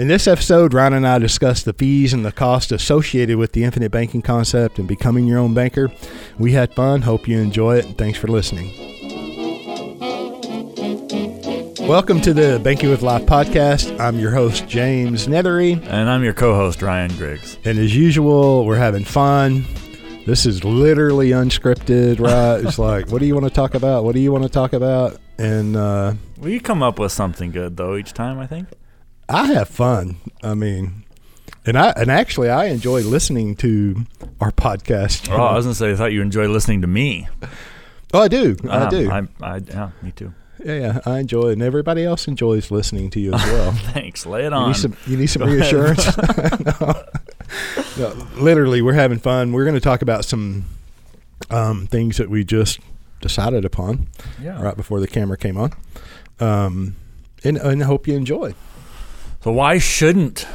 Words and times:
In 0.00 0.08
this 0.08 0.26
episode, 0.26 0.72
Ryan 0.72 0.94
and 0.94 1.06
I 1.06 1.18
discuss 1.18 1.62
the 1.62 1.74
fees 1.74 2.14
and 2.14 2.24
the 2.24 2.32
cost 2.32 2.72
associated 2.72 3.36
with 3.36 3.52
the 3.52 3.64
infinite 3.64 3.92
banking 3.92 4.22
concept 4.22 4.78
and 4.78 4.88
becoming 4.88 5.26
your 5.26 5.38
own 5.38 5.52
banker. 5.52 5.92
We 6.38 6.52
had 6.52 6.72
fun. 6.72 7.02
Hope 7.02 7.28
you 7.28 7.38
enjoy 7.38 7.76
it. 7.76 7.84
And 7.84 7.98
thanks 7.98 8.18
for 8.18 8.26
listening. 8.26 8.72
Welcome 11.86 12.22
to 12.22 12.32
the 12.32 12.58
Banking 12.64 12.88
with 12.88 13.02
Life 13.02 13.26
podcast. 13.26 14.00
I'm 14.00 14.18
your 14.18 14.30
host, 14.30 14.66
James 14.66 15.26
Neathery. 15.26 15.74
And 15.88 16.08
I'm 16.08 16.24
your 16.24 16.32
co 16.32 16.54
host, 16.54 16.80
Ryan 16.80 17.14
Griggs. 17.18 17.58
And 17.66 17.78
as 17.78 17.94
usual, 17.94 18.64
we're 18.64 18.76
having 18.76 19.04
fun. 19.04 19.66
This 20.24 20.46
is 20.46 20.64
literally 20.64 21.32
unscripted, 21.32 22.20
right? 22.20 22.64
it's 22.64 22.78
like, 22.88 23.10
what 23.10 23.18
do 23.20 23.26
you 23.26 23.34
want 23.34 23.48
to 23.48 23.52
talk 23.52 23.74
about? 23.74 24.04
What 24.04 24.14
do 24.14 24.22
you 24.22 24.32
want 24.32 24.44
to 24.44 24.50
talk 24.50 24.72
about? 24.72 25.20
And 25.36 25.76
uh, 25.76 26.14
we 26.38 26.58
come 26.58 26.82
up 26.82 26.98
with 26.98 27.12
something 27.12 27.50
good 27.50 27.76
though 27.76 27.96
each 27.96 28.14
time. 28.14 28.38
I 28.38 28.46
think 28.46 28.68
I 29.30 29.46
have 29.52 29.68
fun. 29.68 30.16
I 30.42 30.54
mean, 30.54 31.04
and 31.64 31.78
I 31.78 31.90
and 31.96 32.10
actually 32.10 32.50
I 32.50 32.66
enjoy 32.66 33.02
listening 33.02 33.54
to 33.56 34.04
our 34.40 34.50
podcast. 34.50 35.30
Oh, 35.32 35.36
I 35.42 35.54
was 35.54 35.64
gonna 35.66 35.74
say 35.74 35.92
I 35.92 35.96
thought 35.96 36.12
you 36.12 36.20
enjoy 36.22 36.48
listening 36.48 36.80
to 36.82 36.86
me. 36.88 37.28
Oh, 38.12 38.20
I 38.22 38.28
do. 38.28 38.56
I 38.68 38.76
Um, 38.84 38.90
do. 38.90 39.10
I, 39.10 39.18
I, 39.40 39.56
yeah, 39.58 39.90
me 40.02 40.10
too. 40.10 40.34
yeah, 40.64 40.74
yeah, 40.74 41.00
I 41.06 41.20
enjoy 41.20 41.50
it, 41.50 41.52
and 41.54 41.62
everybody 41.62 42.04
else 42.04 42.26
enjoys 42.26 42.70
listening 42.72 43.08
to 43.10 43.20
you 43.20 43.32
as 43.34 43.44
well. 43.52 43.70
Thanks. 43.72 44.26
Lay 44.26 44.46
it 44.46 44.50
You 44.50 44.56
on. 44.56 44.68
need 44.68 44.76
some, 44.76 44.96
you 45.06 45.16
need 45.16 45.28
some 45.28 45.42
reassurance. 45.44 46.16
no. 46.80 47.04
No, 47.98 48.26
literally, 48.36 48.82
we're 48.82 48.92
having 48.94 49.18
fun. 49.18 49.52
We're 49.52 49.64
going 49.64 49.74
to 49.74 49.80
talk 49.80 50.02
about 50.02 50.24
some 50.24 50.64
um, 51.50 51.86
things 51.88 52.16
that 52.18 52.30
we 52.30 52.44
just 52.44 52.78
decided 53.20 53.64
upon 53.64 54.06
yeah. 54.42 54.60
right 54.60 54.76
before 54.76 54.98
the 55.00 55.06
camera 55.08 55.36
came 55.36 55.56
on, 55.56 55.72
um, 56.40 56.96
and, 57.44 57.56
and 57.58 57.82
I 57.82 57.86
hope 57.86 58.06
you 58.08 58.14
enjoy. 58.16 58.54
So 59.42 59.50
why 59.52 59.78
shouldn't 59.78 60.46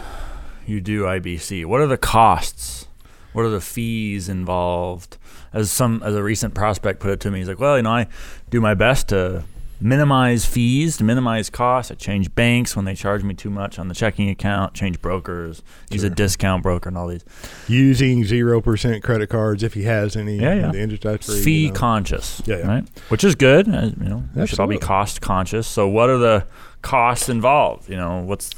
you 0.68 0.80
do 0.80 1.04
IBC? 1.04 1.66
What 1.66 1.82
are 1.82 1.88
the 1.88 1.98
costs? 1.98 2.88
What 3.34 3.44
are 3.44 3.50
the 3.50 3.62
fees 3.62 4.30
involved? 4.30 5.18
As 5.54 5.72
some 5.72 6.04
as 6.04 6.14
a 6.16 6.22
recent 6.22 6.54
prospect 6.54 7.00
put 7.00 7.12
it 7.12 7.20
to 7.22 7.32
me, 7.32 7.40
he's 7.40 7.48
like, 7.48 7.60
"Well, 7.60 7.78
you 7.78 7.84
know, 7.84 7.92
I 7.92 8.08
do 8.50 8.62
my 8.62 8.74
best 8.74 9.10
to 9.10 9.44
minimize 9.82 10.46
fees, 10.46 10.98
to 10.98 11.04
minimize 11.04 11.50
costs. 11.50 11.92
I 11.92 11.96
change 11.96 12.34
banks 12.36 12.76
when 12.76 12.86
they 12.86 12.96
charge 12.96 13.24
me 13.24 13.34
too 13.34 13.50
much 13.50 13.78
on 13.80 13.88
the 13.88 13.94
checking 13.96 14.30
account, 14.30 14.74
change 14.74 15.02
brokers, 15.02 15.64
use 15.90 16.04
a 16.04 16.10
discount 16.10 16.64
broker, 16.64 16.90
and 16.90 16.98
all 16.98 17.08
these 17.08 17.26
Using 17.68 18.24
zero 18.24 18.62
percent 18.62 19.04
credit 19.04 19.30
cards 19.30 19.64
if 19.64 19.74
he 19.74 19.84
has 19.84 20.16
any. 20.16 20.38
Yeah, 20.38 20.54
yeah. 20.56 20.72
The 20.72 20.80
interest 20.80 21.44
fee 21.44 21.64
you 21.64 21.68
know. 21.70 21.74
conscious, 21.74 22.42
Yeah, 22.46 22.58
yeah. 22.58 22.68
right? 22.68 22.90
Which 23.10 23.24
is 23.24 23.36
good. 23.36 23.68
You 23.68 23.74
know, 23.98 24.24
we 24.36 24.46
should 24.48 24.60
all 24.60 24.68
be 24.68 24.78
cost 24.78 25.22
conscious. 25.22 25.66
So, 25.68 25.88
what 25.88 26.10
are 26.10 26.18
the 26.18 26.46
costs 26.82 27.30
involved? 27.30 27.90
You 27.90 27.98
know, 27.98 28.20
what's 28.20 28.52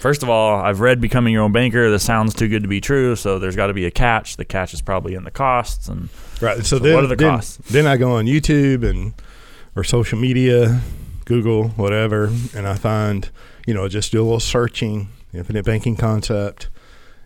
first 0.00 0.22
of 0.24 0.28
all, 0.28 0.60
I've 0.60 0.80
read 0.80 1.00
"Becoming 1.00 1.32
Your 1.32 1.42
Own 1.44 1.52
Banker." 1.52 1.90
This 1.90 2.02
sounds 2.02 2.34
too 2.34 2.48
good 2.48 2.62
to 2.62 2.68
be 2.68 2.80
true. 2.80 3.14
So, 3.16 3.38
there's 3.38 3.56
got 3.56 3.68
to 3.68 3.74
be 3.74 3.86
a 3.86 3.90
catch. 3.90 4.36
The 4.36 4.44
catch 4.44 4.74
is 4.74 4.82
probably 4.82 5.14
in 5.14 5.24
the 5.24 5.30
costs. 5.30 5.88
And 5.88 6.08
Right. 6.40 6.56
So, 6.58 6.62
So 6.62 6.78
then, 6.78 6.94
what 6.94 7.04
are 7.04 7.08
the 7.08 7.16
then, 7.16 7.28
costs? 7.30 7.56
Then 7.70 7.86
I 7.86 7.96
go 7.96 8.12
on 8.12 8.24
YouTube 8.26 8.82
and 8.88 9.12
or 9.76 9.84
social 9.84 10.18
media, 10.18 10.80
Google, 11.26 11.68
whatever, 11.70 12.30
and 12.56 12.66
I 12.66 12.74
find, 12.74 13.30
you 13.66 13.72
know, 13.74 13.86
just 13.88 14.10
do 14.10 14.20
a 14.20 14.24
little 14.24 14.40
searching, 14.40 15.08
infinite 15.32 15.64
banking 15.64 15.94
concept, 15.96 16.68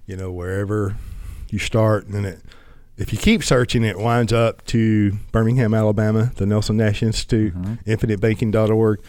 you 0.07 0.15
know, 0.17 0.31
wherever 0.31 0.97
you 1.51 1.59
start, 1.59 2.05
and 2.07 2.15
then 2.15 2.25
it. 2.27 2.41
If 2.97 3.13
you 3.13 3.19
keep 3.19 3.43
searching, 3.43 3.83
it 3.83 3.99
winds 3.99 4.33
up 4.33 4.65
to 4.67 5.13
Birmingham, 5.33 5.75
Alabama, 5.75 6.31
the 6.37 6.45
Nelson 6.47 6.77
Nash 6.77 7.03
Institute, 7.03 7.55
Mhm. 7.55 7.79
infinitebanking.org, 7.87 9.01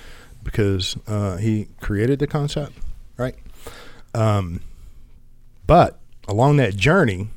because 0.44 0.98
uh, 1.08 1.38
he 1.38 1.68
created 1.82 2.18
the 2.20 2.26
concept, 2.28 2.74
right? 3.18 3.36
Um, 4.16 4.62
but 5.68 6.00
along 6.28 6.58
that 6.58 6.76
journey, 6.76 7.28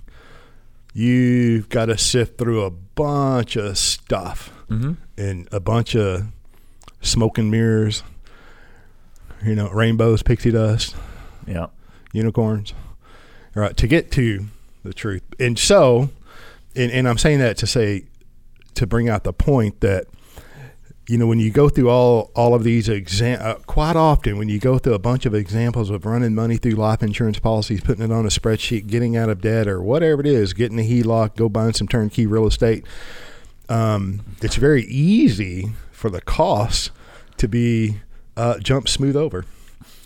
you've 0.95 1.69
got 1.69 1.87
to 1.87 1.98
sift 1.98 2.39
through 2.39 2.65
a 2.65 2.70
bunch 2.70 3.57
of 3.57 3.77
stuff 3.77 4.52
mm-hmm. 4.70 4.92
and 5.17 5.48
a 5.51 5.61
bunch 5.61 5.97
of 5.97 6.27
smoke 7.01 7.36
and 7.36 7.51
mirrors, 7.51 8.02
you 9.45 9.55
know, 9.55 9.69
rainbows, 9.70 10.23
pixie 10.23 10.52
dust, 10.52 10.95
yeah, 11.47 11.67
unicorns, 12.13 12.75
right, 13.55 13.77
to 13.77 13.89
get 13.89 14.13
to 14.13 14.47
the 14.85 14.95
truth. 14.95 15.23
And 15.41 15.58
so, 15.58 16.11
and, 16.77 16.92
and 16.92 17.08
I'm 17.08 17.19
saying 17.19 17.41
that 17.41 17.57
to 17.58 17.67
say, 17.67 18.05
to 18.75 18.86
bring 18.86 19.08
out 19.08 19.25
the 19.25 19.33
point 19.33 19.81
that, 19.81 20.07
you 21.08 21.17
know, 21.17 21.27
when 21.27 21.39
you 21.41 21.51
go 21.51 21.70
through 21.70 21.89
all, 21.89 22.30
all 22.35 22.55
of 22.55 22.64
these 22.64 22.86
exam, 22.89 23.39
uh, 23.41 23.55
quite 23.67 23.96
often 23.96 24.36
when 24.36 24.51
you 24.51 24.58
go 24.58 24.79
through 24.79 24.92
a 24.92 24.98
bunch 24.98 25.24
of 25.24 25.35
examples 25.35 25.89
of 25.89 26.05
running 26.05 26.35
money 26.35 26.58
through 26.58 26.73
life 26.73 27.02
insurance 27.02 27.39
policies, 27.39 27.80
putting 27.80 28.05
it 28.05 28.13
on 28.13 28.27
a 28.27 28.29
spreadsheet, 28.29 28.86
getting 28.86 29.17
out 29.17 29.30
of 29.30 29.41
debt 29.41 29.67
or 29.67 29.80
whatever 29.80 30.20
it 30.20 30.27
is, 30.27 30.52
getting 30.52 30.79
a 30.79 30.83
HELOC, 30.83 31.35
go 31.36 31.48
buying 31.48 31.73
some 31.73 31.89
turnkey 31.89 32.27
real 32.27 32.46
estate, 32.46 32.85
um, 33.70 34.20
it's 34.42 34.57
very 34.57 34.85
easy 34.85 35.70
for 35.92 36.11
the 36.11 36.20
costs 36.20 36.91
to 37.39 37.48
be 37.48 38.01
uh, 38.36 38.58
jump 38.58 38.86
smooth 38.86 39.17
over. 39.17 39.46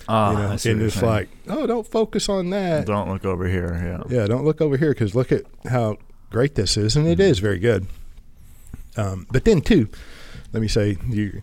ah, 0.09 0.31
you 0.31 0.39
know, 0.39 0.53
I 0.53 0.57
see 0.57 0.71
and 0.71 0.83
it's 0.83 0.95
saying. 0.95 1.07
like, 1.07 1.29
oh, 1.49 1.67
don't 1.67 1.87
focus 1.87 2.29
on 2.29 2.51
that. 2.51 2.87
don't 2.87 3.09
look 3.09 3.25
over 3.25 3.49
here. 3.49 4.05
Yeah, 4.09 4.21
Yeah, 4.21 4.27
don't 4.27 4.45
look 4.45 4.61
over 4.61 4.77
here 4.77 4.91
because 4.91 5.17
look 5.17 5.33
at 5.33 5.43
how 5.69 5.97
great 6.31 6.55
this 6.55 6.77
is, 6.77 6.95
and 6.95 7.09
it 7.09 7.19
is 7.19 7.41
very 7.41 7.59
good. 7.59 7.87
Um, 8.97 9.27
but 9.31 9.45
then 9.45 9.63
too, 9.63 9.89
let 10.53 10.61
me 10.61 10.69
say 10.69 10.97
you, 11.09 11.43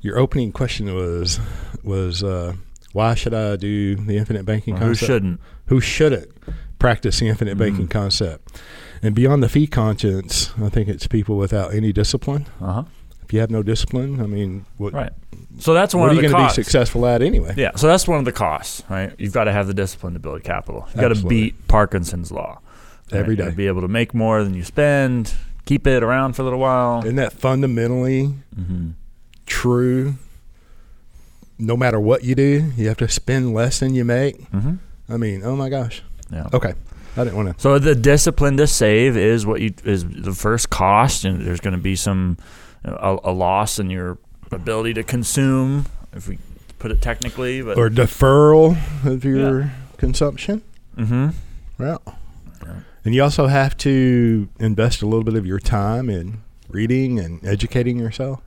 your 0.00 0.18
opening 0.18 0.52
question 0.52 0.92
was 0.94 1.38
was 1.82 2.22
uh, 2.22 2.54
why 2.92 3.14
should 3.14 3.34
I 3.34 3.56
do 3.56 3.96
the 3.96 4.16
infinite 4.16 4.44
banking 4.44 4.74
Well, 4.74 4.82
who 4.82 4.88
concept? 4.88 5.06
shouldn't? 5.06 5.40
Who 5.66 5.80
shouldn't 5.80 6.28
practice 6.78 7.20
the 7.20 7.28
infinite 7.28 7.56
Mm. 7.56 7.60
banking 7.60 7.88
concept? 7.88 8.60
And 9.02 9.14
beyond 9.14 9.42
the 9.42 9.48
fee 9.48 9.66
conscience, 9.66 10.50
I 10.62 10.68
think 10.68 10.88
it's 10.88 11.06
people 11.06 11.36
without 11.38 11.72
any 11.72 11.92
discipline. 11.92 12.46
Uh 12.60 12.72
huh. 12.72 12.84
If 13.24 13.32
you 13.32 13.40
have 13.40 13.50
no 13.50 13.62
discipline, 13.62 14.20
I 14.20 14.26
mean, 14.26 14.66
what, 14.76 14.92
Right. 14.92 15.12
So 15.60 15.72
that's 15.72 15.94
one 15.94 16.02
what 16.02 16.06
are 16.08 16.10
of 16.10 16.16
you 16.16 16.22
the 16.28 16.32
going 16.34 16.48
to 16.48 16.50
be 16.50 16.54
successful 16.54 17.06
at 17.06 17.22
anyway? 17.22 17.54
Yeah, 17.56 17.70
so 17.76 17.86
that's 17.86 18.08
one 18.08 18.18
of 18.18 18.24
the 18.24 18.32
costs, 18.32 18.82
right? 18.90 19.12
You've 19.18 19.32
got 19.32 19.44
to 19.44 19.52
have 19.52 19.68
the 19.68 19.74
discipline 19.74 20.14
to 20.14 20.18
build 20.18 20.42
capital. 20.42 20.84
You've 20.88 21.00
got 21.00 21.14
to 21.14 21.24
beat 21.26 21.68
Parkinson's 21.68 22.32
law. 22.32 22.60
Every 23.12 23.34
You 23.34 23.42
gotta. 23.44 23.52
Be 23.52 23.68
able 23.68 23.82
to 23.82 23.88
make 23.88 24.14
more 24.14 24.42
than 24.44 24.54
you 24.54 24.64
spend, 24.64 25.32
keep 25.64 25.86
it 25.86 26.02
around 26.02 26.34
for 26.34 26.42
a 26.42 26.44
little 26.44 26.58
while. 26.58 27.00
Isn't 27.04 27.16
that 27.16 27.32
fundamentally 27.32 28.34
hmm 28.54 28.90
true? 29.46 30.14
No 31.58 31.76
matter 31.76 32.00
what 32.00 32.24
you 32.24 32.34
do, 32.34 32.72
you 32.76 32.88
have 32.88 32.96
to 32.98 33.08
spend 33.08 33.52
less 33.52 33.80
than 33.80 33.94
you 33.94 34.04
make. 34.04 34.48
hmm 34.48 34.74
I 35.08 35.16
mean, 35.16 35.42
oh 35.44 35.56
my 35.56 35.68
gosh. 35.68 36.02
Yeah. 36.32 36.46
Okay, 36.52 36.72
I 37.16 37.24
didn't 37.24 37.36
want 37.36 37.54
to. 37.56 37.60
So 37.60 37.78
the 37.80 37.94
discipline 37.96 38.56
to 38.58 38.66
save 38.68 39.16
is 39.16 39.44
what 39.44 39.60
you 39.60 39.74
is 39.84 40.04
the 40.08 40.32
first 40.32 40.70
cost, 40.70 41.24
and 41.24 41.44
there's 41.44 41.60
going 41.60 41.74
to 41.74 41.82
be 41.82 41.96
some 41.96 42.38
a, 42.84 43.18
a 43.24 43.32
loss 43.32 43.78
in 43.80 43.90
your 43.90 44.18
ability 44.52 44.94
to 44.94 45.02
consume, 45.02 45.86
if 46.12 46.28
we 46.28 46.38
put 46.78 46.92
it 46.92 47.02
technically. 47.02 47.60
But 47.60 47.76
Or 47.76 47.90
deferral 47.90 48.76
of 49.04 49.24
your 49.24 49.72
consumption. 49.98 50.62
hmm 50.96 51.30
Well, 51.78 52.00
Yeah. 52.06 52.14
And 53.04 53.14
you 53.14 53.22
also 53.22 53.46
have 53.46 53.76
to 53.78 54.48
invest 54.58 55.02
a 55.02 55.06
little 55.06 55.24
bit 55.24 55.34
of 55.34 55.46
your 55.46 55.58
time 55.58 56.08
in 56.10 56.42
reading 56.68 57.18
and 57.18 57.44
educating 57.44 57.98
yourself. 57.98 58.40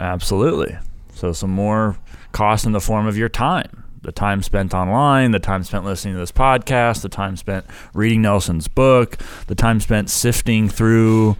Absolutely. 0.00 0.76
So 1.14 1.32
some 1.32 1.50
more 1.50 1.96
cost 2.32 2.66
in 2.66 2.72
the 2.72 2.80
form 2.80 3.06
of 3.06 3.16
your 3.16 3.28
time. 3.28 3.84
The 4.02 4.10
time 4.10 4.42
spent 4.42 4.74
online, 4.74 5.30
the 5.30 5.38
time 5.38 5.62
spent 5.62 5.84
listening 5.84 6.14
to 6.14 6.20
this 6.20 6.32
podcast, 6.32 7.02
the 7.02 7.08
time 7.08 7.36
spent 7.36 7.64
reading 7.94 8.20
Nelson's 8.22 8.66
book, 8.66 9.18
the 9.46 9.54
time 9.54 9.78
spent 9.78 10.10
sifting 10.10 10.68
through 10.68 11.36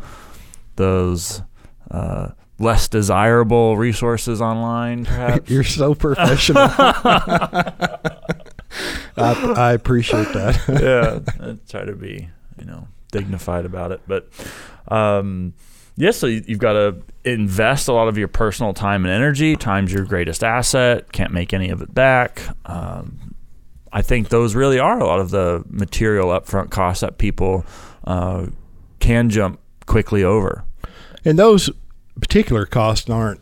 those 0.76 1.42
uh, 1.90 2.28
less 2.60 2.86
desirable 2.86 3.76
resources 3.76 4.40
online, 4.40 5.04
perhaps. 5.06 5.50
You're 5.50 5.64
so 5.64 5.94
professional. 5.94 6.62
I, 9.16 9.54
I 9.56 9.72
appreciate 9.72 10.32
that. 10.32 10.60
yeah, 10.68 11.18
I 11.44 11.58
try 11.68 11.84
to 11.84 11.94
be, 11.96 12.28
you 12.58 12.64
know, 12.64 12.88
dignified 13.10 13.64
about 13.64 13.92
it. 13.92 14.00
But 14.06 14.28
um, 14.88 15.54
yes, 15.96 16.16
so 16.16 16.26
you- 16.26 16.44
you've 16.46 16.58
got 16.58 16.72
to 16.74 16.96
invest 17.24 17.88
a 17.88 17.92
lot 17.92 18.08
of 18.08 18.18
your 18.18 18.28
personal 18.28 18.72
time 18.74 19.04
and 19.04 19.12
energy. 19.12 19.56
Time's 19.56 19.92
your 19.92 20.04
greatest 20.04 20.42
asset. 20.42 21.12
Can't 21.12 21.32
make 21.32 21.52
any 21.52 21.68
of 21.70 21.82
it 21.82 21.94
back. 21.94 22.42
Um, 22.66 23.34
I 23.92 24.00
think 24.02 24.30
those 24.30 24.54
really 24.54 24.78
are 24.78 24.98
a 24.98 25.06
lot 25.06 25.20
of 25.20 25.30
the 25.30 25.62
material 25.68 26.28
upfront 26.28 26.70
costs 26.70 27.02
that 27.02 27.18
people 27.18 27.64
uh, 28.04 28.46
can 29.00 29.28
jump 29.28 29.60
quickly 29.86 30.24
over. 30.24 30.64
And 31.24 31.38
those 31.38 31.70
particular 32.20 32.64
costs 32.66 33.08
aren't 33.10 33.40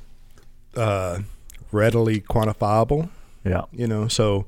uh, 0.76 1.20
readily 1.72 2.20
quantifiable. 2.20 3.08
Yeah. 3.44 3.62
you 3.72 3.86
know 3.86 4.06
so 4.06 4.44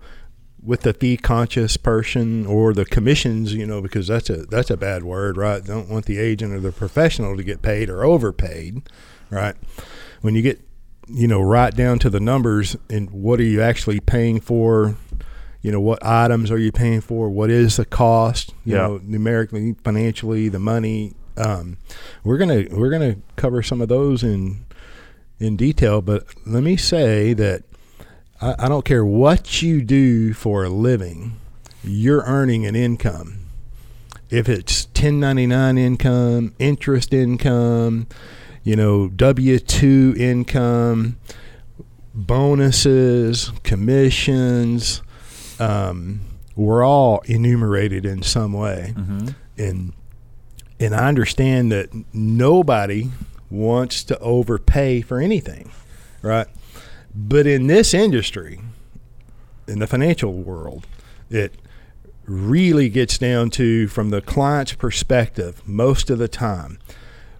with 0.65 0.83
the 0.83 0.93
fee 0.95 1.17
conscious 1.17 1.77
person 1.77 2.47
or 2.47 2.73
the 2.73 2.85
commissions 2.85 3.53
you 3.53 3.67
know 3.67 3.81
because 3.83 4.07
that's 4.07 4.31
a 4.31 4.47
that's 4.47 4.71
a 4.71 4.77
bad 4.77 5.03
word 5.03 5.37
right? 5.37 5.65
Don't 5.65 5.89
want 5.89 6.07
the 6.07 6.19
agent 6.19 6.53
or 6.55 6.61
the 6.61 6.71
professional 6.73 7.37
to 7.37 7.43
get 7.43 7.63
paid 7.63 7.91
or 7.91 8.05
overpaid 8.05 8.83
right? 9.31 9.57
When 10.21 10.35
you 10.35 10.43
get 10.43 10.61
you 11.09 11.27
know 11.27 11.41
right 11.43 11.75
down 11.75 11.99
to 12.01 12.11
the 12.11 12.21
numbers 12.21 12.77
and 12.89 13.11
what 13.11 13.41
are 13.41 13.45
you 13.45 13.61
actually 13.61 13.99
paying 14.01 14.41
for? 14.41 14.97
You 15.63 15.73
know 15.73 15.81
what 15.81 16.05
items 16.05 16.51
are 16.51 16.59
you 16.59 16.71
paying 16.73 17.01
for? 17.01 17.29
What 17.29 17.51
is 17.51 17.77
the 17.77 17.85
cost? 17.85 18.55
You 18.65 18.77
Yeah. 18.77 18.87
know 18.87 19.01
numerically 19.03 19.75
financially 19.85 20.49
the 20.49 20.59
money. 20.61 21.15
Um, 21.37 21.79
we're 22.25 22.39
gonna 22.39 22.67
we're 22.71 22.91
gonna 22.91 23.17
cover 23.37 23.63
some 23.63 23.81
of 23.81 23.89
those 23.89 24.23
in 24.23 24.65
in 25.41 25.57
detail 25.57 26.01
but 26.03 26.25
let 26.47 26.63
me 26.63 26.77
say 26.77 27.33
that 27.33 27.65
I, 28.43 28.55
I 28.59 28.69
don't 28.69 28.85
care 28.85 29.05
what 29.05 29.63
you 29.63 29.81
do 29.83 30.35
for 30.35 30.65
a 30.65 30.69
living 30.69 31.39
you're 31.85 32.23
earning 32.27 32.67
an 32.67 32.75
income 32.77 33.39
if 34.31 34.49
it's 34.49 34.87
1099 34.87 35.79
income 35.79 36.55
interest 36.59 37.13
income 37.15 38.07
you 38.65 38.77
know 38.77 39.09
w2 39.09 40.17
income 40.17 41.17
bonuses 42.15 43.53
commissions 43.63 45.03
um, 45.59 46.21
we're 46.57 46.85
all 46.85 47.21
enumerated 47.27 48.05
in 48.05 48.23
some 48.23 48.53
way 48.53 48.95
Mm-hmm. 48.97 49.29
and 49.59 49.93
and 50.81 50.97
I 50.97 51.07
understand 51.07 51.71
that 51.71 51.91
nobody 52.13 53.11
wants 53.51 54.03
to 54.05 54.19
overpay 54.19 55.01
for 55.03 55.21
anything, 55.21 55.71
right? 56.23 56.49
But 57.15 57.47
in 57.47 57.67
this 57.67 57.93
industry, 57.95 58.61
in 59.69 59.79
the 59.81 59.87
financial 59.87 60.33
world, 60.33 60.87
it 61.31 61.55
really 62.25 62.89
gets 62.89 63.19
down 63.19 63.51
to 63.51 63.89
from 63.89 64.11
the 64.11 64.21
client's 64.21 64.73
perspective 64.75 65.61
most 65.67 66.09
of 66.11 66.19
the 66.19 66.29
time. 66.29 66.79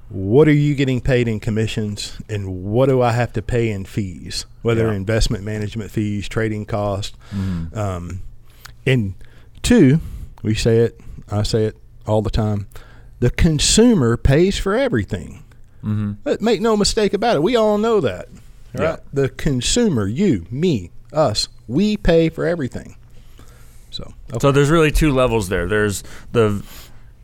What 0.09 0.47
are 0.47 0.53
you 0.53 0.75
getting 0.75 1.01
paid 1.01 1.27
in 1.27 1.41
commissions 1.41 2.19
and 2.29 2.65
what 2.65 2.89
do 2.91 3.01
I 3.01 3.13
have 3.13 3.33
to 3.35 3.41
pay 3.43 3.71
in 3.71 3.85
fees, 3.87 4.45
whether 4.61 4.89
Yeah. 4.89 4.95
investment 4.95 5.43
management 5.45 5.91
fees, 5.91 6.29
trading 6.29 6.67
costs, 6.67 7.17
Mm-hmm. 7.35 7.79
um, 7.79 8.21
and 8.85 9.15
two, 9.63 10.01
we 10.43 10.55
say 10.55 10.79
it, 10.79 11.01
I 11.31 11.45
say 11.45 11.65
it 11.65 11.77
all 12.07 12.21
the 12.21 12.29
time. 12.31 12.67
The 13.21 13.31
consumer 13.31 14.17
pays 14.19 14.59
for 14.59 14.75
everything. 14.75 15.45
Mm-hmm. 15.83 16.13
But 16.25 16.43
make 16.43 16.61
no 16.61 16.77
mistake 16.77 17.15
about 17.15 17.37
it. 17.37 17.43
We 17.43 17.57
all 17.57 17.79
know 17.79 18.01
that. 18.01 18.29
Right? 18.75 18.85
Yeah. 18.85 18.97
The 19.13 19.29
consumer, 19.29 20.07
you, 20.07 20.47
me, 20.51 20.91
us, 21.13 21.49
we 21.69 21.97
pay 21.97 22.29
for 22.29 22.47
everything. 22.47 22.97
So, 23.91 24.15
okay. 24.31 24.39
So 24.41 24.53
there's 24.53 24.71
really 24.71 24.91
two 24.91 25.13
levels 25.13 25.49
there. 25.49 25.69
There's 25.69 26.03
the 26.33 26.65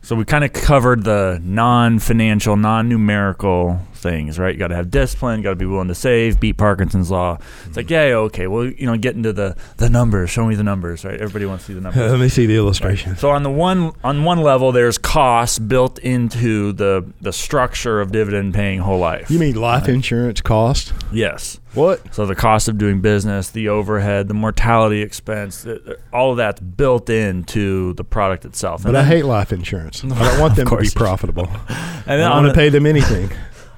so 0.01 0.15
we 0.15 0.25
kind 0.25 0.43
of 0.43 0.53
covered 0.53 1.03
the 1.03 1.39
non-financial, 1.43 2.55
non-numerical 2.55 3.79
things, 3.99 4.39
right? 4.39 4.53
You 4.53 4.59
got 4.59 4.69
to 4.69 4.75
have 4.75 4.89
discipline, 4.89 5.41
got 5.41 5.51
to 5.51 5.55
be 5.55 5.65
willing 5.65 5.87
to 5.89 5.95
save, 5.95 6.39
beat 6.39 6.57
Parkinson's 6.57 7.11
law. 7.11 7.37
It's 7.65 7.77
like, 7.77 7.89
yeah, 7.89 7.99
okay, 7.99 8.47
well, 8.47 8.65
you 8.65 8.85
know, 8.85 8.97
get 8.97 9.15
into 9.15 9.33
the 9.33 9.55
the 9.77 9.89
numbers. 9.89 10.29
Show 10.29 10.45
me 10.45 10.55
the 10.55 10.63
numbers, 10.63 11.05
right? 11.05 11.19
Everybody 11.19 11.45
wants 11.45 11.65
to 11.65 11.67
see 11.67 11.73
the 11.73 11.81
numbers. 11.81 12.11
let 12.11 12.19
me 12.19 12.29
see 12.29 12.45
the 12.45 12.55
illustration. 12.55 13.15
So 13.17 13.29
on 13.29 13.43
the 13.43 13.51
one 13.51 13.91
on 14.03 14.23
one 14.23 14.41
level, 14.41 14.71
there's 14.71 14.97
costs 14.97 15.59
built 15.59 15.99
into 15.99 16.73
the 16.73 17.05
the 17.21 17.33
structure 17.33 18.01
of 18.01 18.11
dividend 18.11 18.53
paying 18.53 18.79
whole 18.79 18.99
life. 18.99 19.29
You 19.29 19.39
mean 19.39 19.55
life 19.55 19.87
insurance 19.87 20.41
cost? 20.41 20.93
yes? 21.11 21.59
What? 21.73 22.13
So 22.15 22.25
the 22.25 22.35
cost 22.35 22.67
of 22.67 22.77
doing 22.77 22.99
business, 22.99 23.51
the 23.51 23.69
overhead, 23.69 24.27
the 24.27 24.33
mortality 24.33 25.01
expense, 25.01 25.67
all 26.11 26.31
of 26.31 26.37
that's 26.37 26.59
built 26.59 27.09
into 27.09 27.93
the 27.93 28.03
product 28.03 28.45
itself. 28.45 28.83
But 28.83 28.95
I 28.95 29.03
hate 29.03 29.23
life 29.25 29.53
insurance. 29.53 30.03
I 30.03 30.07
don't 30.07 30.39
want 30.39 30.55
them 30.55 30.67
to 30.67 30.77
be 30.77 30.89
profitable. 30.89 31.47
and 31.69 31.69
I 32.07 32.17
don't 32.17 32.43
want 32.43 32.47
to 32.47 32.53
pay 32.53 32.69
them 32.69 32.85
anything. 32.87 33.29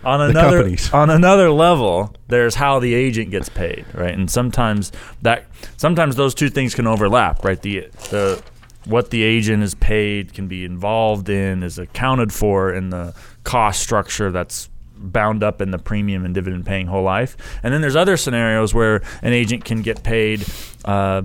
On 0.04 0.20
the 0.20 0.30
another 0.30 0.58
companies. 0.58 0.94
on 0.94 1.10
another 1.10 1.52
level, 1.52 2.16
there's 2.28 2.56
how 2.56 2.80
the 2.80 2.94
agent 2.94 3.32
gets 3.32 3.50
paid, 3.50 3.86
right? 3.94 4.14
And 4.14 4.30
sometimes 4.30 4.92
that 5.22 5.46
sometimes 5.78 6.16
those 6.16 6.34
two 6.34 6.50
things 6.50 6.76
can 6.76 6.88
overlap, 6.88 7.44
right? 7.44 7.62
The 7.62 7.88
the 8.10 8.42
what 8.86 9.12
the 9.12 9.24
agent 9.24 9.62
is 9.64 9.76
paid 9.76 10.34
can 10.34 10.48
be 10.48 10.66
involved 10.66 11.30
in 11.30 11.64
is 11.64 11.78
accounted 11.78 12.34
for 12.34 12.74
in 12.74 12.90
the 12.90 13.14
cost 13.44 13.82
structure 13.82 14.32
that's 14.32 14.70
bound 14.96 15.44
up 15.44 15.62
in 15.62 15.72
the 15.72 15.80
premium 15.80 16.26
and 16.26 16.34
dividend 16.34 16.66
paying 16.66 16.88
whole 16.88 17.04
life. 17.04 17.36
And 17.64 17.74
then 17.74 17.82
there's 17.82 17.96
other 17.96 18.18
scenarios 18.18 18.74
where 18.74 19.02
an 19.22 19.34
agent 19.34 19.66
can 19.66 19.82
get 19.82 20.04
paid 20.04 20.46
uh, 20.86 21.24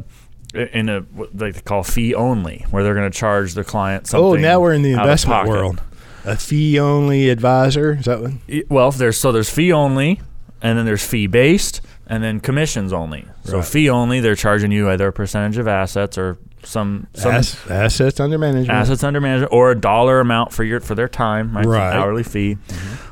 in 0.55 0.88
a 0.88 1.00
what 1.00 1.37
they 1.37 1.52
call 1.52 1.82
fee 1.82 2.14
only, 2.14 2.64
where 2.70 2.82
they're 2.82 2.94
going 2.94 3.11
to 3.11 3.19
charge 3.19 3.55
the 3.55 3.64
client 3.64 4.06
something. 4.06 4.25
Oh, 4.26 4.34
now 4.34 4.61
we're 4.61 4.72
in 4.72 4.82
the 4.82 4.93
investment 4.93 5.49
world. 5.49 5.82
A 6.26 6.37
fee 6.37 6.78
only 6.78 7.31
advisor. 7.31 7.94
Is 7.94 8.05
that? 8.06 8.32
Y- 8.49 8.62
Well, 8.69 8.90
there's 8.90 9.17
so 9.17 9.32
there's 9.32 9.49
fee 9.50 9.73
only, 9.73 10.20
and 10.61 10.76
then 10.78 10.84
there's 10.87 11.06
fee 11.06 11.26
based, 11.26 11.81
and 12.06 12.23
then 12.23 12.40
commissions 12.40 12.93
only. 12.93 13.26
So 13.44 13.56
Right. 13.58 13.64
fee 13.64 13.88
only, 13.88 14.20
they're 14.20 14.34
charging 14.34 14.73
you 14.73 14.90
either 14.90 15.08
a 15.08 15.12
percentage 15.12 15.56
of 15.58 15.69
assets 15.69 16.19
or 16.19 16.37
some 16.64 17.06
some 17.14 17.32
Ass- 17.32 17.56
assets 17.70 18.19
under 18.19 18.38
management. 18.38 18.70
assets 18.76 19.05
under 19.05 19.20
management 19.20 19.52
or 19.52 19.70
a 19.70 19.76
dollar 19.81 20.19
amount 20.20 20.52
for 20.52 20.64
your 20.64 20.81
for 20.81 20.94
their 20.96 21.08
time, 21.08 21.56
right? 21.56 21.64
Right. 21.64 21.90
Mm-hmm. 21.93 21.99
hourly 22.02 22.23
fee. 22.25 22.58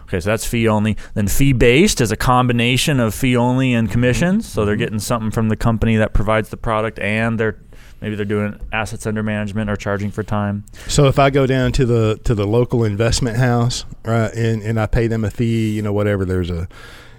Okay, 0.09 0.21
so 0.21 0.31
that's 0.31 0.45
fee 0.45 0.69
only. 0.69 0.97
Then 1.15 1.29
fee 1.29 1.53
based 1.53 2.01
is 2.01 2.11
a 2.13 2.17
combination 2.17 3.01
of 3.01 3.15
fee 3.15 3.37
only 3.37 3.73
and 3.73 3.91
commissions. 3.91 4.47
So 4.47 4.61
Mm-hmm. 4.61 4.67
they're 4.67 4.77
getting 4.77 4.99
something 4.99 5.31
from 5.31 5.49
the 5.51 5.57
company 5.57 5.97
that 5.97 6.13
provides 6.15 6.49
the 6.51 6.57
product, 6.57 6.99
and 6.99 7.39
they're 7.39 7.57
maybe 8.05 8.17
they're 8.17 8.27
doing 8.27 8.61
assets 8.71 9.07
under 9.07 9.23
management 9.23 9.71
or 9.71 9.77
charging 9.77 10.11
for 10.11 10.23
time. 10.23 10.63
So 10.89 11.07
if 11.09 11.19
I 11.19 11.31
go 11.31 11.47
down 11.47 11.73
to 11.73 11.87
the 11.87 12.21
to 12.25 12.35
the 12.35 12.47
local 12.47 12.85
investment 12.85 13.39
house, 13.39 13.87
right, 14.05 14.31
and 14.35 14.63
and 14.63 14.79
I 14.79 14.87
pay 14.87 15.07
them 15.07 15.25
a 15.25 15.31
fee, 15.31 15.71
you 15.75 15.81
know, 15.81 15.93
whatever. 15.95 16.27
There's 16.27 16.51
a, 16.51 16.69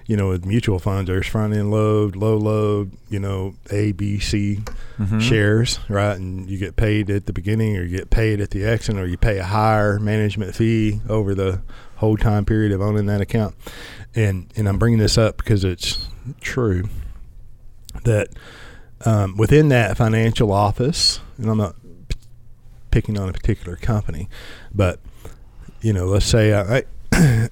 you 0.06 0.16
know, 0.16 0.30
with 0.30 0.46
mutual 0.46 0.78
funds, 0.78 1.08
there's 1.10 1.26
front 1.26 1.56
end 1.56 1.72
load, 1.72 2.16
low 2.16 2.38
load, 2.38 2.92
you 3.10 3.18
know, 3.20 3.56
A, 3.72 3.94
B, 3.94 4.20
C 4.20 4.60
Mhm. 5.00 5.20
shares, 5.20 5.80
right, 5.90 6.16
and 6.16 6.48
you 6.48 6.60
get 6.60 6.76
paid 6.76 7.10
at 7.10 7.26
the 7.26 7.34
beginning, 7.34 7.76
or 7.78 7.84
you 7.84 7.98
get 7.98 8.12
paid 8.12 8.40
at 8.40 8.52
the 8.52 8.64
exit, 8.64 8.96
or 8.96 9.08
you 9.08 9.18
pay 9.18 9.40
a 9.40 9.44
higher 9.44 9.98
management 10.00 10.54
fee 10.54 11.02
over 11.10 11.34
the 11.34 11.62
whole 11.96 12.16
time 12.16 12.46
period 12.46 12.72
of 12.72 12.80
owning 12.82 13.08
that 13.08 13.22
account. 13.22 13.56
And 14.16 14.46
and 14.56 14.70
I'm 14.70 14.78
bringing 14.78 15.00
this 15.00 15.18
up 15.18 15.38
because 15.38 15.64
it's 15.64 16.08
true 16.42 16.84
that 18.04 18.28
um, 19.04 19.36
within 19.38 19.70
that 19.70 19.98
financial 19.98 20.52
office, 20.52 21.20
and 21.38 21.50
I'm 21.50 21.58
not 21.58 21.76
p- 22.08 22.18
picking 22.92 23.18
on 23.18 23.30
a 23.30 23.34
particular 23.34 23.76
company, 23.76 24.30
but 24.74 25.00
you 25.82 25.94
know, 25.94 26.06
let's 26.06 26.26
say 26.26 26.54
I, 26.54 26.84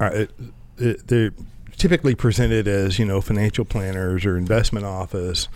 I 0.00 0.06
it, 0.06 0.30
it, 0.78 1.06
they're 1.08 1.32
typically 1.76 2.14
presented 2.14 2.66
as 2.66 2.98
you 2.98 3.04
know 3.04 3.20
financial 3.20 3.64
planners 3.64 4.24
or 4.24 4.36
investment 4.36 4.86
office. 4.86 5.48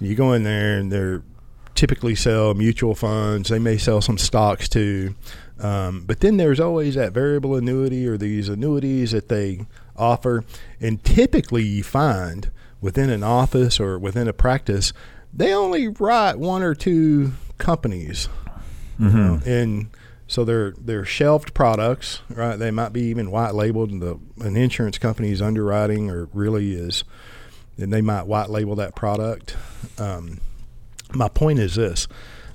You 0.00 0.14
go 0.14 0.32
in 0.32 0.44
there 0.44 0.78
and 0.78 0.92
they're 0.92 1.22
typically 1.74 2.14
sell 2.14 2.54
mutual 2.54 2.94
funds. 2.94 3.48
They 3.48 3.58
may 3.58 3.76
sell 3.76 4.00
some 4.00 4.18
stocks 4.18 4.68
too. 4.68 5.14
Um, 5.58 6.04
but 6.06 6.20
then 6.20 6.36
there's 6.36 6.60
always 6.60 6.94
that 6.94 7.12
variable 7.12 7.56
annuity 7.56 8.06
or 8.06 8.16
these 8.16 8.48
annuities 8.48 9.12
that 9.12 9.28
they 9.28 9.66
offer. 9.96 10.44
And 10.80 11.02
typically 11.04 11.62
you 11.62 11.82
find 11.82 12.50
within 12.84 13.08
an 13.10 13.22
office 13.24 13.80
or 13.80 13.98
within 13.98 14.28
a 14.28 14.32
practice, 14.32 14.92
they 15.32 15.52
only 15.54 15.88
write 15.88 16.38
one 16.38 16.62
or 16.62 16.74
two 16.74 17.32
companies. 17.58 18.28
you 18.98 19.08
Mhm. 19.08 19.14
know, 19.14 19.40
and 19.50 19.86
so 20.28 20.44
they're 20.44 20.72
they're 20.78 21.04
shelved 21.04 21.52
products, 21.54 22.20
right? 22.28 22.56
They 22.56 22.70
might 22.70 22.92
be 22.92 23.02
even 23.04 23.30
white 23.32 23.54
labeled 23.54 23.90
and 23.90 24.00
the 24.00 24.18
an 24.40 24.56
insurance 24.56 24.98
company's 24.98 25.42
underwriting 25.42 26.10
or 26.10 26.28
really 26.32 26.74
is 26.74 27.02
and 27.76 27.92
they 27.92 28.00
might 28.00 28.26
white 28.28 28.50
label 28.50 28.76
that 28.76 28.94
product. 28.94 29.56
Um, 29.98 30.38
my 31.12 31.26
point 31.28 31.58
is 31.58 31.74
this 31.74 32.06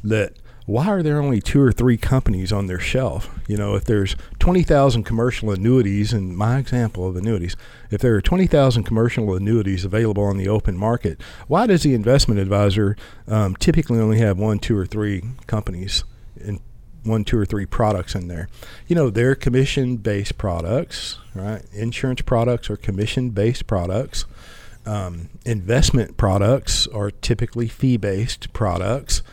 that 0.04 0.34
why 0.70 0.88
are 0.88 1.02
there 1.02 1.20
only 1.20 1.42
two 1.42 1.60
or 1.60 1.72
three 1.72 1.98
companies 1.98 2.54
on 2.54 2.68
their 2.68 2.80
shelf? 2.80 3.28
You 3.48 3.58
know, 3.58 3.74
if 3.74 3.86
there's 3.86 4.16
20,000 4.38 5.04
commercial 5.04 5.50
annuities, 5.50 6.14
in 6.14 6.36
my 6.36 6.60
example 6.60 7.08
of 7.08 7.16
annuities, 7.16 7.56
if 7.90 8.02
there 8.02 8.14
are 8.14 8.22
20,000 8.22 8.84
commercial 8.84 9.34
annuities 9.34 9.84
available 9.84 10.24
on 10.24 10.38
the 10.38 10.48
open 10.48 10.78
market, 10.78 11.20
why 11.48 11.66
does 11.66 11.82
the 11.82 11.96
investment 11.96 12.40
advisor 12.40 12.96
um, 13.28 13.56
typically 13.56 13.98
only 13.98 14.20
have 14.20 14.38
one, 14.38 14.60
two, 14.60 14.78
or 14.78 14.86
three 14.86 15.24
companies 15.48 16.04
and 16.40 16.60
one, 17.02 17.24
two, 17.24 17.40
or 17.40 17.48
three 17.48 17.66
products 17.66 18.14
in 18.14 18.28
there? 18.28 18.48
You 18.86 18.96
know, 18.96 19.10
they're 19.10 19.34
commission 19.34 19.98
based 19.98 20.38
products, 20.38 21.18
right? 21.34 21.64
Insurance 21.74 22.22
products 22.22 22.70
are 22.70 22.78
commission 22.78 23.32
based 23.32 23.66
products. 23.66 24.26
Um, 24.86 25.30
investment 25.46 26.18
products 26.18 26.88
are 26.88 27.12
typically 27.12 27.68
fee-based 27.68 28.54
products. 28.54 29.24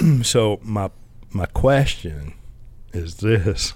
so 0.22 0.60
my 0.62 0.90
my 1.30 1.46
question 1.46 2.34
is 2.92 3.16
this: 3.16 3.74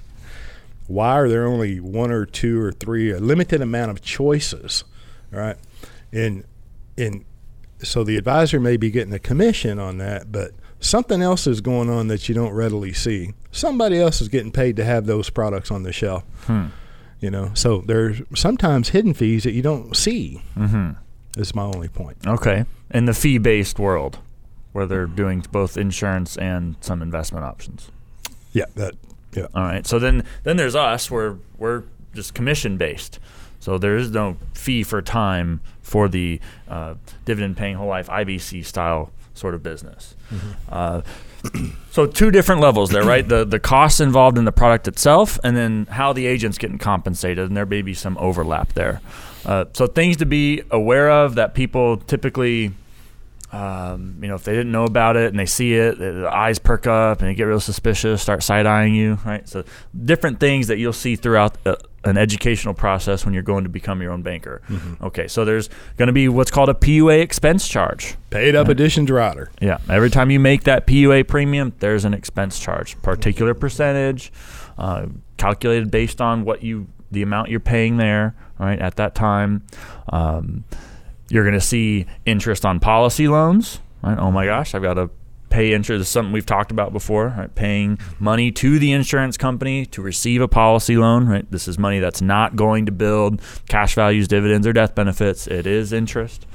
Why 0.86 1.12
are 1.12 1.28
there 1.28 1.46
only 1.46 1.80
one 1.80 2.10
or 2.10 2.26
two 2.26 2.60
or 2.60 2.72
three, 2.72 3.10
a 3.10 3.18
limited 3.18 3.60
amount 3.60 3.90
of 3.90 4.02
choices, 4.02 4.84
right? 5.30 5.56
And 6.12 6.44
and 6.96 7.24
so 7.82 8.04
the 8.04 8.16
advisor 8.16 8.60
may 8.60 8.76
be 8.76 8.90
getting 8.90 9.12
a 9.12 9.18
commission 9.18 9.78
on 9.78 9.98
that, 9.98 10.32
but 10.32 10.52
something 10.80 11.22
else 11.22 11.46
is 11.46 11.60
going 11.60 11.90
on 11.90 12.08
that 12.08 12.28
you 12.28 12.34
don't 12.34 12.52
readily 12.52 12.92
see. 12.92 13.32
Somebody 13.50 13.98
else 13.98 14.20
is 14.20 14.28
getting 14.28 14.52
paid 14.52 14.76
to 14.76 14.84
have 14.84 15.06
those 15.06 15.30
products 15.30 15.70
on 15.70 15.82
the 15.82 15.92
shelf. 15.92 16.24
Hmm. 16.46 16.66
You 17.20 17.30
know, 17.30 17.52
so 17.54 17.82
there's 17.86 18.20
sometimes 18.34 18.90
hidden 18.90 19.14
fees 19.14 19.44
that 19.44 19.52
you 19.52 19.62
don't 19.62 19.96
see. 19.96 20.42
Mm-hmm. 20.56 20.90
Is 21.40 21.54
my 21.54 21.62
only 21.62 21.88
point. 21.88 22.18
Okay. 22.26 22.64
In 22.90 23.06
the 23.06 23.14
fee 23.14 23.38
based 23.38 23.78
world. 23.78 24.18
Where 24.74 24.86
they're 24.86 25.06
doing 25.06 25.42
both 25.50 25.76
insurance 25.78 26.36
and 26.36 26.76
some 26.80 27.00
investment 27.00 27.44
options. 27.44 27.90
Yeah, 28.52 28.66
that 28.74 28.94
yeah. 29.34 29.46
All 29.54 29.62
right. 29.62 29.86
So 29.86 29.98
then 29.98 30.24
then 30.42 30.56
there's 30.56 30.74
us 30.74 31.10
where 31.10 31.38
we're 31.56 31.84
just 32.14 32.34
commission 32.34 32.76
based. 32.76 33.18
So 33.60 33.78
there 33.78 33.96
is 33.96 34.10
no 34.10 34.36
fee 34.52 34.82
for 34.82 35.00
time 35.00 35.60
for 35.80 36.08
the 36.08 36.40
uh, 36.68 36.94
dividend 37.24 37.56
paying 37.56 37.76
whole 37.76 37.88
life 37.88 38.08
IBC 38.08 38.66
style 38.66 39.10
sort 39.32 39.54
of 39.54 39.62
business. 39.62 40.14
Uh, 40.68 41.02
so 41.90 42.06
two 42.06 42.30
different 42.30 42.60
levels 42.60 42.90
there, 42.90 43.04
right? 43.04 43.26
The 43.26 43.44
the 43.44 43.58
costs 43.58 44.00
involved 44.00 44.38
in 44.38 44.44
the 44.44 44.52
product 44.52 44.88
itself, 44.88 45.38
and 45.44 45.56
then 45.56 45.86
how 45.90 46.12
the 46.12 46.26
agent's 46.26 46.58
getting 46.58 46.78
compensated, 46.78 47.46
and 47.46 47.56
there 47.56 47.66
may 47.66 47.82
be 47.82 47.94
some 47.94 48.16
overlap 48.18 48.72
there. 48.72 49.00
Uh, 49.44 49.66
so 49.72 49.86
things 49.86 50.16
to 50.18 50.26
be 50.26 50.62
aware 50.70 51.10
of 51.10 51.34
that 51.34 51.54
people 51.54 51.98
typically, 51.98 52.72
um, 53.54 54.18
you 54.20 54.26
know, 54.26 54.34
if 54.34 54.42
they 54.42 54.52
didn't 54.52 54.73
know 54.73 54.84
about 54.84 55.16
it 55.16 55.28
and 55.28 55.38
they 55.38 55.46
see 55.46 55.75
it, 55.75 55.96
the 55.96 56.11
the 56.12 56.28
eyes 56.28 56.58
perk 56.58 56.88
up 56.88 57.20
and 57.20 57.28
they 57.28 57.34
get 57.34 57.44
real 57.44 57.61
suspicious, 57.61 58.20
start 58.20 58.42
side 58.42 58.66
eyeing 58.66 58.96
you, 58.96 59.18
right? 59.25 59.49
So 59.49 59.62
different 60.04 60.40
things 60.40 60.66
that 60.66 60.78
you'll 60.78 60.92
see 60.92 61.14
throughout 61.14 61.56
uh, 61.64 61.76
an 62.02 62.16
educational 62.16 62.75
process 62.75 63.25
when 63.25 63.32
you're 63.32 63.44
going 63.44 63.62
to 63.62 63.70
become 63.70 64.02
your 64.02 64.11
own 64.11 64.23
banker. 64.23 64.61
Okay, 65.00 65.28
so 65.28 65.44
there's 65.44 65.70
going 65.96 66.08
to 66.08 66.12
be 66.12 66.28
what's 66.28 66.50
called 66.50 66.68
a 66.68 66.75
PUA 66.75 67.20
expense 67.23 67.68
charge. 67.68 68.16
Paid 68.30 68.56
up 68.56 68.68
additions 68.68 69.08
rider. 69.08 69.52
Yeah. 69.61 69.78
Every 69.88 70.11
time 70.11 70.32
you 70.32 70.40
make 70.40 70.64
that 70.64 70.87
PUA 70.88 71.28
premium, 71.28 71.75
there's 71.78 72.04
an 72.04 72.12
expense 72.12 72.58
charge, 72.58 73.00
particular 73.02 73.54
percentage, 73.54 74.32
uh, 74.78 75.06
calculated 75.37 75.92
based 75.92 76.20
on 76.20 76.44
what 76.44 76.64
you 76.64 76.88
the 77.12 77.23
amount 77.23 77.49
you're 77.49 77.61
paying 77.61 77.99
there, 77.99 78.34
right 78.58 78.80
at 78.80 78.96
that 78.96 79.14
time. 79.14 79.64
Um, 80.08 80.64
you're 81.28 81.44
going 81.44 81.54
to 81.54 81.60
see 81.60 82.06
interest 82.26 82.64
on 82.64 82.80
policy 82.80 83.28
loans. 83.28 83.80
Right? 84.02 84.18
Oh 84.18 84.30
my 84.30 84.44
gosh, 84.46 84.74
I've 84.74 84.82
got 84.82 84.94
to 84.94 85.10
pay 85.50 85.72
interest. 85.72 86.00
This 86.00 86.08
is 86.08 86.12
something 86.12 86.32
we've 86.32 86.44
talked 86.44 86.70
about 86.70 86.92
before. 86.92 87.28
Right? 87.36 87.54
Paying 87.54 87.98
money 88.18 88.50
to 88.52 88.78
the 88.78 88.92
insurance 88.92 89.36
company 89.36 89.86
to 89.86 90.02
receive 90.02 90.40
a 90.40 90.48
policy 90.48 90.96
loan. 90.96 91.26
Right? 91.26 91.50
This 91.50 91.68
is 91.68 91.78
money 91.78 91.98
that's 91.98 92.20
not 92.20 92.56
going 92.56 92.86
to 92.86 92.92
build 92.92 93.40
cash 93.68 93.94
values, 93.94 94.28
dividends, 94.28 94.66
or 94.66 94.72
death 94.72 94.94
benefits. 94.94 95.46
It 95.46 95.66
is 95.66 95.92
interest. 95.92 96.46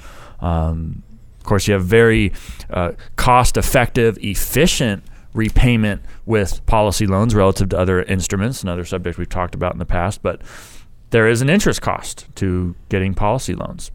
Um, 0.41 1.03
of 1.39 1.45
course, 1.45 1.67
you 1.67 1.73
have 1.73 1.85
very 1.85 2.33
uh, 2.69 2.91
cost-effective, 3.15 4.17
efficient 4.21 5.03
repayment 5.33 6.01
with 6.25 6.65
policy 6.65 7.07
loans 7.07 7.33
relative 7.33 7.69
to 7.69 7.77
other 7.77 8.03
instruments, 8.03 8.63
another 8.63 8.83
subject 8.83 9.17
we've 9.17 9.29
talked 9.29 9.55
about 9.55 9.73
in 9.73 9.79
the 9.79 9.85
past. 9.85 10.21
But 10.21 10.41
there 11.11 11.27
is 11.27 11.41
an 11.41 11.49
interest 11.49 11.81
cost 11.81 12.27
to 12.35 12.75
getting 12.89 13.13
policy 13.13 13.55
loans, 13.55 13.91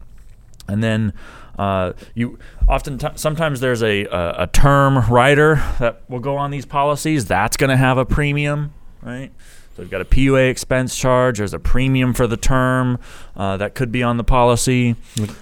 and 0.67 0.83
then 0.83 1.13
uh, 1.57 1.93
you 2.13 2.37
often 2.67 2.97
t- 2.97 3.07
sometimes 3.15 3.59
there's 3.61 3.81
a, 3.83 4.05
a 4.05 4.43
a 4.43 4.47
term 4.47 4.99
rider 5.09 5.55
that 5.79 6.01
will 6.09 6.19
go 6.19 6.35
on 6.37 6.51
these 6.51 6.65
policies. 6.65 7.25
That's 7.25 7.55
going 7.57 7.69
to 7.69 7.77
have 7.77 7.97
a 7.97 8.05
premium, 8.05 8.73
right? 9.01 9.31
So 9.75 9.81
you've 9.81 9.91
got 9.91 9.99
a 10.01 10.05
PUA 10.05 10.49
expense 10.49 10.95
charge. 10.95 11.37
There's 11.39 11.53
a 11.53 11.59
premium 11.59 12.13
for 12.13 12.27
the 12.27 12.37
term 12.37 12.97
uh, 13.35 13.57
that 13.57 13.75
could 13.75 13.91
be 13.91 14.03
on 14.03 14.15
the 14.15 14.23
policy. 14.23 14.95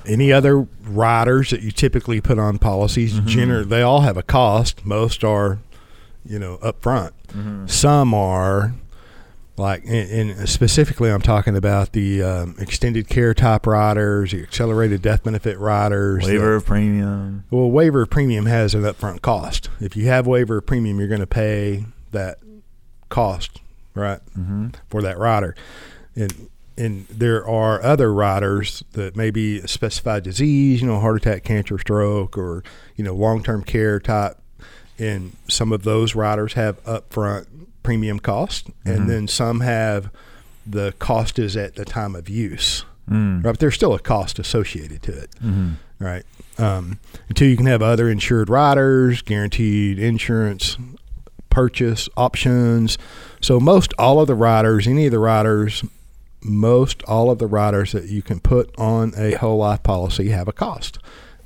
Any 0.07 0.31
other 0.31 0.67
riders 0.85 1.51
that 1.51 1.61
you 1.61 1.69
typically 1.71 2.19
put 2.19 2.39
on 2.39 2.57
policies, 2.57 3.13
Mm-hmm. 3.13 3.27
gener- 3.27 3.63
they 3.69 3.83
all 3.83 4.01
have 4.01 4.17
a 4.17 4.23
cost. 4.23 4.83
Most 4.87 5.23
are, 5.23 5.59
you 6.25 6.39
know, 6.39 6.55
up 6.63 6.81
front. 6.81 7.13
Mm-hmm. 7.27 7.67
Some 7.67 8.15
are 8.15 8.73
like, 9.57 9.83
and, 9.85 10.31
and 10.31 10.49
specifically, 10.49 11.11
I'm 11.11 11.21
talking 11.21 11.55
about 11.55 11.91
the 11.93 12.23
um, 12.23 12.55
extended 12.59 13.07
care 13.07 13.33
type 13.33 13.67
riders, 13.67 14.31
the 14.31 14.41
accelerated 14.41 15.01
death 15.01 15.23
benefit 15.23 15.57
riders. 15.59 16.25
the- 16.25 16.33
Waiver 16.33 16.55
of 16.55 16.65
premium. 16.65 17.43
well, 17.51 17.69
waiver 17.69 18.01
of 18.03 18.09
premium 18.09 18.45
has 18.47 18.73
an 18.73 18.81
upfront 18.81 19.21
cost. 19.21 19.69
If 19.79 19.95
you 19.95 20.07
have 20.07 20.25
waiver 20.25 20.57
of 20.57 20.65
premium, 20.65 20.97
you're 20.99 21.07
going 21.07 21.19
to 21.21 21.27
pay 21.27 21.85
that 22.11 22.39
cost, 23.09 23.59
right, 23.93 24.19
Mm-hmm. 24.37 24.69
for 24.89 25.01
that 25.01 25.17
rider. 25.17 25.55
And 26.15 26.49
and 26.75 27.05
there 27.07 27.47
are 27.47 27.83
other 27.83 28.11
riders 28.11 28.83
that 28.93 29.15
may 29.15 29.29
be 29.29 29.59
a 29.59 29.67
specified 29.67 30.23
disease, 30.23 30.81
you 30.81 30.87
know, 30.87 30.99
heart 30.99 31.17
attack, 31.17 31.43
cancer, 31.43 31.77
stroke, 31.77 32.35
or 32.35 32.63
you 32.95 33.03
know, 33.03 33.13
long 33.13 33.43
term 33.43 33.63
care 33.63 33.99
type. 33.99 34.37
And 34.97 35.35
some 35.47 35.71
of 35.71 35.83
those 35.83 36.15
riders 36.15 36.53
have 36.53 36.83
upfront 36.85 37.45
premium 37.83 38.19
cost, 38.19 38.67
Mhm. 38.85 38.95
and 38.95 39.09
then 39.09 39.27
some 39.27 39.59
have 39.59 40.09
the 40.65 40.93
cost 40.99 41.37
is 41.37 41.55
at 41.57 41.75
the 41.75 41.83
time 41.85 42.15
of 42.15 42.29
use, 42.29 42.85
Mm. 43.09 43.43
right? 43.43 43.51
But 43.51 43.59
there's 43.59 43.75
still 43.75 43.93
a 43.93 43.99
cost 43.99 44.39
associated 44.39 45.03
to 45.03 45.11
it 45.11 45.29
Mm-hmm. 45.45 45.71
right? 45.99 46.23
Um, 46.57 46.99
until 47.29 47.47
you 47.49 47.57
can 47.57 47.65
have 47.65 47.81
other 47.81 48.09
insured 48.09 48.49
riders, 48.49 49.21
guaranteed 49.21 49.99
insurance 49.99 50.77
purchase 51.49 52.07
options. 52.17 52.97
So 53.41 53.59
most 53.59 53.93
all 53.99 54.19
of 54.19 54.27
the 54.27 54.35
riders, 54.35 54.87
any 54.87 55.05
of 55.05 55.11
the 55.11 55.19
riders, 55.19 55.83
most 56.41 57.03
all 57.03 57.29
of 57.29 57.39
the 57.39 57.47
riders 57.47 57.91
that 57.91 58.05
you 58.09 58.21
can 58.21 58.39
put 58.39 58.73
on 58.77 59.13
a 59.17 59.33
whole 59.35 59.57
life 59.57 59.83
policy 59.83 60.29
have 60.29 60.47
a 60.47 60.53
cost. 60.53 60.97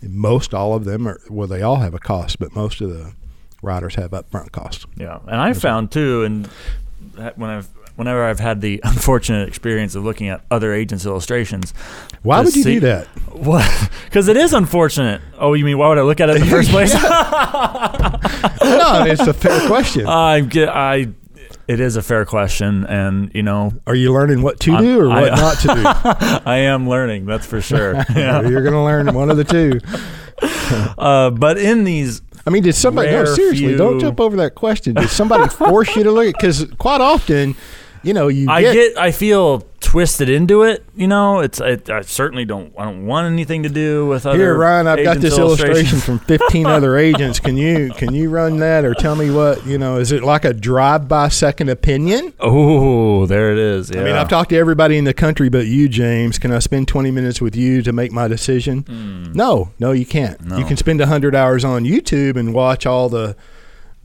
And 0.01 0.13
most 0.15 0.53
all 0.53 0.75
of 0.75 0.86
them 0.86 1.08
are 1.08 1.20
well, 1.29 1.48
they 1.48 1.62
all 1.62 1.77
have 1.77 1.94
a 1.94 2.00
cost, 2.00 2.39
but 2.39 2.56
most 2.56 2.82
of 2.82 2.89
the 2.89 3.13
riders 3.62 3.96
have 3.96 4.12
upfront 4.12 4.52
costs. 4.52 4.86
Yeah, 4.96 5.20
and 5.28 5.36
I 5.42 5.54
found 5.54 5.92
too, 5.92 6.24
and 6.24 6.48
that- 7.16 7.38
when 7.38 7.50
I've 7.50 7.68
whenever 7.96 8.24
I've 8.24 8.40
had 8.40 8.62
the 8.62 8.80
unfortunate 8.84 9.48
experience 9.48 9.96
of 9.96 10.04
looking 10.04 10.28
at 10.30 10.42
other 10.52 10.72
agents' 10.74 11.06
illustrations, 11.06 11.74
Why 12.22 12.42
would 12.42 12.56
you 12.56 12.64
see- 12.64 12.74
do 12.76 12.80
that? 12.82 13.08
what? 13.34 13.90
Because 14.08 14.30
it 14.30 14.38
is 14.38 14.54
unfortunate. 14.54 15.22
Oh, 15.38 15.54
you 15.54 15.66
mean 15.66 15.78
why 15.78 15.90
would 15.90 15.98
I 15.98 16.02
look 16.04 16.22
at 16.22 16.30
it 16.30 16.38
in 16.38 16.42
the 16.44 16.48
first 16.58 16.70
place? 16.70 16.94
no, 16.94 17.00
it's 19.06 19.28
a 19.28 19.34
fair 19.34 19.68
question. 19.68 20.08
I 20.08 20.40
get, 20.42 20.70
I. 20.70 21.08
It 21.68 21.82
is 21.82 21.98
a 21.98 22.02
fair 22.02 22.24
question, 22.26 22.86
and 22.86 23.30
you 23.36 23.44
know, 23.44 23.74
Are 23.86 23.96
you 23.96 24.14
learning 24.14 24.42
what 24.42 24.60
to 24.62 24.72
I'm- 24.74 24.84
do 24.84 25.02
or 25.02 25.10
what 25.10 25.34
I- 25.34 25.36
not 25.36 25.58
to 25.60 25.68
do? 25.68 25.84
I 26.50 26.58
am 26.60 26.88
learning. 26.88 27.26
That's 27.26 27.46
for 27.46 27.60
sure. 27.62 27.96
Yeah. 28.16 28.42
You're 28.48 28.62
going 28.62 28.74
to 28.74 28.82
learn 28.84 29.14
one 29.14 29.30
of 29.30 29.36
the 29.38 29.44
two. 29.44 29.80
Uh, 30.98 31.30
but 31.32 31.58
in 31.58 31.84
these, 31.84 32.22
I 32.48 32.50
mean, 32.50 32.63
did 32.63 32.75
somebody? 32.75 33.12
no, 33.12 33.24
Rare 33.24 33.36
seriously, 33.36 33.75
don't 33.75 34.00
jump 34.00 34.22
over 34.22 34.38
that 34.38 34.56
question. 34.56 34.96
Did 34.96 35.10
somebody 35.10 35.50
force 35.50 35.94
you 35.98 36.04
to 36.04 36.12
look 36.12 36.27
at? 36.27 36.34
Because 36.34 36.66
quite 36.77 37.01
often, 37.01 37.58
you 38.04 38.13
know, 38.13 38.27
you 38.27 38.50
I 38.50 38.62
get, 38.62 38.74
get, 38.74 38.98
I 38.98 39.12
feel 39.12 39.66
twisted 39.80 40.27
into 40.27 40.63
it. 40.63 40.84
You 40.96 41.08
know, 41.08 41.39
it's, 41.39 41.62
I, 41.62 41.77
I 41.88 42.01
certainly 42.01 42.44
don't, 42.44 42.74
I 42.77 42.84
don't 42.84 43.06
want 43.06 43.32
anything 43.32 43.63
to 43.63 43.70
do 43.70 44.06
with 44.06 44.25
other. 44.25 44.38
here, 44.38 44.58
Ryan. 44.58 44.86
I've 44.88 45.04
got 45.04 45.18
this 45.18 45.38
illustration 45.38 46.00
from 46.00 46.20
15 46.20 46.66
other 46.77 46.98
agents. 46.98 47.39
Can 47.39 47.56
you 47.56 47.92
can 47.92 48.13
you 48.13 48.30
run 48.30 48.58
that 48.58 48.84
or 48.84 48.94
tell 48.94 49.16
me 49.16 49.32
what 49.32 49.66
you 49.66 49.77
know? 49.77 49.98
Is 49.98 50.12
it 50.12 50.24
like 50.24 50.44
a 50.46 50.54
drive-by 50.54 51.30
second 51.30 51.70
opinion? 51.70 52.34
Oh, 52.39 53.25
there 53.27 53.51
it 53.54 53.58
is. 53.58 53.89
Yeah. 53.89 54.01
I 54.01 54.04
mean, 54.04 54.16
I've 54.16 54.30
talked 54.30 54.50
to 54.50 54.58
everybody 54.58 54.98
in 54.98 55.06
the 55.06 55.13
country 55.13 55.48
but 55.50 55.68
you, 55.68 55.88
James. 55.88 56.38
Can 56.38 56.51
I 56.51 56.60
spend 56.60 56.88
20 56.88 57.12
minutes 57.12 57.39
with 57.39 57.56
you 57.56 57.82
to 57.84 57.94
make 57.94 58.12
my 58.12 58.27
decision? 58.27 58.82
Hmm. 58.82 59.32
No, 59.34 59.72
no, 59.80 59.92
you 59.94 60.06
can't. 60.06 60.42
No. 60.42 60.58
You 60.58 60.66
can 60.66 60.75
spend 60.77 61.00
100 61.00 61.34
hours 61.36 61.63
on 61.63 61.84
YouTube 61.84 62.36
and 62.36 62.54
watch 62.54 62.86
all 62.86 63.08
the 63.10 63.36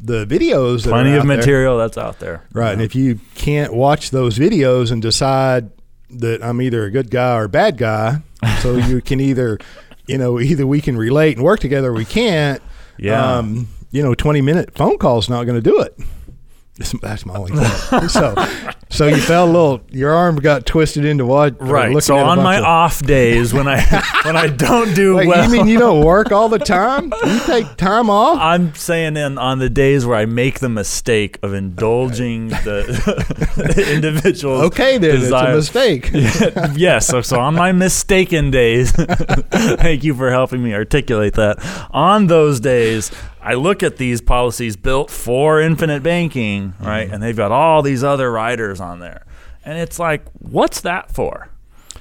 the 0.05 0.27
videos. 0.27 0.83
that 0.83 0.91
plenty 0.91 1.11
are 1.13 1.19
of 1.19 1.21
out 1.23 1.29
there. 1.29 1.37
material 1.37 1.79
that's 1.79 1.97
out 1.97 2.19
there. 2.19 2.45
Right. 2.53 2.73
And 2.73 2.83
if 2.83 2.95
you 2.95 3.21
can't 3.35 3.73
watch 3.73 4.11
those 4.11 4.37
videos 4.39 4.91
and 4.91 5.01
decide 5.01 5.71
that 6.11 6.43
I'm 6.45 6.61
either 6.61 6.85
a 6.85 6.91
good 6.91 7.11
guy 7.11 7.37
or 7.37 7.45
a 7.45 7.49
bad 7.49 7.79
guy, 7.79 8.19
so 8.61 8.77
you 8.89 9.01
can 9.01 9.21
either, 9.21 9.59
you 10.07 10.19
know, 10.19 10.41
either 10.41 10.67
we 10.67 10.81
can 10.81 10.97
relate 10.97 11.37
and 11.37 11.45
work 11.45 11.61
together 11.61 11.91
or 11.91 11.95
we 11.95 12.05
can't. 12.05 12.61
Yeah. 12.99 13.37
Um, 13.39 13.69
you 13.93 14.03
know, 14.03 14.15
20 14.15 14.41
minute 14.41 14.75
phone 14.75 14.99
call 14.99 15.19
is 15.19 15.29
not 15.29 15.45
going 15.45 15.63
to 15.63 15.71
do 15.71 15.81
it. 15.81 15.97
That's- 17.01 17.25
my 17.27 17.35
only 17.37 17.53
point. 17.53 18.11
so, 18.11 18.35
so 18.93 19.07
you 19.07 19.17
felt 19.17 19.49
a 19.49 19.53
little, 19.53 19.81
your 19.91 20.13
arm 20.13 20.37
got 20.37 20.67
twisted 20.67 21.05
into 21.05 21.25
what? 21.25 21.61
Right. 21.61 22.03
So 22.03 22.17
on 22.17 22.39
my 22.39 22.59
of- 22.59 22.65
off 22.65 23.03
days 23.03 23.53
when 23.55 23.67
I 23.67 23.81
when 24.25 24.37
I 24.37 24.49
don't 24.49 24.95
do 24.95 25.17
Wait, 25.17 25.27
well, 25.27 25.45
you 25.45 25.51
mean 25.53 25.67
you 25.67 25.79
don't 25.79 26.05
work 26.05 26.31
all 26.31 26.49
the 26.49 26.59
time? 26.79 27.13
You 27.25 27.41
take 27.41 27.77
time 27.77 28.11
off? 28.11 28.39
I'm 28.39 28.75
saying 28.75 29.17
in 29.17 29.39
on 29.39 29.59
the 29.59 29.71
days 29.71 30.05
where 30.05 30.17
I 30.17 30.27
make 30.27 30.61
the 30.61 30.69
mistake 30.69 31.39
of 31.43 31.55
indulging 31.55 32.49
the 32.49 33.89
individual. 33.95 34.63
Okay, 34.63 34.99
then 34.99 35.21
desire. 35.21 35.57
it's 35.57 35.75
a 35.75 35.75
mistake. 35.75 36.11
yes. 36.77 37.07
So, 37.07 37.23
so 37.23 37.41
on 37.41 37.55
my 37.55 37.73
mistaken 37.73 38.51
days, 38.51 38.93
thank 38.93 40.05
you 40.05 40.15
for 40.15 40.31
helping 40.31 40.63
me 40.63 40.75
articulate 40.75 41.35
that. 41.35 41.59
On 41.93 42.27
those 42.27 42.61
days, 42.61 43.11
I 43.45 43.55
look 43.55 43.83
at 43.83 43.97
these 43.97 44.21
policies 44.21 44.77
built 44.77 45.11
for 45.11 45.61
infinite 45.61 46.03
banking, 46.03 46.75
right? 46.81 47.05
Mm-hmm. 47.07 47.15
And 47.15 47.23
they've 47.23 47.37
got 47.37 47.51
all 47.51 47.83
these 47.83 48.05
other 48.05 48.31
riders 48.31 48.81
on 48.83 48.99
there. 49.01 49.25
And 49.65 49.79
it's 49.79 49.99
like, 49.99 50.23
what's 50.41 50.81
that 50.83 51.11
for? 51.11 51.49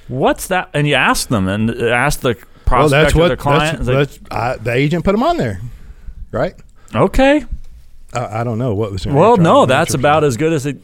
What's 0.08 0.48
that? 0.48 0.68
And 0.74 0.86
you 0.86 0.94
ask 0.94 1.28
them 1.28 1.48
and 1.48 1.70
ask 1.70 2.20
the 2.20 2.34
prospect 2.66 2.70
Well, 2.70 2.88
that's 2.88 3.14
or 3.14 3.18
what 3.18 3.28
the 3.28 3.36
client. 3.36 3.84
that's, 3.84 4.18
that's, 4.18 4.30
I, 4.30 4.56
the 4.56 4.72
agent 4.72 5.04
put 5.04 5.12
them 5.12 5.22
on 5.22 5.36
there, 5.38 5.60
right? 6.30 6.54
okay. 6.94 7.44
I, 8.12 8.40
I 8.40 8.44
don't 8.44 8.58
know 8.58 8.74
what 8.74 8.90
was. 8.92 9.06
Well, 9.06 9.36
no, 9.38 9.64
that's 9.64 9.94
about 9.94 10.22
as 10.24 10.36
good 10.36 10.52
as 10.52 10.66
it. 10.66 10.76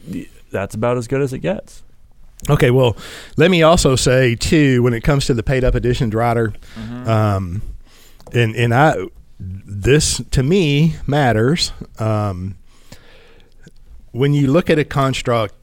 That's 0.51 0.73
about 0.73 0.97
as 0.97 1.07
good 1.07 1.21
as 1.21 1.31
it 1.33 1.39
gets. 1.39 1.83
Okay, 2.49 2.71
well, 2.71 2.95
let 3.37 3.51
me 3.51 3.61
also 3.61 3.95
say 3.95 4.33
too, 4.35 4.81
when 4.81 4.93
it 4.95 5.01
comes 5.01 5.25
to 5.27 5.33
the 5.35 5.43
paid 5.43 5.63
up 5.63 5.75
addition 5.75 6.09
rider, 6.09 6.53
Mm-hmm. 6.75 7.07
um, 7.07 7.61
and 8.33 8.55
and 8.55 8.73
I 8.73 8.95
this 9.39 10.21
to 10.31 10.41
me 10.41 10.95
matters. 11.05 11.71
Um, 11.99 12.55
when 14.11 14.33
you 14.33 14.47
look 14.47 14.69
at 14.71 14.79
a 14.79 14.83
construct 14.85 15.53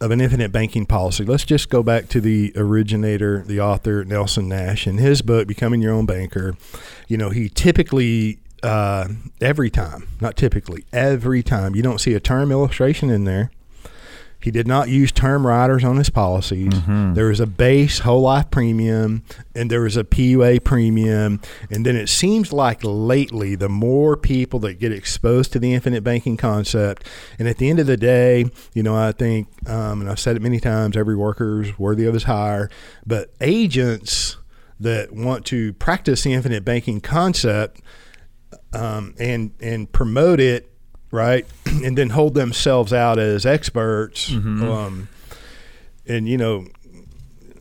of 0.00 0.10
an 0.10 0.20
infinite 0.20 0.52
banking 0.52 0.86
policy, 0.86 1.24
let's 1.24 1.44
just 1.44 1.70
go 1.70 1.82
back 1.82 2.08
to 2.08 2.20
the 2.20 2.52
originator, 2.56 3.42
the 3.46 3.60
author, 3.60 4.04
Nelson 4.04 4.48
Nash, 4.48 4.86
in 4.86 4.98
his 4.98 5.22
book, 5.22 5.48
Becoming 5.48 5.80
Your 5.80 5.94
Own 5.94 6.06
Banker. 6.06 6.56
You 7.08 7.16
know, 7.16 7.30
he 7.30 7.48
typically, 7.48 8.38
uh, 8.62 9.08
every 9.40 9.70
time, 9.70 10.08
not 10.20 10.36
typically, 10.36 10.84
every 10.92 11.42
time, 11.42 11.74
you 11.74 11.82
don't 11.82 12.00
see 12.00 12.14
a 12.14 12.20
term 12.20 12.52
illustration 12.52 13.10
in 13.10 13.24
there. 13.24 13.50
He 14.46 14.52
did 14.52 14.68
not 14.68 14.88
use 14.88 15.10
term 15.10 15.44
riders 15.44 15.82
on 15.82 15.96
his 15.96 16.08
policies. 16.08 16.72
Mm-hmm. 16.72 17.14
There 17.14 17.26
was 17.26 17.40
a 17.40 17.48
base 17.48 17.98
whole 17.98 18.20
life 18.20 18.48
premium 18.48 19.24
and 19.56 19.68
there 19.68 19.80
was 19.80 19.96
a 19.96 20.04
PUA 20.04 20.62
premium. 20.62 21.40
And 21.68 21.84
then 21.84 21.96
it 21.96 22.08
seems 22.08 22.52
like 22.52 22.78
lately, 22.84 23.56
the 23.56 23.68
more 23.68 24.16
people 24.16 24.60
that 24.60 24.78
get 24.78 24.92
exposed 24.92 25.52
to 25.54 25.58
the 25.58 25.74
infinite 25.74 26.04
banking 26.04 26.36
concept, 26.36 27.08
and 27.40 27.48
at 27.48 27.58
the 27.58 27.68
end 27.68 27.80
of 27.80 27.88
the 27.88 27.96
day, 27.96 28.44
you 28.72 28.84
know, 28.84 28.94
I 28.94 29.10
think, 29.10 29.48
um, 29.68 30.00
and 30.00 30.08
I've 30.08 30.20
said 30.20 30.36
it 30.36 30.42
many 30.42 30.60
times, 30.60 30.96
every 30.96 31.16
worker 31.16 31.62
is 31.62 31.76
worthy 31.76 32.06
of 32.06 32.14
his 32.14 32.22
hire, 32.22 32.70
but 33.04 33.34
agents 33.40 34.36
that 34.78 35.10
want 35.10 35.44
to 35.46 35.72
practice 35.72 36.22
the 36.22 36.34
infinite 36.34 36.64
banking 36.64 37.00
concept 37.00 37.80
um, 38.72 39.12
and 39.18 39.54
and 39.60 39.90
promote 39.90 40.38
it 40.38 40.70
right, 41.10 41.46
and 41.84 41.96
then 41.96 42.10
hold 42.10 42.34
themselves 42.34 42.92
out 42.92 43.18
as 43.18 43.44
experts. 43.46 44.30
Mhm. 44.30 44.62
Um, 44.62 45.08
and 46.06 46.28
you 46.28 46.36
know, 46.36 46.66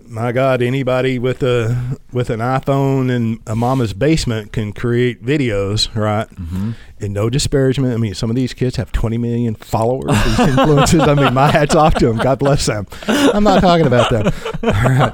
my 0.08 0.32
God, 0.32 0.62
anybody 0.62 1.18
with 1.18 1.42
a 1.42 1.98
with 2.14 2.30
an 2.30 2.40
iPhone 2.40 3.10
in 3.12 3.40
a 3.48 3.56
mama's 3.56 3.94
basement 3.94 4.52
can 4.52 4.72
create 4.72 5.24
videos, 5.25 5.94
right? 5.96 6.30
Mm-hmm. 6.30 6.72
And 7.02 7.14
no 7.14 7.30
disparagement. 7.30 7.94
I 7.94 7.98
mean, 7.98 8.14
some 8.14 8.30
of 8.30 8.36
these 8.36 8.54
kids 8.54 8.75
have 8.78 8.92
20 8.92 9.18
million 9.18 9.56
followers, 9.56 10.12
these 10.24 10.38
influencers. 10.48 11.08
I 11.08 11.14
mean, 11.16 11.34
my 11.34 11.50
hat's 11.52 11.75
off 11.75 11.96
to 11.96 12.06
them. 12.06 12.18
God 12.18 12.40
bless 12.40 12.66
them. 12.68 12.88
I'm 13.08 13.44
not 13.44 13.62
talking 13.62 13.88
about 13.88 14.10
them. 14.12 14.28
All 14.64 14.72
right. 14.72 15.14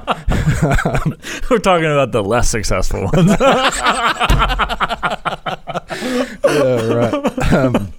We're 1.50 1.58
talking 1.58 1.86
about 1.86 2.12
the 2.12 2.22
less 2.22 2.50
successful 2.50 3.04
ones. 3.12 3.30
yeah, 6.44 6.86
right. 6.94 7.52
Um, 7.52 7.92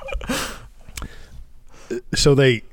so 2.13 2.33
they, 2.35 2.63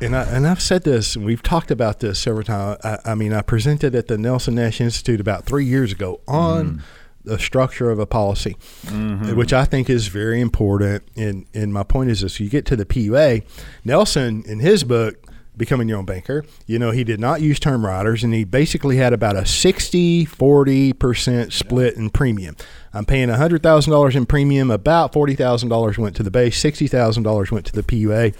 and 0.00 0.14
I 0.16 0.22
and 0.24 0.46
I've 0.46 0.62
said 0.62 0.84
this, 0.84 1.16
and 1.16 1.24
we've 1.24 1.42
talked 1.42 1.70
about 1.70 2.00
this 2.00 2.18
several 2.18 2.44
times. 2.44 2.78
I, 2.84 2.98
I 3.04 3.14
mean, 3.14 3.32
I 3.32 3.42
presented 3.42 3.94
at 3.94 4.08
the 4.08 4.16
Nelson 4.18 4.54
Nash 4.54 4.80
Institute 4.80 5.20
about 5.20 5.44
three 5.44 5.64
years 5.64 5.92
ago 5.92 6.20
on 6.28 6.82
the 7.24 7.38
structure 7.38 7.90
of 7.90 7.98
a 7.98 8.06
policy, 8.06 8.56
Mhm. 8.86 9.34
which 9.36 9.52
I 9.52 9.64
think 9.66 9.90
is 9.90 10.06
very 10.08 10.40
important. 10.40 11.02
And 11.16 11.44
and 11.54 11.72
my 11.72 11.82
point 11.82 12.10
is 12.10 12.20
this: 12.22 12.40
you 12.40 12.48
get 12.48 12.64
to 12.66 12.76
the 12.76 12.86
PUA, 12.86 13.42
Nelson 13.84 14.42
in 14.46 14.60
his 14.60 14.84
book. 14.84 15.16
Becoming 15.56 15.88
your 15.88 15.98
own 15.98 16.06
banker, 16.06 16.44
you 16.66 16.78
know, 16.78 16.90
he 16.90 17.04
did 17.04 17.20
not 17.20 17.40
use 17.42 17.60
term 17.60 17.84
riders 17.84 18.24
and 18.24 18.32
he 18.32 18.44
basically 18.44 18.96
had 18.96 19.12
about 19.12 19.36
a 19.36 19.44
60 19.44 20.24
40% 20.26 21.52
split 21.52 21.96
in 21.96 22.08
premium. 22.08 22.56
I'm 22.94 23.04
paying 23.04 23.28
$100,000 23.28 24.16
in 24.16 24.26
premium, 24.26 24.70
about 24.70 25.12
$40,000 25.12 25.98
went 25.98 26.16
to 26.16 26.22
the 26.22 26.30
base, 26.30 26.62
$60,000 26.62 27.50
went 27.50 27.66
to 27.66 27.72
the 27.72 27.82
PUA. 27.82 28.34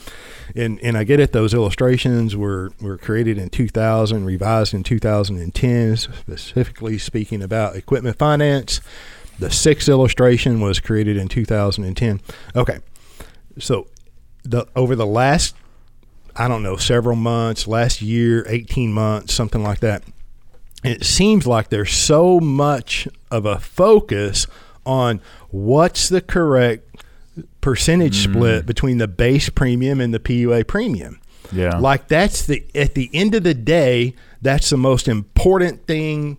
And, 0.57 0.81
and 0.81 0.97
I 0.97 1.05
get 1.05 1.21
it, 1.21 1.33
those 1.33 1.55
illustrations 1.55 2.37
were, 2.37 2.73
were 2.81 2.97
created 2.97 3.39
in 3.39 3.51
2000, 3.51 4.25
revised 4.25 4.75
in 4.75 4.83
2010, 4.83 5.97
specifically 5.97 6.99
speaking 6.99 7.43
about 7.43 7.77
equipment 7.77 8.19
finance. 8.19 8.81
The 9.39 9.51
sixth 9.51 9.89
illustration 9.89 10.61
was 10.61 10.81
created 10.81 11.17
in 11.17 11.29
2010. 11.29 12.21
Okay. 12.57 12.79
So 13.59 13.89
the 14.43 14.67
over 14.75 14.97
the 14.97 15.07
last 15.07 15.55
I 16.41 16.49
don't 16.49 16.63
know, 16.63 16.79
several 16.79 17.17
months, 17.17 17.67
last 17.67 18.01
year, 18.01 18.47
18 18.49 18.95
months, 18.95 19.35
something 19.35 19.63
like 19.63 19.81
that. 19.81 20.03
It 20.83 21.05
seems 21.05 21.47
like 21.47 21.69
there's 21.69 21.93
so 21.93 22.41
much 22.41 23.07
of 23.31 23.45
a 23.45 23.59
focus 23.59 24.47
on 24.87 25.21
what's 25.51 26.09
the 26.09 26.23
correct 26.23 27.05
percentage 27.61 28.23
mm-hmm. 28.23 28.33
split 28.33 28.65
between 28.65 28.97
the 28.97 29.07
base 29.07 29.51
premium 29.51 30.01
and 30.01 30.15
the 30.15 30.19
PUA 30.19 30.67
premium. 30.67 31.21
yeah. 31.53 31.77
Like 31.79 32.09
that's 32.09 32.47
the 32.47 32.65
at 32.75 32.95
the 32.95 33.11
end 33.13 33.35
of 33.35 33.43
the 33.43 33.53
day, 33.53 34.15
that's 34.41 34.71
the 34.71 34.79
most 34.79 35.09
important 35.09 35.87
thing 35.87 36.39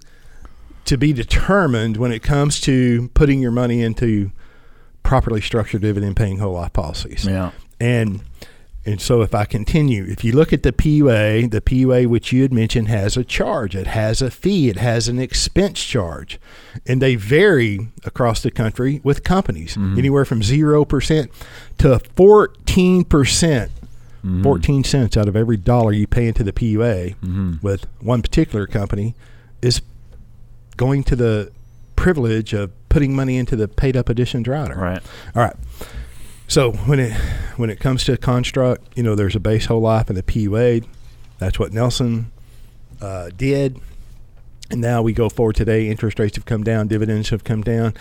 to 0.86 0.98
be 0.98 1.14
determined 1.14 1.98
when 1.98 2.12
it 2.12 2.24
comes 2.24 2.60
to 2.62 3.10
putting 3.10 3.40
your 3.40 3.52
money 3.52 3.84
into 3.84 4.32
properly 5.04 5.42
structured 5.42 5.84
dividend 5.84 6.16
paying 6.16 6.40
whole 6.40 6.54
life 6.54 6.74
policies. 6.74 7.24
yeah. 7.24 7.52
And 7.80 8.22
and 8.86 9.00
so 9.00 9.22
if 9.22 9.36
I 9.36 9.46
continue, 9.46 10.04
if 10.06 10.24
you 10.24 10.32
look 10.32 10.52
at 10.52 10.64
the 10.64 10.72
PUA, 10.72 11.52
the 11.52 11.62
PUA 11.62 12.08
which 12.08 12.32
you 12.32 12.42
had 12.42 12.52
mentioned 12.54 12.88
has 12.88 13.16
a 13.16 13.24
charge, 13.24 13.76
it 13.76 13.88
has 13.88 14.22
a 14.22 14.32
fee, 14.32 14.70
it 14.70 14.78
has 14.78 15.08
an 15.08 15.20
expense 15.20 15.84
charge. 15.84 16.40
And 16.88 17.02
they 17.02 17.16
vary 17.16 17.90
across 18.06 18.42
the 18.42 18.50
country 18.52 19.00
with 19.04 19.24
companies, 19.24 19.78
anywhere 19.78 20.26
from 20.26 20.42
0% 20.42 21.30
to 21.78 22.00
14%, 22.16 23.04
percent 23.10 23.72
Mhm. 24.26 24.44
14 24.44 24.84
cents 24.84 25.18
out 25.18 25.28
of 25.28 25.36
every 25.36 25.58
dollar 25.58 25.92
you 25.94 26.06
pay 26.06 26.28
into 26.28 26.44
the 26.44 26.54
PUA 26.54 27.16
Mhm. 27.24 27.62
with 27.64 27.86
one 28.02 28.22
particular 28.22 28.68
company 28.68 29.16
is 29.64 29.82
going 30.78 31.04
to 31.06 31.16
the 31.16 31.50
privilege 31.96 32.54
of 32.54 32.70
putting 32.90 33.16
money 33.16 33.38
into 33.38 33.56
the 33.56 33.68
paid 33.68 33.96
up 33.98 34.10
additions 34.10 34.48
rider. 34.48 34.76
Right. 34.76 35.02
All 35.36 35.42
right. 35.44 35.56
So 36.52 36.74
when 36.74 37.00
it 37.00 37.14
when 37.56 37.70
it 37.70 37.80
comes 37.80 38.04
to 38.04 38.18
construct, 38.18 38.98
you 38.98 39.04
know, 39.04 39.16
there's 39.16 39.38
a 39.38 39.40
base 39.40 39.68
whole 39.68 39.80
life 39.80 40.10
and 40.10 40.18
a 40.18 40.22
PUA. 40.22 40.86
That's 41.38 41.58
what 41.58 41.72
Nelson 41.72 42.30
uh, 43.00 43.30
did. 43.34 43.80
And 44.70 44.82
now 44.82 45.02
we 45.02 45.14
go 45.14 45.30
forward 45.30 45.56
today. 45.56 45.88
Interest 45.88 46.20
rates 46.20 46.36
have 46.36 46.44
come 46.44 46.62
down, 46.66 46.90
dividends 46.90 47.30
have 47.30 47.46
come 47.46 47.62
down, 47.62 47.94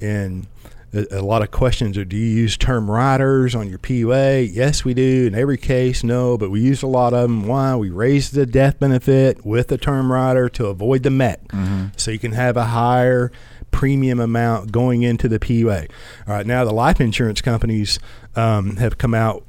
and 0.00 0.46
a, 0.94 1.18
a 1.18 1.22
lot 1.22 1.42
of 1.42 1.50
questions 1.50 1.98
are: 1.98 2.04
Do 2.04 2.16
you 2.16 2.26
use 2.42 2.56
term 2.56 2.88
riders 2.88 3.56
on 3.56 3.68
your 3.68 3.80
PUA? 3.80 4.50
Yes, 4.54 4.84
we 4.84 4.94
do. 4.94 5.26
In 5.26 5.34
every 5.34 5.58
case, 5.58 6.04
no, 6.04 6.38
but 6.38 6.50
we 6.52 6.60
use 6.60 6.84
a 6.84 6.86
lot 6.86 7.12
of 7.12 7.22
them. 7.22 7.48
Why? 7.48 7.74
We 7.74 7.90
raise 7.90 8.30
the 8.30 8.46
death 8.46 8.78
benefit 8.78 9.44
with 9.44 9.66
the 9.66 9.78
term 9.78 10.12
rider 10.12 10.48
to 10.50 10.66
avoid 10.66 11.02
the 11.02 11.10
MEC, 11.10 11.48
Mm-hmm. 11.48 11.86
so 11.96 12.12
you 12.12 12.20
can 12.20 12.32
have 12.32 12.56
a 12.56 12.66
higher 12.66 13.32
premium 13.76 14.18
amount 14.18 14.72
going 14.72 15.02
into 15.02 15.28
the 15.28 15.38
PUA. 15.38 15.90
All 16.26 16.34
right, 16.34 16.46
now 16.46 16.64
the 16.64 16.72
life 16.72 16.98
insurance 16.98 17.42
companies 17.42 17.98
um, 18.34 18.76
have 18.76 18.96
come 18.96 19.12
out, 19.12 19.44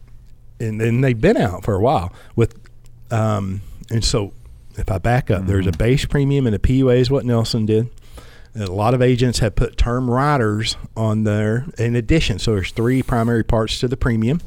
and, 0.59 0.81
and 0.81 1.01
they've 1.01 1.19
been 1.19 1.37
out 1.37 1.63
for 1.63 1.75
a 1.75 1.79
while 1.79 2.11
with, 2.35 2.53
um, 3.09 3.61
and 3.89 4.03
so 4.03 4.33
if 4.75 4.91
I 4.91 4.97
back 4.97 5.31
up, 5.31 5.45
there's 5.45 5.65
a 5.65 5.71
base 5.71 6.03
premium 6.03 6.45
and 6.45 6.53
a 6.53 6.59
PUA 6.59 6.97
is 6.97 7.09
what 7.09 7.23
Nelson 7.23 7.65
did. 7.65 7.89
And 8.53 8.63
a 8.63 8.73
lot 8.73 8.93
of 8.93 9.01
agents 9.01 9.39
have 9.39 9.55
put 9.55 9.77
term 9.77 10.11
riders 10.11 10.75
on 10.97 11.23
there 11.23 11.65
in 11.77 11.95
addition. 11.95 12.37
So 12.37 12.51
there's 12.55 12.71
three 12.71 13.01
primary 13.01 13.45
parts 13.45 13.79
to 13.79 13.87
the 13.87 13.95
premium. 13.95 14.41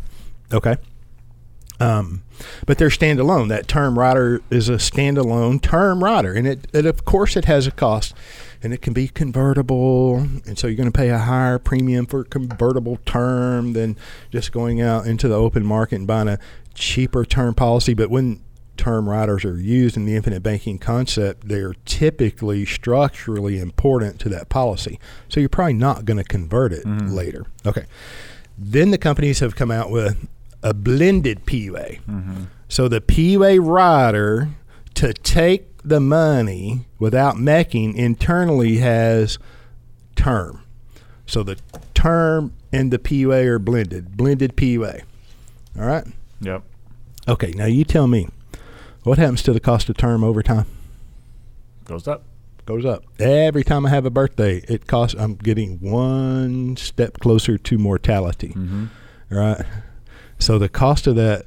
Okay. 0.52 0.76
Um, 1.80 2.22
but 2.66 2.76
they're 2.76 2.88
standalone. 2.88 3.48
That 3.48 3.66
term 3.66 3.98
rider 3.98 4.42
is 4.50 4.68
a 4.68 4.74
standalone 4.74 5.62
term 5.62 6.04
rider, 6.04 6.34
and 6.34 6.46
it, 6.46 6.66
it 6.74 6.84
of 6.84 7.06
course 7.06 7.36
it 7.36 7.46
has 7.46 7.66
a 7.66 7.70
cost, 7.70 8.14
and 8.62 8.72
it 8.74 8.82
can 8.82 8.92
be 8.92 9.08
convertible, 9.08 10.16
and 10.18 10.58
so 10.58 10.66
you're 10.66 10.76
going 10.76 10.90
to 10.90 10.96
pay 10.96 11.08
a 11.08 11.18
higher 11.18 11.58
premium 11.58 12.06
for 12.06 12.20
a 12.20 12.24
convertible 12.24 12.98
term 13.06 13.72
than 13.72 13.96
just 14.30 14.52
going 14.52 14.80
out 14.80 15.06
into 15.06 15.28
the 15.28 15.34
open 15.34 15.64
market 15.64 15.96
and 15.96 16.06
buying 16.06 16.28
a 16.28 16.38
cheaper 16.74 17.24
term 17.24 17.54
policy. 17.54 17.94
But 17.94 18.10
when 18.10 18.42
term 18.76 19.08
riders 19.08 19.44
are 19.44 19.58
used 19.58 19.96
in 19.96 20.06
the 20.06 20.16
infinite 20.16 20.42
banking 20.42 20.78
concept, 20.78 21.48
they're 21.48 21.74
typically 21.84 22.64
structurally 22.64 23.58
important 23.58 24.18
to 24.20 24.28
that 24.30 24.48
policy. 24.48 24.98
So 25.28 25.38
you're 25.40 25.48
probably 25.50 25.74
not 25.74 26.04
going 26.06 26.16
to 26.16 26.24
convert 26.24 26.72
it 26.72 26.84
Mhm. 26.86 27.12
later. 27.12 27.44
Okay. 27.66 27.84
Then 28.58 28.90
the 28.90 28.98
companies 28.98 29.40
have 29.40 29.54
come 29.56 29.70
out 29.70 29.90
with 29.90 30.26
a 30.62 30.72
blended 30.74 31.44
PUA. 31.46 31.98
Mm-hmm. 32.08 32.42
So 32.68 32.88
the 32.88 33.00
PUA 33.00 33.58
rider 33.58 34.48
to 34.94 35.12
take 35.12 35.69
the 35.82 36.00
money 36.00 36.86
without 36.98 37.36
mecking 37.36 37.94
internally 37.94 38.78
has 38.78 39.38
term. 40.16 40.62
So 41.26 41.42
the 41.42 41.58
term 41.94 42.52
and 42.72 42.90
the 42.90 42.98
PUA 42.98 43.46
are 43.46 43.58
blended, 43.58 44.16
blended 44.16 44.56
PUA. 44.56 45.02
All 45.78 45.86
right. 45.86 46.04
Yep. 46.40 46.62
Okay. 47.28 47.52
Now 47.52 47.66
you 47.66 47.84
tell 47.84 48.06
me 48.06 48.28
what 49.02 49.18
happens 49.18 49.42
to 49.44 49.52
the 49.52 49.60
cost 49.60 49.88
of 49.88 49.96
term 49.96 50.24
over 50.24 50.42
time? 50.42 50.66
Goes 51.84 52.06
up. 52.06 52.24
Goes 52.66 52.84
up. 52.84 53.04
Every 53.18 53.64
time 53.64 53.86
I 53.86 53.90
have 53.90 54.04
a 54.04 54.10
birthday, 54.10 54.58
it 54.68 54.86
costs, 54.86 55.18
I'm 55.18 55.34
getting 55.34 55.78
one 55.80 56.76
step 56.76 57.18
closer 57.18 57.58
to 57.58 57.78
mortality. 57.78 58.48
Mm-hmm. 58.48 58.86
right? 59.30 59.64
So 60.38 60.58
the 60.58 60.68
cost 60.68 61.06
of 61.06 61.16
that 61.16 61.46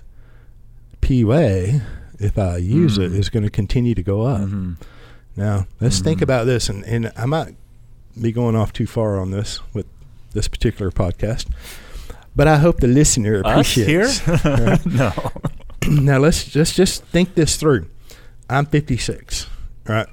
PUA, 1.02 1.82
if 2.20 2.38
I 2.38 2.58
use 2.58 2.98
it, 2.98 3.12
Mm. 3.12 3.18
is 3.20 3.30
going 3.30 3.44
to 3.44 3.50
continue 3.50 3.96
to 3.96 4.04
go 4.04 4.22
up. 4.24 4.42
Mm-hmm. 4.42 4.74
Now 5.36 5.68
let's 5.82 6.00
think 6.00 6.20
Mhm. 6.20 6.24
about 6.24 6.46
this, 6.46 6.70
and, 6.70 6.84
and 6.86 7.12
I 7.18 7.26
might 7.26 7.56
be 8.20 8.32
going 8.32 8.56
off 8.56 8.72
too 8.74 8.86
far 8.88 9.20
on 9.20 9.32
this 9.32 9.60
with 9.74 9.86
this 10.34 10.48
particular 10.48 10.92
podcast, 10.92 11.48
but 12.36 12.48
I 12.48 12.58
hope 12.58 12.80
the 12.80 12.88
listener 12.88 13.42
Us 13.46 13.72
here? 13.74 14.02
appreciates. 14.26 14.28
right? 14.28 14.86
no. 14.86 15.12
now 15.90 16.18
let's 16.20 16.46
just 16.46 16.76
just 16.76 17.04
think 17.06 17.36
this 17.36 17.56
through. 17.58 17.88
I'm 18.50 18.66
56, 18.66 19.48
right? 19.88 20.08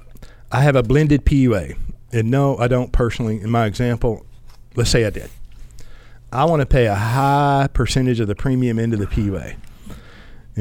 I 0.51 0.61
have 0.61 0.75
a 0.75 0.83
blended 0.83 1.25
PUA, 1.25 1.75
and 2.11 2.29
no, 2.31 2.57
I 2.57 2.67
don't 2.67 2.91
personally. 2.91 3.39
In 3.41 3.49
my 3.51 3.65
example, 3.65 4.25
let's 4.75 4.89
say 4.89 5.05
I 5.05 5.09
did. 5.11 5.29
I 6.33 6.45
want 6.45 6.61
to 6.61 6.65
pay 6.65 6.87
a 6.87 6.95
high 6.95 7.67
percentage 7.73 8.19
of 8.19 8.27
the 8.27 8.35
premium 8.35 8.79
into 8.79 8.97
the 8.97 9.05
PUA, 9.05 9.55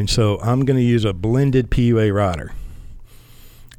and 0.00 0.08
so 0.08 0.40
I'm 0.40 0.64
going 0.64 0.78
to 0.78 0.82
use 0.84 1.04
a 1.04 1.12
blended 1.12 1.70
PUA 1.70 2.12
rider. 2.14 2.52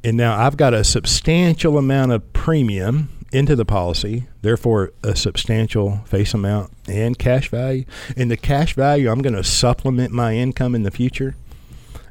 And 0.04 0.16
now 0.16 0.36
I've 0.40 0.56
got 0.56 0.72
a 0.72 0.84
substantial 0.84 1.76
amount 1.78 2.12
of 2.12 2.32
premium 2.32 3.08
into 3.32 3.56
the 3.56 3.64
policy, 3.64 4.26
therefore 4.42 4.92
a 5.02 5.16
substantial 5.16 5.98
face 6.06 6.32
amount 6.34 6.72
and 6.88 7.18
cash 7.18 7.48
value. 7.48 7.84
And 8.16 8.30
the 8.30 8.36
cash 8.36 8.74
value, 8.74 9.10
I'm 9.10 9.20
going 9.22 9.34
to 9.34 9.44
supplement 9.44 10.12
my 10.12 10.34
income 10.34 10.74
in 10.74 10.82
the 10.84 10.90
future. 10.90 11.34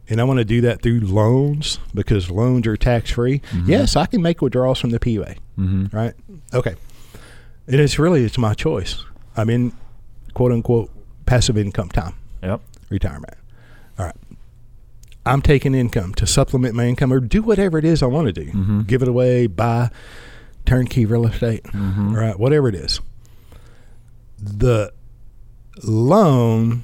And 0.10 0.19
I 0.19 0.26
want 0.26 0.39
to 0.39 0.45
do 0.45 0.60
that 0.62 0.82
through 0.82 1.02
loans 1.02 1.80
because 1.93 2.30
loans 2.30 2.67
are 2.67 2.76
tax 2.76 3.12
free. 3.12 3.41
Yes, 3.65 3.95
I 3.95 4.06
can 4.08 4.21
make 4.21 4.41
withdrawals 4.41 4.80
from 4.80 4.89
the 4.89 5.00
PUA, 5.00 5.38
Mm-hmm. 5.58 5.95
right? 5.95 6.13
Okay. 6.54 6.76
And 7.67 7.80
it's 7.80 7.97
really 8.00 8.24
it's 8.26 8.38
my 8.38 8.54
choice. 8.54 9.06
I'm 9.38 9.50
in 9.50 9.71
quote 10.34 10.52
unquote 10.52 10.89
passive 11.26 11.58
income 11.58 11.89
time 11.89 12.15
Yep. 12.43 12.62
retirement. 12.89 13.36
All 13.99 14.06
right. 14.06 14.15
I'm 15.25 15.41
taking 15.41 15.75
income 15.75 16.13
to 16.15 16.25
supplement 16.25 16.73
my 16.75 16.86
income 16.88 17.13
or 17.13 17.19
do 17.19 17.41
whatever 17.43 17.77
it 17.77 17.86
is 17.86 18.01
I 18.01 18.08
want 18.08 18.27
to 18.27 18.34
do. 18.34 18.51
Mhm. 18.51 18.88
Give 18.88 19.01
it 19.04 19.08
away, 19.08 19.45
buy 19.47 19.89
turnkey 20.65 21.06
real 21.06 21.27
estate, 21.27 21.63
Mhm. 21.65 22.10
all 22.10 22.15
right, 22.21 22.39
whatever 22.39 22.67
it 22.69 22.75
is. 22.75 22.99
The 24.41 24.91
loan 25.84 26.84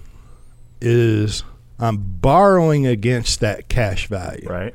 is 0.81 1.43
I'm 1.79 1.97
borrowing 1.97 2.85
against 2.87 3.39
that 3.39 3.69
cash 3.69 4.07
value. 4.07 4.47
Right. 4.49 4.73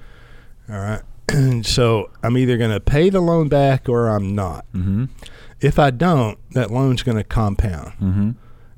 All 0.69 0.77
right. 0.79 1.03
And 1.29 1.65
so 1.67 2.11
I'm 2.23 2.37
either 2.37 2.57
going 2.57 2.71
to 2.71 2.81
pay 2.81 3.11
the 3.11 3.21
loan 3.21 3.49
back 3.49 3.89
or 3.89 4.09
I'm 4.09 4.35
not. 4.35 4.65
Mm-hmm. 4.75 5.05
If 5.61 5.79
I 5.79 5.91
don't, 5.91 6.39
that 6.53 6.71
loan's 6.71 7.03
going 7.03 7.17
to 7.19 7.25
compound. 7.25 7.93
Mm-hmm. 8.03 8.31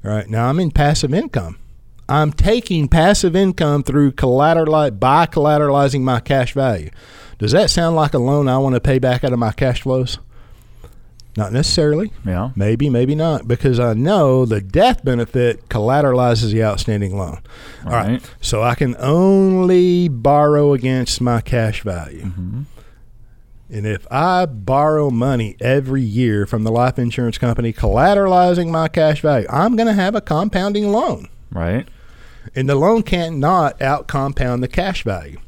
All 0.05 0.11
right. 0.11 0.29
Now 0.29 0.49
I'm 0.49 0.61
in 0.61 0.71
passive 0.71 1.13
income. 1.15 1.57
I'm 2.09 2.33
taking 2.33 2.89
passive 2.89 3.35
income 3.35 3.83
through 3.83 4.13
collateral 4.13 4.91
by 4.91 5.27
collateralizing 5.27 6.03
my 6.03 6.21
cash 6.21 6.53
value. 6.53 6.91
Does 7.39 7.53
that 7.53 7.71
sound 7.71 7.97
like 7.97 8.15
a 8.15 8.19
loan 8.19 8.49
I 8.49 8.59
want 8.59 8.75
to 8.75 8.81
pay 8.81 8.99
back 8.99 9.25
out 9.25 9.33
of 9.33 9.39
my 9.39 9.53
cash 9.53 9.83
flows? 9.83 10.19
Not 11.37 11.53
necessarily. 11.53 12.13
Yeah. 12.25 12.51
Maybe, 12.55 12.89
maybe 12.89 13.17
not, 13.17 13.49
because 13.49 13.81
I 13.81 13.95
know 13.95 14.45
the 14.47 14.61
death 14.61 15.05
benefit 15.05 15.69
collateralizes 15.69 16.53
the 16.53 16.63
outstanding 16.63 17.17
loan. 17.17 17.41
All 17.85 17.91
right. 17.91 18.09
Right. 18.09 18.31
So 18.41 18.63
I 18.63 18.77
can 18.77 18.95
only 18.99 20.09
borrow 20.09 20.75
against 20.75 21.21
my 21.21 21.41
cash 21.41 21.83
value. 21.83 22.27
Mm-hmm. 22.27 22.63
And 23.71 23.87
if 23.87 24.07
I 24.13 24.47
borrow 24.47 25.11
money 25.11 25.57
every 25.59 26.03
year 26.03 26.47
from 26.47 26.63
the 26.63 26.71
life 26.71 26.99
insurance 26.99 27.39
company 27.39 27.73
collateralizing 27.73 28.71
my 28.71 28.87
cash 28.87 29.21
value, 29.21 29.49
I'm 29.51 29.75
going 29.75 29.89
to 29.89 29.95
have 29.95 30.15
a 30.15 30.21
compounding 30.21 30.93
loan. 30.93 31.29
Right. 31.51 31.89
And 32.55 32.69
the 32.69 32.75
loan 32.75 33.03
cannot 33.03 33.81
out 33.81 34.07
compound 34.07 34.63
the 34.63 34.69
cash 34.69 35.03
value. 35.03 35.39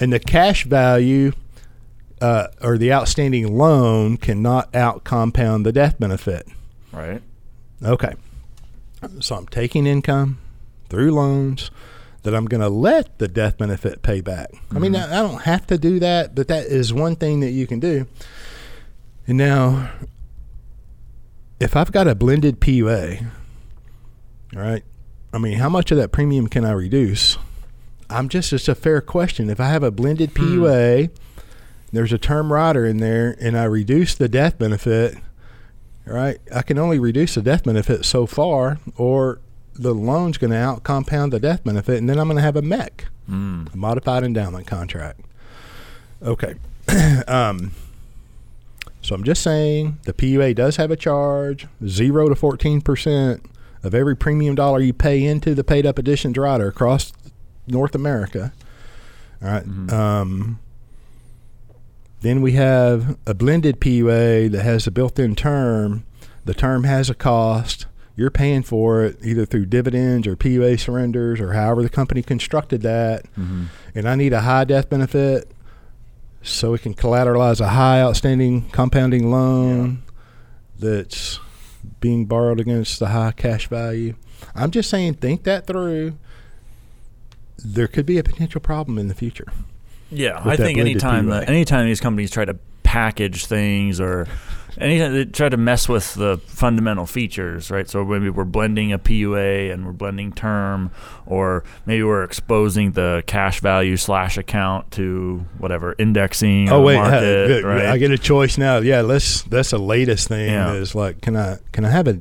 And 0.00 0.12
the 0.12 0.18
cash 0.18 0.64
value 0.64 1.32
uh, 2.20 2.48
or 2.62 2.78
the 2.78 2.92
outstanding 2.92 3.56
loan 3.56 4.16
cannot 4.16 4.74
out 4.74 5.04
compound 5.04 5.66
the 5.66 5.72
death 5.72 5.98
benefit. 5.98 6.46
Right. 6.92 7.22
Okay. 7.82 8.14
So 9.20 9.36
I'm 9.36 9.46
taking 9.46 9.86
income 9.86 10.38
through 10.88 11.12
loans 11.12 11.70
that 12.22 12.34
I'm 12.34 12.46
going 12.46 12.62
to 12.62 12.68
let 12.68 13.18
the 13.18 13.28
death 13.28 13.58
benefit 13.58 14.02
pay 14.02 14.20
back. 14.22 14.50
I 14.74 14.78
mean, 14.78 14.96
I 14.96 15.04
I 15.04 15.22
don't 15.22 15.42
have 15.42 15.66
to 15.68 15.78
do 15.78 16.00
that, 16.00 16.34
but 16.34 16.48
that 16.48 16.66
is 16.66 16.92
one 16.92 17.16
thing 17.16 17.40
that 17.40 17.50
you 17.50 17.66
can 17.66 17.80
do. 17.80 18.06
And 19.26 19.36
now, 19.36 19.90
if 21.60 21.76
I've 21.76 21.92
got 21.92 22.08
a 22.08 22.14
blended 22.14 22.60
PUA, 22.60 23.26
all 24.56 24.62
right, 24.62 24.82
I 25.34 25.38
mean, 25.38 25.58
how 25.58 25.68
much 25.68 25.90
of 25.90 25.98
that 25.98 26.12
premium 26.12 26.46
can 26.48 26.64
I 26.64 26.72
reduce? 26.72 27.36
I'm 28.10 28.28
just, 28.28 28.52
it's 28.52 28.68
a 28.68 28.74
fair 28.74 29.00
question. 29.00 29.50
If 29.50 29.58
I 29.60 29.68
have 29.68 29.82
a 29.82 29.90
blended 29.90 30.30
Hmm. 30.36 30.58
PUA, 30.64 31.10
there's 31.92 32.12
a 32.12 32.18
term 32.18 32.52
rider 32.52 32.84
in 32.86 32.98
there, 32.98 33.36
and 33.40 33.56
I 33.58 33.64
reduce 33.64 34.14
the 34.14 34.28
death 34.28 34.58
benefit, 34.58 35.16
Right, 36.06 36.38
I 36.54 36.60
can 36.60 36.78
only 36.78 36.98
reduce 36.98 37.34
the 37.34 37.40
death 37.40 37.64
benefit 37.64 38.04
so 38.04 38.26
far, 38.26 38.78
or 38.98 39.38
the 39.74 39.94
loan's 39.94 40.36
going 40.36 40.50
to 40.50 40.56
out 40.58 40.82
compound 40.82 41.32
the 41.32 41.40
death 41.40 41.64
benefit, 41.64 41.96
and 41.96 42.10
then 42.10 42.18
I'm 42.18 42.26
going 42.28 42.36
to 42.36 42.42
have 42.42 42.56
a 42.56 42.62
MEC, 42.62 43.06
Mm. 43.30 43.72
a 43.72 43.76
modified 43.78 44.22
endowment 44.22 44.66
contract. 44.66 45.20
Okay. 46.22 46.56
um, 47.26 47.70
so 49.00 49.14
I'm 49.14 49.24
just 49.24 49.40
saying 49.42 49.98
the 50.04 50.12
PUA 50.12 50.54
does 50.56 50.76
have 50.76 50.90
a 50.90 50.96
charge, 50.96 51.66
zero 51.86 52.28
to 52.28 52.34
14% 52.34 53.40
of 53.84 53.94
every 53.94 54.16
premium 54.16 54.54
dollar 54.54 54.80
you 54.80 54.92
pay 54.92 55.24
into 55.24 55.54
the 55.54 55.62
paid 55.62 55.86
up 55.86 55.98
additions 55.98 56.36
rider 56.36 56.68
across 56.68 57.12
North 57.66 57.94
America. 57.94 58.52
All 59.42 59.48
right. 59.48 59.64
Mhm. 59.64 59.92
Um, 59.92 60.58
then 62.22 62.40
we 62.40 62.52
have 62.52 63.18
a 63.26 63.34
blended 63.34 63.80
PUA 63.80 64.48
that 64.48 64.62
has 64.62 64.86
a 64.86 64.90
built 64.90 65.18
in 65.18 65.34
term. 65.36 66.04
The 66.46 66.54
term 66.54 66.84
has 66.84 67.10
a 67.10 67.14
cost. 67.14 67.86
You're 68.16 68.30
paying 68.30 68.62
for 68.62 69.04
it 69.04 69.18
either 69.22 69.44
through 69.44 69.66
dividends 69.66 70.26
or 70.26 70.36
PUA 70.36 70.76
surrenders 70.78 71.40
or 71.40 71.52
however 71.52 71.82
the 71.82 71.88
company 71.90 72.22
constructed 72.22 72.80
that. 72.82 73.24
Mm-hmm. 73.38 73.64
And 73.94 74.08
I 74.08 74.14
need 74.14 74.32
a 74.32 74.40
high 74.40 74.64
death 74.64 74.88
benefit 74.88 75.50
so 76.40 76.72
we 76.72 76.78
can 76.78 76.94
collateralize 76.94 77.60
a 77.60 77.68
high 77.68 78.00
outstanding 78.00 78.68
compounding 78.70 79.30
loan 79.30 80.02
that's 80.78 81.40
being 82.00 82.26
borrowed 82.26 82.60
against 82.60 82.98
the 82.98 83.08
high 83.08 83.32
cash 83.32 83.68
value. 83.68 84.14
I'm 84.54 84.70
just 84.70 84.90
saying, 84.90 85.14
think 85.14 85.44
that 85.44 85.66
through. 85.66 86.16
There 87.64 87.86
could 87.86 88.04
be 88.04 88.18
a 88.18 88.22
potential 88.22 88.60
problem 88.60 88.98
in 88.98 89.08
the 89.08 89.14
future. 89.14 89.46
Yeah, 90.10 90.40
I 90.44 90.56
think 90.56 90.78
anytime 90.78 91.32
anytime 91.32 91.86
these 91.86 92.00
companies 92.00 92.30
try 92.30 92.44
to 92.44 92.58
package 92.82 93.46
things 93.46 94.00
or 94.00 94.26
anytime 94.78 95.14
they 95.14 95.24
try 95.24 95.48
to 95.48 95.56
mess 95.56 95.88
with 95.88 96.14
the 96.14 96.38
fundamental 96.46 97.06
features, 97.06 97.70
right? 97.70 97.88
So 97.88 98.04
maybe 98.04 98.30
we're 98.30 98.44
blending 98.44 98.92
a 98.92 98.98
PUA 98.98 99.72
and 99.72 99.86
we're 99.86 99.92
blending 99.92 100.32
term, 100.32 100.90
or 101.26 101.64
maybe 101.86 102.02
we're 102.02 102.24
exposing 102.24 102.92
the 102.92 103.22
cash 103.26 103.60
value 103.60 103.96
slash 103.96 104.36
account 104.38 104.90
to 104.92 105.44
whatever 105.58 105.94
indexing. 105.98 106.70
Oh 106.70 106.80
or 106.80 106.84
wait, 106.84 106.96
market, 106.98 107.46
good. 107.48 107.64
right? 107.64 107.86
I 107.86 107.98
get 107.98 108.10
a 108.10 108.18
choice 108.18 108.58
now. 108.58 108.78
Yeah, 108.78 109.02
let's. 109.02 109.42
That's 109.42 109.70
the 109.70 109.78
latest 109.78 110.28
thing. 110.28 110.50
Yeah. 110.50 110.72
Is 110.72 110.94
like, 110.94 111.20
can 111.20 111.36
I 111.36 111.58
can 111.72 111.84
I 111.84 111.90
have 111.90 112.08
a 112.08 112.20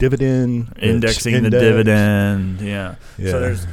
dividend 0.00 0.72
indexing 0.80 1.42
the 1.44 1.50
dividend. 1.50 2.60
Yeah. 2.60 2.96
Yeah. 3.16 3.30
So 3.30 3.40
there's 3.40 3.66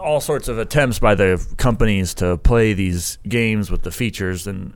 all 0.00 0.20
sorts 0.20 0.48
of 0.48 0.58
attempts 0.58 0.98
by 0.98 1.14
the 1.14 1.46
companies 1.56 2.14
to 2.14 2.36
play 2.38 2.72
these 2.72 3.18
games 3.28 3.70
with 3.70 3.82
the 3.82 3.90
features 3.92 4.46
and 4.46 4.72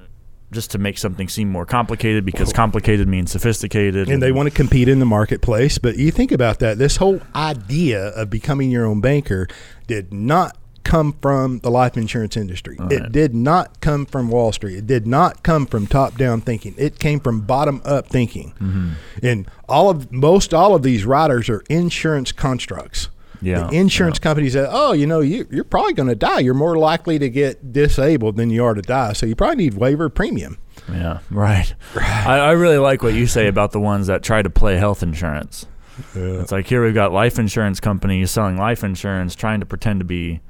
just 0.52 0.70
to 0.72 0.78
make 0.78 0.98
something 0.98 1.28
seem 1.28 1.48
more 1.48 1.66
complicated 1.66 2.24
because 2.24 2.52
complicated 2.52 3.08
means 3.08 3.32
sophisticated. 3.32 4.08
and 4.08 4.22
they 4.22 4.32
want 4.32 4.48
to 4.48 4.54
compete 4.54 4.88
in 4.88 4.98
the 4.98 5.06
marketplace. 5.06 5.78
But 5.78 5.96
you 5.96 6.10
think 6.10 6.30
about 6.30 6.58
that. 6.60 6.78
This 6.78 6.96
whole 6.96 7.20
idea 7.34 8.08
of 8.08 8.30
becoming 8.30 8.70
your 8.70 8.86
own 8.86 9.00
banker 9.00 9.48
did 9.86 10.12
not 10.12 10.56
come 10.84 11.14
from 11.22 11.60
the 11.60 11.70
life 11.70 11.96
insurance 11.96 12.36
industry. 12.36 12.76
All 12.78 12.92
It 12.92 13.12
did 13.12 13.34
not 13.34 13.80
come 13.80 14.06
from 14.06 14.28
Wall 14.28 14.52
Street. 14.52 14.76
It 14.78 14.86
did 14.86 15.06
not 15.06 15.42
come 15.42 15.66
from 15.66 15.86
top 15.86 16.16
down 16.16 16.40
thinking. 16.40 16.74
It 16.76 16.98
came 16.98 17.20
from 17.20 17.42
bottom 17.42 17.80
up 17.84 18.08
thinking. 18.08 18.52
Mm-hmm. 18.60 18.92
And 19.22 19.48
all 19.68 19.90
of 19.90 20.12
most 20.12 20.52
all 20.52 20.74
of 20.74 20.82
these 20.82 21.04
riders 21.04 21.48
are 21.48 21.62
insurance 21.68 22.32
constructs. 22.32 23.08
Yeah, 23.42 23.66
The 23.66 23.76
insurance 23.76 24.18
companies 24.18 24.52
say, 24.52 24.66
"Oh, 24.68 24.92
you 24.92 25.07
know, 25.07 25.20
you, 25.20 25.46
you're 25.50 25.64
probably 25.64 25.94
going 25.94 26.09
to 26.09 26.14
die. 26.14 26.38
You're 26.38 26.55
more 26.55 26.76
likely 26.76 27.18
to 27.18 27.28
get 27.28 27.72
disabled 27.72 28.37
than 28.37 28.50
you 28.50 28.64
are 28.64 28.74
to 28.74 28.83
die. 28.83 29.12
So 29.14 29.26
you 29.26 29.35
probably 29.35 29.64
need 29.64 29.74
waiver 29.74 30.09
premium." 30.09 30.59
Yeah, 30.90 31.18
right. 31.31 31.74
I, 31.96 32.38
I 32.38 32.50
really 32.52 32.78
like 32.78 33.02
what 33.02 33.14
you 33.14 33.26
say 33.26 33.48
about 33.48 33.72
the 33.72 33.81
ones 33.81 34.07
that 34.07 34.22
try 34.22 34.42
to 34.42 34.50
play 34.50 34.76
health 34.76 35.02
insurance. 35.02 35.66
It's 36.14 36.50
like 36.52 36.66
here 36.66 36.83
we've 36.85 36.94
got 36.94 37.12
life 37.12 37.38
insurance 37.38 37.81
companies 37.81 38.31
selling 38.31 38.57
life 38.57 38.83
insurance, 38.83 39.35
trying 39.35 39.61
to 39.61 39.66
pretend 39.66 40.00
to 40.00 40.05
be 40.05 40.40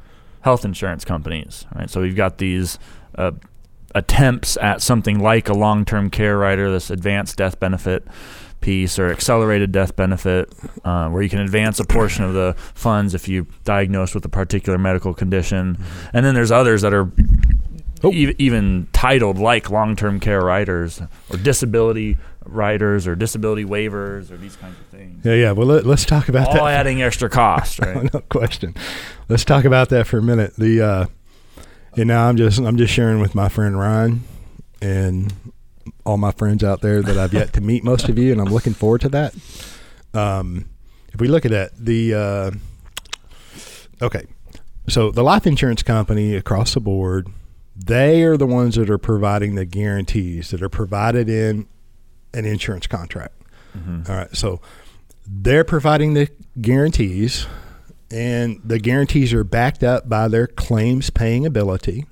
health 0.42 0.64
insurance 0.64 1.04
companies, 1.04 1.66
right? 1.74 1.90
So 1.90 2.00
we've 2.00 2.16
got 2.16 2.38
these 2.38 2.78
uh, 3.16 3.32
attempts 3.94 4.56
at 4.58 4.82
something 4.82 5.20
like 5.20 5.48
a 5.48 5.52
long-term 5.54 6.10
care 6.10 6.38
rider, 6.38 6.70
this 6.70 6.90
advanced 6.90 7.36
death 7.36 7.58
benefit 7.58 8.06
piece, 8.62 8.98
or 8.98 9.10
accelerated 9.10 9.70
death 9.72 9.94
benefit, 9.96 10.50
uh, 10.84 11.08
where 11.10 11.22
you 11.22 11.28
can 11.28 11.40
advance 11.40 11.78
a 11.80 11.84
portion 11.84 12.24
of 12.24 12.32
the 12.32 12.54
funds 12.74 13.14
if 13.14 13.28
you 13.28 13.46
diagnosed 13.64 14.14
with 14.14 14.24
a 14.24 14.28
particular 14.30 14.78
medical 14.78 15.12
condition, 15.12 15.76
and 16.14 16.24
then 16.24 16.34
there's 16.34 16.50
others 16.50 16.80
that 16.82 16.94
are 16.94 17.10
Oh. 18.04 18.10
even, 18.10 18.34
even 18.38 18.88
titled 18.92 19.38
like 19.38 19.70
long-term 19.70 20.18
care 20.18 20.40
riders 20.40 21.00
or 21.30 21.36
disability 21.36 22.18
riders 22.44 23.06
or 23.06 23.14
disability 23.14 23.64
waivers 23.64 24.28
or 24.32 24.36
these 24.36 24.56
kinds 24.56 24.76
of 24.80 24.86
things. 24.86 25.24
Yeah, 25.24 25.34
yeah. 25.34 25.52
Well, 25.52 25.68
let, 25.68 25.86
us 25.86 26.04
talk 26.04 26.28
about 26.28 26.48
All 26.48 26.54
that. 26.54 26.62
All 26.62 26.66
adding 26.66 27.00
extra 27.00 27.30
cost, 27.30 27.78
right? 27.84 28.12
no 28.12 28.18
question. 28.22 28.74
Let's 29.28 29.44
talk 29.44 29.64
about 29.64 29.88
that 29.90 30.08
for 30.08 30.18
a 30.18 30.22
minute. 30.22 30.54
The 30.56 30.82
uh, 30.82 31.06
and 31.96 32.08
now 32.08 32.26
I'm 32.28 32.36
just 32.36 32.58
I'm 32.58 32.76
just 32.76 32.92
sharing 32.92 33.20
with 33.20 33.36
my 33.36 33.48
friend 33.48 33.78
Ryan 33.78 34.24
and 34.80 35.32
all 36.04 36.16
my 36.16 36.30
friends 36.32 36.62
out 36.64 36.80
there 36.80 37.02
that 37.02 37.16
I've 37.18 37.32
yet 37.32 37.52
to 37.54 37.60
meet 37.60 37.84
most 37.84 38.08
of 38.08 38.18
you, 38.18 38.32
and 38.32 38.40
I'm 38.40 38.52
looking 38.52 38.74
forward 38.74 39.00
to 39.02 39.08
that. 39.10 39.34
Um, 40.14 40.66
if 41.12 41.20
we 41.20 41.28
look 41.28 41.44
at 41.44 41.50
that, 41.50 41.70
the 41.78 42.14
uh, 42.14 42.50
okay, 44.04 44.26
so 44.88 45.10
the 45.10 45.22
life 45.22 45.46
insurance 45.46 45.82
company 45.82 46.34
across 46.34 46.74
the 46.74 46.80
board, 46.80 47.28
they 47.76 48.22
are 48.22 48.36
the 48.36 48.46
ones 48.46 48.76
that 48.76 48.90
are 48.90 48.98
providing 48.98 49.54
the 49.54 49.64
guarantees 49.64 50.50
that 50.50 50.62
are 50.62 50.68
provided 50.68 51.28
in 51.28 51.66
an 52.34 52.44
insurance 52.44 52.86
contract. 52.86 53.34
Mhm. 53.76 54.08
All 54.08 54.16
right, 54.16 54.36
so 54.36 54.60
they're 55.26 55.64
providing 55.64 56.14
the 56.14 56.28
guarantees, 56.60 57.46
and 58.10 58.60
the 58.64 58.78
guarantees 58.78 59.32
are 59.32 59.44
backed 59.44 59.82
up 59.82 60.08
by 60.08 60.28
their 60.28 60.46
claims 60.46 61.10
paying 61.10 61.46
ability. 61.46 62.06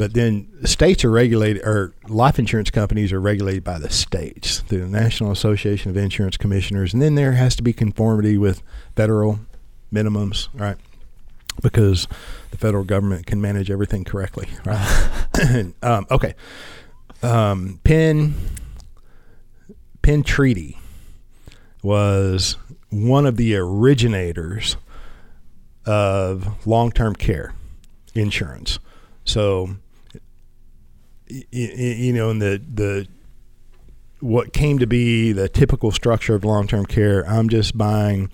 But 0.00 0.14
then 0.14 0.48
states 0.64 1.04
are 1.04 1.10
regulated, 1.10 1.62
or 1.62 1.92
life 2.08 2.38
insurance 2.38 2.70
companies 2.70 3.12
are 3.12 3.20
regulated 3.20 3.62
by 3.62 3.78
the 3.78 3.90
states 3.90 4.60
through 4.60 4.80
the 4.80 4.86
National 4.86 5.30
Association 5.30 5.90
of 5.90 5.96
Insurance 5.98 6.38
Commissioners, 6.38 6.94
and 6.94 7.02
then 7.02 7.16
there 7.16 7.32
has 7.32 7.54
to 7.56 7.62
be 7.62 7.74
conformity 7.74 8.38
with 8.38 8.62
federal 8.96 9.40
minimums, 9.92 10.48
right? 10.54 10.78
Because 11.62 12.08
the 12.50 12.56
federal 12.56 12.84
government 12.84 13.26
can 13.26 13.42
manage 13.42 13.70
everything 13.70 14.04
correctly, 14.04 14.48
right? 14.64 15.74
um, 15.82 16.06
okay, 16.10 16.34
um, 17.22 17.78
Penn 17.84 18.32
Penn 20.00 20.22
Treaty 20.22 20.78
was 21.82 22.56
one 22.88 23.26
of 23.26 23.36
the 23.36 23.54
originators 23.54 24.78
of 25.84 26.66
long-term 26.66 27.16
care 27.16 27.52
insurance. 28.14 28.78
So, 29.26 29.76
you 31.50 32.12
know, 32.12 32.30
in 32.30 32.38
the 32.38 32.60
the 32.72 33.06
what 34.20 34.52
came 34.52 34.78
to 34.78 34.86
be 34.86 35.32
the 35.32 35.48
typical 35.48 35.90
structure 35.90 36.34
of 36.34 36.44
long-term 36.44 36.86
care, 36.86 37.26
I'm 37.26 37.48
just 37.48 37.76
buying 37.76 38.30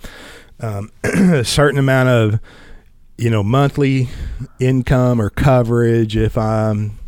um, 0.59 0.91
a 1.03 1.45
certain 1.45 1.79
amount 1.79 2.09
of, 2.09 2.39
you 3.17 3.29
know, 3.29 3.41
monthly 3.41 4.09
income 4.59 5.21
or 5.21 5.29
coverage 5.29 6.17
if 6.17 6.37
I'm 6.37 6.99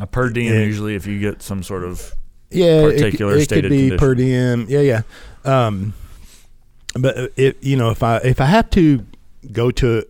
A 0.00 0.06
per 0.06 0.30
diem 0.30 0.54
usually 0.54 0.94
if 0.94 1.06
you 1.06 1.18
get 1.18 1.42
some 1.42 1.62
sort 1.62 1.82
of 1.84 2.14
yeah, 2.50 2.82
particular 2.82 3.34
it, 3.34 3.40
it 3.40 3.44
stated 3.44 3.62
could 3.64 3.70
be 3.70 3.88
condition. 3.88 3.98
per 3.98 4.14
diem. 4.14 4.66
Yeah, 4.68 4.80
yeah. 4.80 5.02
Um, 5.44 5.94
but 6.94 7.32
it, 7.36 7.62
you 7.62 7.76
know, 7.76 7.90
if 7.90 8.02
I 8.02 8.18
if 8.18 8.40
I 8.40 8.46
have 8.46 8.70
to 8.70 9.04
go 9.52 9.70
to 9.72 10.04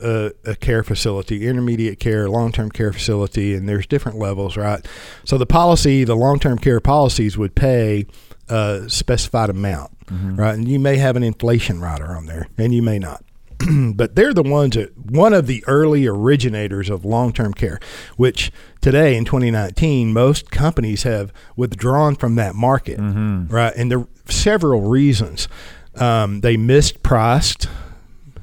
a, 0.46 0.50
a 0.50 0.56
care 0.56 0.82
facility, 0.82 1.46
intermediate 1.46 1.98
care, 2.00 2.28
long 2.28 2.52
term 2.52 2.70
care 2.70 2.92
facility, 2.92 3.54
and 3.54 3.68
there's 3.68 3.86
different 3.86 4.18
levels, 4.18 4.56
right? 4.56 4.84
So 5.24 5.38
the 5.38 5.46
policy, 5.46 6.04
the 6.04 6.16
long 6.16 6.38
term 6.38 6.58
care 6.58 6.80
policies 6.80 7.36
would 7.38 7.54
pay 7.54 8.06
a 8.48 8.84
specified 8.88 9.50
amount, 9.50 9.92
Mhm. 10.06 10.38
right? 10.38 10.54
And 10.54 10.68
you 10.68 10.78
may 10.78 10.96
have 10.98 11.16
an 11.16 11.22
inflation 11.24 11.80
rider 11.80 12.06
on 12.16 12.26
there, 12.26 12.46
and 12.58 12.72
you 12.74 12.82
may 12.82 12.98
not. 12.98 13.22
but 13.94 14.14
they're 14.14 14.34
the 14.34 14.42
ones 14.42 14.76
that 14.76 14.92
one 15.10 15.32
of 15.32 15.46
the 15.46 15.64
early 15.66 16.06
originators 16.06 16.90
of 16.90 17.04
long-term 17.06 17.54
care, 17.54 17.80
which 18.16 18.52
today 18.82 19.16
in 19.16 19.24
2019 19.24 20.12
most 20.12 20.50
companies 20.50 21.04
have 21.04 21.32
withdrawn 21.56 22.14
from 22.14 22.34
that 22.34 22.54
market, 22.54 22.98
Mhm. 23.00 23.50
right? 23.50 23.72
And 23.74 23.90
there 23.90 24.00
are 24.00 24.08
several 24.28 24.82
reasons. 24.82 25.48
Um, 25.96 26.42
they 26.42 26.56
mispriced 26.58 27.66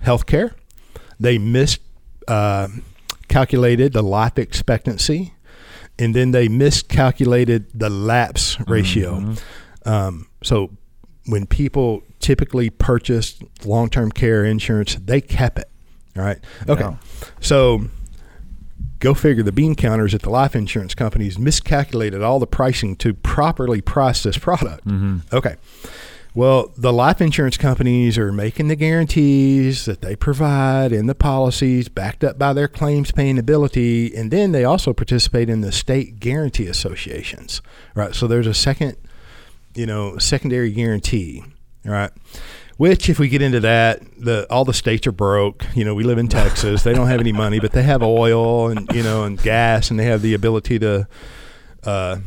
healthcare. 0.03 0.51
They 1.23 1.37
miscalculated 1.37 3.95
uh, 3.95 4.01
the 4.01 4.03
life 4.03 4.37
expectancy, 4.37 5.33
and 5.97 6.13
then 6.13 6.31
they 6.31 6.49
miscalculated 6.49 7.67
the 7.73 7.89
lapse 7.89 8.57
ratio. 8.67 9.19
Mhm. 9.19 9.41
Um, 9.85 10.27
so 10.43 10.71
when 11.25 11.45
people 11.45 12.03
typically 12.19 12.69
purchase 12.69 13.37
long-term 13.65 14.11
care 14.11 14.45
insurance, 14.45 14.95
they 14.95 15.21
kept 15.21 15.59
it. 15.59 15.69
All 16.17 16.23
right. 16.23 16.39
Okay. 16.67 16.95
So 17.39 17.85
go 18.99 19.13
figure 19.13 19.43
the 19.43 19.51
bean 19.51 19.75
counters 19.75 20.13
at 20.13 20.21
the 20.21 20.29
life 20.29 20.55
insurance 20.55 20.95
companies 20.95 21.37
miscalculated 21.39 22.21
all 22.21 22.39
the 22.39 22.47
pricing 22.47 22.95
to 22.97 23.13
properly 23.13 23.81
price 23.81 24.23
this 24.23 24.37
product. 24.37 24.85
Mhm. 24.87 25.21
Okay. 25.33 25.55
Well, 26.35 26.71
the 26.75 26.91
life 26.91 27.21
insurance 27.21 27.57
companies 27.57 28.17
are 28.17 28.31
making 28.31 28.67
the 28.67 28.75
guarantees 28.75 29.85
that 29.85 30.01
they 30.01 30.15
provide 30.15 30.91
in 30.91 31.05
the 31.05 31.13
policies 31.13 31.89
backed 31.89 32.23
up 32.23 32.39
by 32.39 32.53
their 32.53 32.67
claims 32.67 33.11
paying 33.11 33.37
ability. 33.37 34.15
And 34.15 34.31
then 34.31 34.51
they 34.51 34.63
also 34.63 34.93
participate 34.93 35.47
in 35.47 35.61
the 35.61 35.71
state 35.71 36.19
guarantee 36.19 36.65
associations, 36.65 37.61
right? 37.93 38.15
So 38.15 38.25
there's 38.25 38.47
a 38.47 38.53
second, 38.53 38.97
you 39.75 39.85
know, 39.85 40.17
secondary 40.17 40.71
guarantee, 40.71 41.43
right? 41.85 42.11
Which, 42.77 43.09
if 43.09 43.19
we 43.19 43.29
get 43.29 43.43
into 43.43 43.59
that, 43.59 44.01
the 44.17 44.47
all 44.49 44.65
the 44.65 44.73
states 44.73 45.05
are 45.05 45.11
broke. 45.11 45.63
You 45.75 45.85
know, 45.85 45.93
we 45.93 46.03
live 46.03 46.17
in 46.17 46.27
Texas; 46.27 46.81
they 46.81 46.93
don't 46.93 47.07
have 47.07 47.19
any 47.19 47.31
money, 47.31 47.59
but 47.59 47.71
they 47.71 47.83
have 47.83 48.01
oil 48.01 48.69
and 48.69 48.91
you 48.95 49.03
know 49.03 49.25
and 49.25 49.39
gas, 49.39 49.91
and 49.91 49.99
they 49.99 50.05
have 50.05 50.23
the 50.23 50.33
ability 50.33 50.79
to 50.79 51.07
uh, 51.83 52.17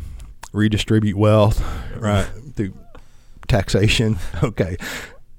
redistribute 0.53 1.17
wealth, 1.17 1.61
right, 1.97 2.29
through 2.55 2.75
taxation. 3.47 4.19
Okay, 4.43 4.77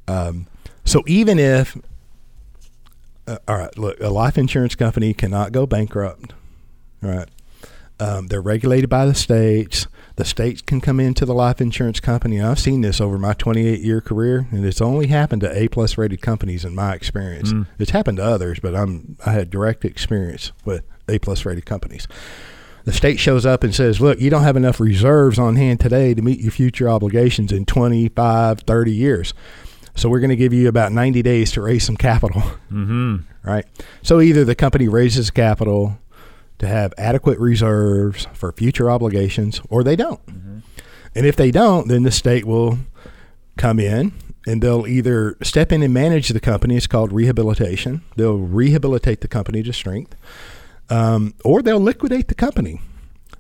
um, 0.08 0.48
so 0.84 1.04
even 1.08 1.40
if 1.40 1.78
uh, 3.28 3.38
all 3.48 3.58
right, 3.58 3.78
look, 3.78 4.00
a 4.00 4.10
life 4.10 4.38
insurance 4.38 4.76
company 4.76 5.14
cannot 5.14 5.52
go 5.52 5.66
bankrupt, 5.66 6.34
right? 7.02 7.28
Um, 8.00 8.28
they're 8.28 8.42
regulated 8.42 8.90
by 8.90 9.06
the 9.06 9.16
states. 9.16 9.88
The 10.16 10.26
states 10.26 10.62
can 10.62 10.82
come 10.82 11.00
into 11.00 11.26
the 11.26 11.34
life 11.34 11.62
insurance 11.62 12.00
company. 12.00 12.42
I've 12.42 12.60
seen 12.60 12.82
this 12.82 13.02
over 13.02 13.18
my 13.18 13.34
28 13.34 13.82
year 13.82 14.02
career, 14.02 14.48
and 14.52 14.66
it's 14.66 14.82
only 14.82 15.08
happened 15.08 15.42
to 15.42 15.56
A 15.56 15.68
plus 15.68 15.98
rated 15.98 16.22
companies 16.22 16.64
in 16.64 16.74
my 16.74 16.94
experience. 16.94 17.52
Mm. 17.52 17.68
It's 17.78 17.92
happened 17.92 18.18
to 18.18 18.24
others, 18.24 18.60
but 18.60 18.76
I'm 18.76 19.18
I 19.26 19.34
had 19.34 19.50
direct 19.50 19.84
experience 19.84 20.52
with 20.64 20.84
A 21.08 21.20
plus 21.20 21.46
rated 21.46 21.66
companies. 21.66 22.08
The 22.88 22.94
state 22.94 23.20
shows 23.20 23.46
up 23.46 23.66
and 23.66 23.76
says, 23.76 24.00
"Look, 24.00 24.22
you 24.22 24.30
don't 24.30 24.44
have 24.44 24.56
enough 24.56 24.80
reserves 24.80 25.38
on 25.38 25.58
hand 25.58 25.82
today 25.82 26.14
to 26.14 26.22
meet 26.22 26.40
your 26.40 26.52
future 26.52 26.88
obligations 26.90 27.52
in 27.52 27.66
25, 27.66 28.62
30 28.62 28.92
years. 28.94 29.34
So 29.94 30.08
we're 30.08 30.22
going 30.22 30.30
to 30.30 30.38
give 30.38 30.54
you 30.54 30.70
about 30.70 30.94
90 30.94 31.22
days 31.22 31.52
to 31.52 31.62
raise 31.62 31.84
some 31.84 31.98
capital." 31.98 32.42
Mhm. 32.74 33.24
right? 33.44 33.66
So 34.02 34.22
either 34.22 34.46
the 34.46 34.56
company 34.56 34.88
raises 34.88 35.32
capital 35.32 35.98
to 36.60 36.68
have 36.68 36.94
adequate 36.98 37.38
reserves 37.40 38.26
for 38.34 38.54
future 38.54 38.90
obligations, 38.90 39.60
or 39.70 39.84
they 39.84 39.98
don't. 39.98 40.26
Mhm. 40.26 40.62
And 41.14 41.26
if 41.26 41.36
they 41.36 41.52
don't, 41.52 41.90
then 41.90 42.04
the 42.04 42.12
state 42.12 42.46
will 42.46 42.80
come 43.58 43.80
in 43.82 44.14
and 44.48 44.62
they'll 44.62 44.88
either 44.88 45.36
step 45.44 45.74
in 45.74 45.84
and 45.84 45.94
manage 45.94 46.30
the 46.30 46.40
company. 46.40 46.78
It's 46.78 46.88
called 46.88 47.12
rehabilitation. 47.12 48.00
They'll 48.16 48.38
rehabilitate 48.38 49.20
the 49.20 49.28
company 49.28 49.62
to 49.64 49.74
strength, 49.74 50.16
um, 50.90 51.34
or 51.44 51.62
they'll 51.62 51.80
liquidate 51.80 52.28
the 52.28 52.36
company. 52.36 52.82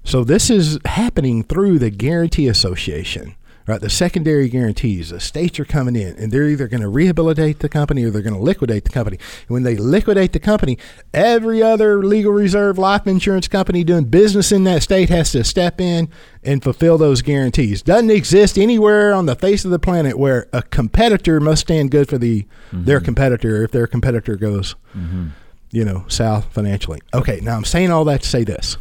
So 0.04 0.24
this 0.24 0.50
is 0.50 0.80
happening 0.86 1.44
through 1.44 1.80
the 1.80 1.90
Guarantee 1.90 2.48
Association, 2.48 3.36
right? 3.68 3.82
The 3.82 3.90
secondary 3.90 4.48
guarantees. 4.48 5.10
The 5.10 5.20
states 5.20 5.60
are 5.60 5.66
coming 5.66 5.98
in, 5.98 6.16
and 6.16 6.32
they're 6.32 6.48
either 6.48 6.70
going 6.70 6.80
to 6.80 6.88
rehabilitate 6.88 7.60
the 7.60 7.68
company 7.68 8.06
or 8.06 8.10
they're 8.10 8.22
going 8.22 8.34
to 8.34 8.40
liquidate 8.40 8.86
the 8.86 8.90
company. 8.90 9.18
And 9.18 9.50
when 9.50 9.64
they 9.64 9.76
liquidate 9.76 10.32
the 10.32 10.40
company, 10.40 10.78
every 11.14 11.62
other 11.62 12.02
legal 12.06 12.32
reserve 12.32 12.78
life 12.78 13.06
insurance 13.06 13.50
company 13.50 13.84
doing 13.84 14.06
business 14.06 14.54
in 14.54 14.64
that 14.64 14.82
state 14.84 15.10
has 15.10 15.34
to 15.34 15.44
step 15.44 15.82
in 15.82 16.08
and 16.42 16.64
fulfill 16.64 16.98
those 16.98 17.22
guarantees. 17.22 17.82
Doesn't 17.82 18.10
exist 18.10 18.58
anywhere 18.58 19.14
on 19.14 19.26
the 19.26 19.36
face 19.36 19.66
of 19.66 19.72
the 19.72 19.80
planet 19.80 20.18
where 20.18 20.48
a 20.54 20.62
competitor 20.62 21.42
must 21.42 21.64
stand 21.64 21.92
good 21.92 22.08
for 22.08 22.18
the 22.18 22.46
their 22.72 23.02
competitor 23.02 23.64
if 23.66 23.72
their 23.72 23.88
competitor 23.88 24.38
goes 24.38 24.76
Mhm. 24.98 25.32
You 25.72 25.84
know, 25.84 26.06
south 26.08 26.46
financially. 26.54 27.02
Okay, 27.14 27.40
now 27.42 27.56
I'm 27.56 27.66
saying 27.66 27.92
all 27.92 28.06
that 28.06 28.22
to 28.22 28.28
say 28.28 28.44
this. 28.44 28.78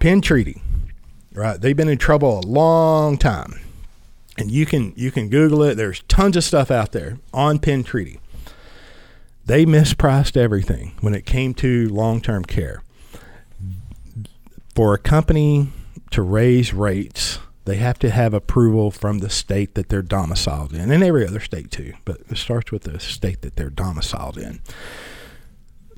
Penn 0.00 0.20
Treaty, 0.20 0.62
right? 1.32 1.60
They've 1.60 1.76
been 1.76 1.88
in 1.88 1.98
trouble 1.98 2.38
a 2.38 2.46
long 2.46 3.18
time. 3.18 3.60
And 4.38 4.50
you 4.50 4.64
can 4.64 4.94
you 4.96 5.10
can 5.10 5.28
Google 5.28 5.62
it. 5.62 5.74
There's 5.74 6.02
tons 6.08 6.36
of 6.36 6.44
stuff 6.44 6.70
out 6.70 6.92
there 6.92 7.18
on 7.34 7.58
Penn 7.58 7.84
Treaty. 7.84 8.20
They 9.44 9.66
mispriced 9.66 10.36
everything 10.36 10.92
when 11.00 11.14
it 11.14 11.26
came 11.26 11.52
to 11.54 11.88
long-term 11.88 12.44
care. 12.44 12.82
For 14.74 14.94
a 14.94 14.98
company 14.98 15.68
to 16.12 16.22
raise 16.22 16.72
rates, 16.72 17.38
they 17.64 17.76
have 17.76 17.98
to 17.98 18.10
have 18.10 18.32
approval 18.32 18.90
from 18.90 19.18
the 19.18 19.28
state 19.28 19.74
that 19.74 19.88
they're 19.88 20.02
domiciled 20.02 20.72
in, 20.72 20.90
and 20.90 21.02
every 21.02 21.26
other 21.26 21.40
state 21.40 21.70
too. 21.70 21.94
But 22.04 22.20
it 22.30 22.38
starts 22.38 22.72
with 22.72 22.84
the 22.84 22.98
state 23.00 23.42
that 23.42 23.56
they're 23.56 23.70
domiciled 23.70 24.38
in 24.38 24.60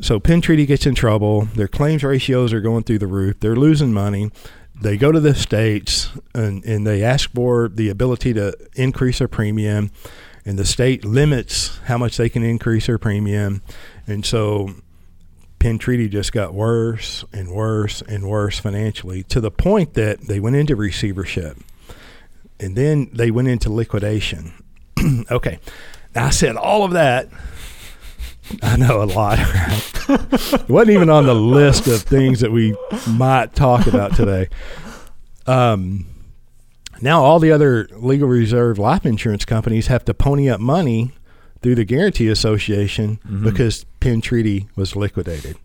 so 0.03 0.21
Penn 0.21 0.41
Treaty 0.41 0.67
gets 0.67 0.87
in 0.87 0.95
trouble. 0.95 1.43
Their 1.55 1.69
claims 1.69 2.05
ratios 2.05 2.53
are 2.53 2.61
going 2.61 2.85
through 2.85 2.99
the 2.99 3.07
roof. 3.07 3.41
They're 3.41 3.57
losing 3.57 3.93
money. 3.93 4.31
They 4.79 4.97
go 4.97 5.13
to 5.13 5.21
the 5.21 5.35
states 5.35 6.11
and, 6.35 6.65
and 6.65 6.87
they 6.87 7.03
ask 7.03 7.31
for 7.33 7.69
the 7.69 7.89
ability 7.89 8.35
to 8.35 8.57
increase 8.75 9.21
their 9.21 9.29
premium, 9.29 9.91
and 10.45 10.59
the 10.59 10.65
state 10.65 11.05
limits 11.05 11.79
how 11.85 11.97
much 11.99 12.17
they 12.17 12.29
can 12.29 12.43
increase 12.43 12.87
their 12.87 12.99
premium. 12.99 13.63
And 14.07 14.27
so 14.27 14.75
Penn 15.61 15.79
Treaty 15.79 16.09
just 16.09 16.33
got 16.33 16.53
worse 16.53 17.25
and 17.33 17.51
worse 17.51 18.03
and 18.03 18.29
worse 18.29 18.59
financially 18.59 19.23
to 19.25 19.41
the 19.41 19.53
point 19.53 19.95
that 19.95 20.23
they 20.23 20.41
went 20.41 20.57
into 20.57 20.75
receivership 20.75 21.57
and 22.63 22.77
then 22.77 23.11
they 23.13 23.31
went 23.31 23.49
into 23.49 23.71
liquidation. 23.71 24.53
okay. 25.31 25.59
Now 26.15 26.27
I 26.27 26.31
said 26.31 26.57
all 26.57 26.85
of 26.85 26.93
that. 26.93 27.29
I 28.63 28.77
know 28.77 29.03
a 29.03 29.05
lot. 29.05 29.39
it 29.41 30.69
wasn't 30.69 30.91
even 30.91 31.11
on 31.11 31.27
the 31.27 31.35
list 31.35 31.87
of 31.87 32.03
things 32.03 32.41
that 32.41 32.51
we 32.53 32.77
might 33.09 33.55
talk 33.55 33.87
about 33.87 34.15
today. 34.17 34.49
Um, 35.47 36.07
now 37.01 37.23
all 37.23 37.39
the 37.39 37.51
other 37.53 37.89
legal 37.93 38.29
reserve 38.29 38.79
life 38.79 39.05
insurance 39.07 39.45
companies 39.45 39.87
have 39.89 40.05
to 40.07 40.15
pony 40.15 40.49
up 40.49 40.61
money 40.61 41.13
through 41.63 41.75
the 41.77 41.85
Guarantee 41.85 42.29
Association 42.29 43.19
Mhm. 43.29 43.45
because 43.45 43.85
Penn 44.01 44.21
Treaty 44.21 44.69
was 44.77 44.95
liquidated. 44.97 45.57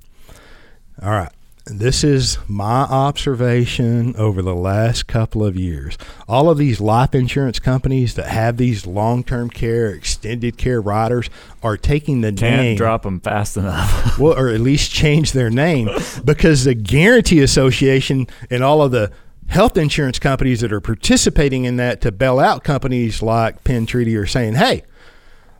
All 1.01 1.11
right. 1.11 1.31
This 1.69 2.03
is 2.03 2.37
my 2.47 2.81
observation 2.83 4.15
over 4.15 4.41
the 4.41 4.55
last 4.55 5.07
couple 5.07 5.43
of 5.43 5.55
years. 5.55 5.97
All 6.27 6.49
of 6.49 6.57
these 6.57 6.79
life 6.79 7.13
insurance 7.13 7.59
companies 7.59 8.15
that 8.15 8.27
have 8.27 8.57
these 8.57 8.85
long 8.85 9.23
term 9.23 9.49
care, 9.49 9.89
extended 9.89 10.57
care 10.57 10.81
riders 10.81 11.29
are 11.61 11.77
taking 11.77 12.21
the 12.21 12.31
Can't 12.31 12.61
name 12.61 12.77
drop 12.77 13.03
them 13.03 13.19
fast 13.19 13.57
enough. 13.57 14.17
well, 14.19 14.37
or 14.37 14.49
at 14.49 14.61
least 14.61 14.91
change 14.91 15.33
their 15.33 15.49
name 15.49 15.89
because 16.23 16.63
the 16.63 16.73
Guarantee 16.73 17.41
Association 17.41 18.27
and 18.49 18.63
all 18.63 18.81
of 18.81 18.91
the 18.91 19.11
health 19.47 19.77
insurance 19.77 20.19
companies 20.19 20.61
that 20.61 20.71
are 20.71 20.81
participating 20.81 21.65
in 21.65 21.77
that 21.77 22.01
to 22.01 22.11
bail 22.11 22.39
out 22.39 22.63
companies 22.63 23.21
like 23.21 23.63
Penn 23.63 23.85
Treaty 23.85 24.15
are 24.15 24.25
saying, 24.25 24.55
hey, 24.55 24.83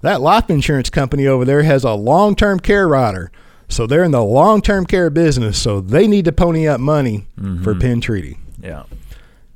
that 0.01 0.21
life 0.21 0.49
insurance 0.49 0.89
company 0.89 1.27
over 1.27 1.45
there 1.45 1.63
has 1.63 1.83
a 1.83 1.93
long 1.93 2.35
term 2.35 2.59
care 2.59 2.87
rider. 2.87 3.31
So 3.69 3.85
they're 3.87 4.03
in 4.03 4.11
the 4.11 4.23
long 4.23 4.61
term 4.61 4.85
care 4.85 5.09
business. 5.09 5.59
So 5.61 5.81
they 5.81 6.07
need 6.07 6.25
to 6.25 6.31
pony 6.31 6.67
up 6.67 6.79
money 6.79 7.27
for 7.35 7.73
Mhm. 7.75 7.81
Penn 7.81 8.01
Treaty. 8.01 8.37
yeah. 8.61 8.83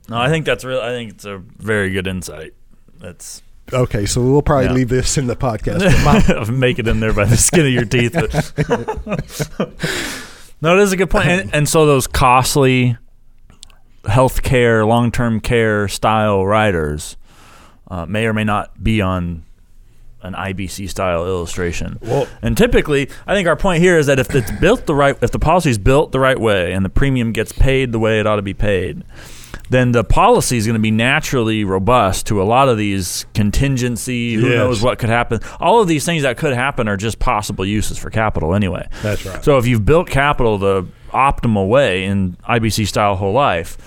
No, 0.09 0.17
I 0.17 0.27
think 0.29 0.45
that's 0.45 0.65
real. 0.65 0.81
I 0.81 0.89
think 0.89 1.11
it's 1.11 1.23
a 1.25 1.41
very 1.59 1.91
good 1.91 2.07
insight. 2.07 2.53
That's 2.99 3.41
Okay, 3.71 4.05
so 4.05 4.21
we'll 4.21 4.41
probably 4.41 4.65
Yeah. 4.65 4.73
leave 4.73 4.89
this 4.89 5.17
in 5.17 5.27
the 5.27 5.35
podcast. 5.37 5.79
My- 6.03 6.49
make 6.51 6.77
it 6.79 6.87
in 6.89 6.99
there 6.99 7.13
by 7.13 7.23
the 7.23 7.37
skin 7.37 7.65
of 7.65 7.71
your 7.71 7.85
teeth. 7.85 8.15
No, 10.63 10.77
it 10.77 10.83
is 10.83 10.91
a 10.91 10.97
good 10.97 11.09
point. 11.09 11.25
And, 11.27 11.55
and 11.55 11.67
so 11.69 11.85
those 11.87 12.05
costly 12.05 12.95
healthcare, 14.03 14.85
long-term 14.87 15.39
care 15.39 15.87
style 15.87 16.45
riders 16.45 17.17
uh, 17.89 18.05
may 18.05 18.27
or 18.27 18.33
may 18.33 18.43
not 18.43 18.83
be 18.83 19.01
on 19.01 19.41
an 20.23 20.33
IBC 20.33 20.89
style 20.89 21.25
illustration. 21.25 21.97
And 22.41 22.55
typically, 22.57 23.09
I 23.27 23.33
think 23.35 23.47
our 23.47 23.55
point 23.55 23.81
here 23.81 23.97
is 23.97 24.05
that 24.07 24.19
if 24.19 24.33
it's 24.35 24.51
built 24.59 24.85
the 24.85 24.95
right, 24.95 25.17
if 25.21 25.31
the 25.31 25.39
policy 25.39 25.69
is 25.71 25.77
built 25.77 26.11
the 26.11 26.19
right 26.19 26.39
way 26.39 26.73
and 26.73 26.85
the 26.85 26.89
premium 26.89 27.31
gets 27.31 27.51
paid 27.51 27.91
the 27.91 27.99
way 27.99 28.19
it 28.19 28.27
ought 28.27 28.35
to 28.37 28.41
be 28.41 28.53
paid, 28.53 29.03
then 29.69 29.93
the 29.93 30.03
policy 30.03 30.57
is 30.57 30.65
going 30.65 30.73
to 30.75 30.81
be 30.81 30.91
naturally 30.91 31.63
robust 31.63 32.27
to 32.27 32.41
a 32.41 32.43
lot 32.43 32.67
of 32.69 32.77
these 32.77 33.25
contingency. 33.33 34.33
Who 34.35 34.47
Yes. 34.47 34.57
knows 34.57 34.81
what 34.83 34.99
could 34.99 35.09
happen? 35.09 35.39
All 35.59 35.81
of 35.81 35.87
these 35.87 36.05
things 36.05 36.23
that 36.23 36.37
could 36.37 36.53
happen 36.53 36.87
are 36.87 36.97
just 36.97 37.19
possible 37.19 37.65
uses 37.65 37.97
for 37.97 38.09
capital 38.09 38.53
anyway. 38.53 38.87
that's 39.01 39.25
right. 39.25 39.43
So 39.43 39.57
if 39.57 39.65
you've 39.65 39.85
built 39.85 40.09
capital 40.09 40.57
the 40.57 40.87
optimal 41.11 41.67
way 41.69 42.03
in 42.05 42.37
IBC 42.47 42.85
style 42.87 43.15
whole 43.15 43.33
life, 43.33 43.77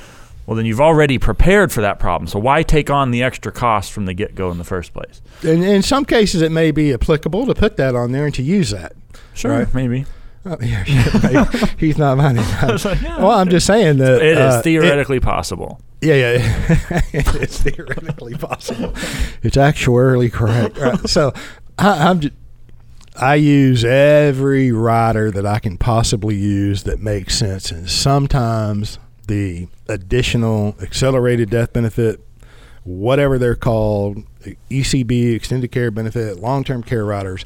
well, 0.47 0.57
then 0.57 0.67
you've 0.67 0.81
already 0.81 1.19
prepared 1.19 1.73
for 1.73 1.81
that 1.81 1.99
problem. 1.99 2.27
So 2.29 2.39
why 2.39 2.63
take 2.63 2.91
on 2.91 3.11
the 3.11 3.23
extra 3.23 3.51
cost 3.53 3.93
from 3.93 4.05
the 4.07 4.15
get 4.15 4.35
go 4.35 4.51
in 4.51 4.59
the 4.59 4.65
first 4.65 4.93
place? 4.93 5.23
And 5.43 5.65
in 5.65 5.83
some 5.83 6.05
cases, 6.05 6.43
it 6.43 6.53
may 6.53 6.71
be 6.71 6.93
applicable 6.93 7.47
to 7.47 7.55
put 7.55 7.77
that 7.79 7.95
on 7.95 8.13
there 8.13 8.27
and 8.27 8.35
to 8.35 8.43
use 8.43 8.71
that. 8.71 8.93
Sure, 9.35 9.59
Right. 9.59 9.75
maybe. 9.75 10.05
Oh, 10.47 10.59
yeah. 10.61 10.85
He's 11.79 11.97
not 11.97 12.19
was 12.71 12.85
like, 12.85 13.01
yeah, 13.01 13.17
Well, 13.19 13.31
I'm 13.31 13.49
just 13.49 13.67
saying 13.67 13.97
that 13.97 14.21
it 14.21 14.33
is 14.37 14.39
uh, 14.39 14.61
theoretically 14.63 15.19
possible. 15.19 15.81
yeah, 16.03 16.15
yeah, 16.37 17.01
it's 17.15 17.63
theoretically 17.63 18.35
possible. 18.35 18.93
It's 19.43 19.57
actuarially 19.57 20.31
correct. 20.31 20.77
Right. 20.77 21.09
So 21.09 21.33
I, 21.79 22.11
I'm 22.11 22.21
just, 22.21 22.35
I 23.17 23.37
use 23.37 23.87
every 23.87 24.71
rider 24.71 25.31
that 25.31 25.47
I 25.47 25.61
can 25.61 25.79
possibly 25.79 26.35
use 26.37 26.83
that 26.83 27.01
makes 27.01 27.39
sense, 27.39 27.71
and 27.71 27.89
sometimes 27.89 28.99
the 29.27 29.69
additional 29.89 30.75
accelerated 30.81 31.51
death 31.51 31.73
benefit, 31.73 32.21
whatever 32.85 33.39
they're 33.39 33.55
called, 33.55 34.19
ECB, 34.71 35.35
extended 35.35 35.71
care 35.73 35.91
benefit, 35.91 36.39
long 36.41 36.65
term 36.65 36.83
care 36.83 37.05
riders. 37.05 37.45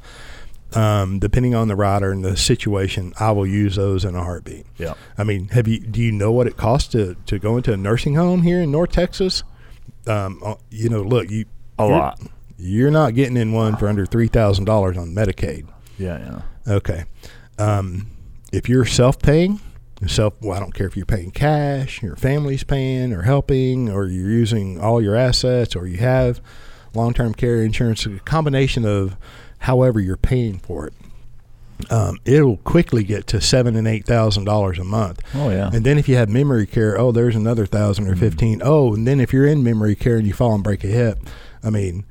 Um, 0.75 1.19
depending 1.19 1.55
on 1.55 1.69
the 1.69 1.77
rider 1.77 2.13
and 2.13 2.23
the 2.23 2.37
situation, 2.37 3.15
I 3.19 3.31
will 3.33 3.47
use 3.47 3.77
those 3.77 4.05
in 4.05 4.15
a 4.15 4.23
heartbeat. 4.23 4.67
Yeah. 4.77 4.95
I 5.17 5.25
mean, 5.25 5.49
have 5.49 5.67
you? 5.67 5.81
Do 5.81 5.99
you 6.03 6.13
know 6.13 6.31
what 6.31 6.47
it 6.47 6.59
costs 6.59 6.91
to, 6.93 7.15
to 7.25 7.39
go 7.39 7.57
into 7.57 7.73
a 7.73 7.77
nursing 7.79 8.17
home 8.17 8.43
here 8.43 8.61
in 8.61 8.71
North 8.71 8.93
Texas? 8.93 9.43
Um, 10.07 10.43
uh, 10.45 10.57
you 10.71 10.91
know, 10.91 11.01
look, 11.03 11.31
you 11.31 11.47
A 11.79 11.85
you're- 11.85 11.97
lot. 11.99 12.21
You're 12.61 12.91
not 12.91 13.15
getting 13.15 13.37
in 13.37 13.53
one 13.53 13.77
for 13.77 13.87
under 13.89 14.05
three 14.05 14.27
thousand 14.27 14.65
dollars 14.65 14.99
on 14.99 15.15
Medicaid. 15.15 15.69
Yeah, 15.97 16.43
yeah. 16.67 16.75
Okay, 16.75 17.05
um, 17.57 18.09
if 18.53 18.69
you're 18.69 18.85
self-paying, 18.85 19.61
self, 20.07 20.35
well, 20.41 20.57
I 20.57 20.61
don't 20.61 20.75
care 20.75 20.87
if 20.87 20.97
you're 20.97 21.07
paying 21.07 21.31
cash, 21.33 22.03
your 22.03 22.15
family's 22.17 22.63
paying 22.65 23.13
or 23.13 23.23
helping, 23.23 23.91
or 23.91 24.07
you're 24.07 24.31
using 24.31 24.81
all 24.81 25.03
your 25.03 25.17
assets, 25.17 25.75
or 25.75 25.87
you 25.87 25.97
have 25.99 26.41
long-term 26.95 27.35
care 27.35 27.63
insurance. 27.63 28.07
A 28.07 28.19
combination 28.21 28.85
of 28.85 29.17
however 29.61 29.99
you're 30.01 30.17
paying 30.17 30.59
for 30.59 30.87
it. 30.87 30.93
Um, 31.91 32.19
it'll 32.25 32.57
quickly 32.59 33.05
get 33.05 33.27
to 33.29 33.41
seven 33.41 33.77
and 33.77 33.87
eight 33.87 34.05
thousand 34.05 34.45
dollars 34.45 34.79
a 34.81 34.85
month. 34.85 35.21
Oh 35.35 35.49
yeah. 35.51 35.71
And 35.73 35.87
then 35.87 35.97
if 35.97 36.09
you 36.09 36.17
have 36.17 36.29
memory 36.29 36.67
care, 36.67 36.99
oh, 36.99 37.13
there's 37.13 37.37
another 37.37 37.67
thousand 37.67 38.09
or 38.09 38.15
Mhm. 38.15 38.19
fifteen. 38.19 38.63
Oh, 38.65 38.95
and 38.95 39.07
then 39.07 39.21
if 39.21 39.33
you're 39.33 39.47
in 39.47 39.63
memory 39.63 39.95
care 39.95 40.17
and 40.17 40.27
you 40.27 40.33
fall 40.33 40.55
and 40.55 40.65
break 40.65 40.83
a 40.83 40.89
hip, 40.89 41.21
I 41.63 41.71
mean, 41.71 42.05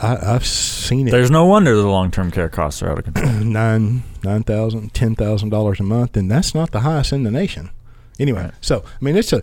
I, 0.00 0.34
I've 0.34 0.46
seen 0.46 1.08
it 1.08 1.10
There's 1.10 1.30
no 1.30 1.44
wonder 1.44 1.74
the 1.76 1.86
long-term 1.86 2.30
care 2.30 2.48
costs 2.48 2.82
are 2.82 2.90
out 2.90 2.98
of 2.98 3.04
control. 3.04 3.30
nine 3.44 4.02
nine 4.24 4.42
thousand, 4.42 4.94
ten 4.94 5.14
thousand 5.14 5.50
dollars 5.50 5.80
a 5.80 5.82
month, 5.82 6.16
and 6.16 6.30
that's 6.30 6.54
not 6.54 6.70
the 6.70 6.80
highest 6.80 7.12
in 7.12 7.24
the 7.24 7.30
nation. 7.30 7.70
Anyway, 8.18 8.42
Right. 8.44 8.52
so 8.60 8.84
I 8.86 9.04
mean, 9.04 9.16
it's 9.16 9.32
a 9.32 9.42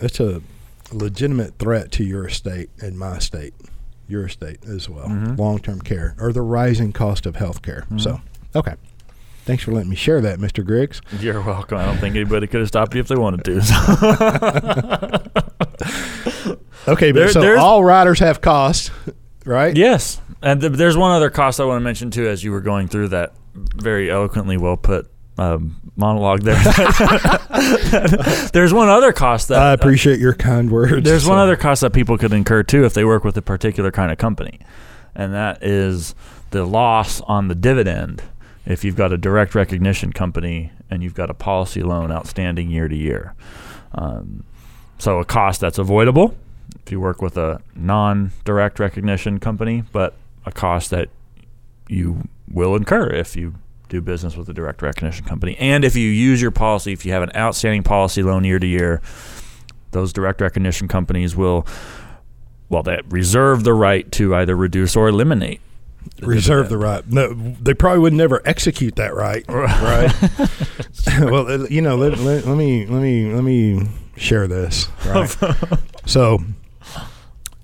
it's 0.00 0.18
a 0.20 0.40
legitimate 0.92 1.58
threat 1.58 1.92
to 1.92 2.04
your 2.04 2.26
estate 2.26 2.70
and 2.80 2.98
my 2.98 3.16
estate, 3.16 3.52
your 4.08 4.24
estate 4.26 4.58
as 4.66 4.88
well. 4.88 5.06
Mhm. 5.08 5.38
Long 5.38 5.58
term 5.58 5.80
care 5.82 6.14
or 6.18 6.32
the 6.32 6.42
rising 6.42 6.92
cost 6.92 7.26
of 7.26 7.36
health 7.36 7.60
care. 7.62 7.84
Mhm. 7.90 8.00
So, 8.00 8.20
okay. 8.56 8.74
Thanks 9.44 9.64
for 9.64 9.72
letting 9.72 9.90
me 9.90 9.96
share 9.96 10.20
that, 10.20 10.38
Mr. 10.38 10.64
Griggs. 10.64 11.00
You're 11.18 11.40
welcome. 11.42 11.78
I 11.78 11.84
don't 11.86 11.98
think 11.98 12.14
anybody 12.14 12.46
could 12.46 12.60
have 12.60 12.68
stopped 12.68 12.94
you 12.94 13.00
if 13.00 13.08
they 13.08 13.16
wanted 13.16 13.44
to. 13.44 13.60
Okay, 16.88 17.12
but 17.12 17.18
There- 17.34 17.56
so 17.56 17.58
all 17.58 17.84
riders 17.84 18.20
have 18.20 18.40
costs, 18.40 18.90
right? 19.44 19.76
yes, 19.76 20.20
and 20.42 20.60
th- 20.60 20.72
there's 20.72 20.96
one 20.96 21.12
other 21.12 21.30
cost 21.30 21.60
I 21.60 21.64
want 21.64 21.80
to 21.80 21.84
mention 21.84 22.10
too. 22.10 22.28
As 22.28 22.42
you 22.44 22.52
were 22.52 22.60
going 22.60 22.88
through 22.88 23.08
that 23.08 23.32
very 23.54 24.10
eloquently 24.10 24.56
well 24.56 24.76
put 24.76 25.10
um, 25.38 25.80
monologue 25.96 26.42
there, 26.42 26.62
there's 28.52 28.72
one 28.72 28.88
other 28.88 29.12
cost 29.12 29.48
that 29.48 29.58
I 29.58 29.72
appreciate 29.72 30.20
your 30.20 30.34
kind 30.34 30.70
words. 30.70 31.04
There's 31.04 31.26
one 31.26 31.38
other 31.38 31.56
cost 31.56 31.80
that 31.82 31.92
people 31.92 32.18
could 32.18 32.32
incur 32.32 32.62
too 32.62 32.84
if 32.84 32.94
they 32.94 33.04
work 33.04 33.24
with 33.24 33.36
a 33.36 33.42
particular 33.42 33.90
kind 33.90 34.12
of 34.12 34.18
company, 34.18 34.60
and 35.14 35.32
that 35.34 35.62
is 35.62 36.14
the 36.50 36.64
loss 36.64 37.20
on 37.22 37.48
the 37.48 37.54
dividend. 37.54 38.22
If 38.66 38.84
you've 38.84 38.96
got 38.96 39.12
a 39.12 39.16
direct 39.16 39.54
recognition 39.54 40.12
company 40.12 40.70
and 40.90 41.02
you've 41.02 41.14
got 41.14 41.30
a 41.30 41.34
policy 41.34 41.82
loan 41.82 42.12
outstanding 42.12 42.70
year 42.70 42.88
to 42.88 42.96
year, 42.96 43.34
um, 43.92 44.44
so 44.98 45.18
a 45.18 45.24
cost 45.24 45.60
that's 45.60 45.78
avoidable 45.78 46.36
if 46.90 46.92
you 46.92 46.98
work 46.98 47.22
with 47.22 47.36
a 47.36 47.62
non-direct 47.76 48.80
recognition 48.80 49.38
company, 49.38 49.84
but 49.92 50.16
a 50.44 50.50
cost 50.50 50.90
that 50.90 51.08
you 51.88 52.28
will 52.50 52.74
incur 52.74 53.06
if 53.06 53.36
you 53.36 53.54
do 53.88 54.00
business 54.00 54.34
with 54.36 54.48
a 54.48 54.52
direct 54.52 54.82
recognition 54.82 55.24
company, 55.24 55.56
and 55.60 55.84
if 55.84 55.94
you 55.94 56.08
use 56.08 56.42
your 56.42 56.50
policy, 56.50 56.92
if 56.92 57.06
you 57.06 57.12
have 57.12 57.22
an 57.22 57.30
outstanding 57.36 57.84
policy 57.84 58.24
loan 58.24 58.42
year 58.42 58.58
to 58.58 58.66
year, 58.66 59.00
those 59.92 60.12
direct 60.12 60.40
recognition 60.40 60.88
companies 60.88 61.36
will 61.36 61.64
well 62.68 62.82
they 62.82 62.98
reserve 63.08 63.62
the 63.62 63.72
right 63.72 64.10
to 64.10 64.34
either 64.34 64.56
reduce 64.56 64.96
or 64.96 65.08
eliminate 65.08 65.60
the 66.16 66.26
reserve 66.26 66.70
the 66.70 66.76
right. 66.76 67.08
No, 67.08 67.32
they 67.34 67.74
probably 67.74 68.00
would 68.00 68.14
never 68.14 68.42
execute 68.44 68.96
that 68.96 69.14
right. 69.14 69.44
Right. 69.48 70.12
well, 71.30 71.46
uh, 71.46 71.66
you 71.68 71.82
know, 71.82 71.94
let, 71.94 72.18
let, 72.18 72.46
let 72.46 72.56
me 72.56 72.84
let 72.86 73.00
me 73.00 73.32
let 73.32 73.44
me 73.44 73.86
share 74.16 74.46
this. 74.46 74.88
Right. 75.06 75.28
so, 76.06 76.40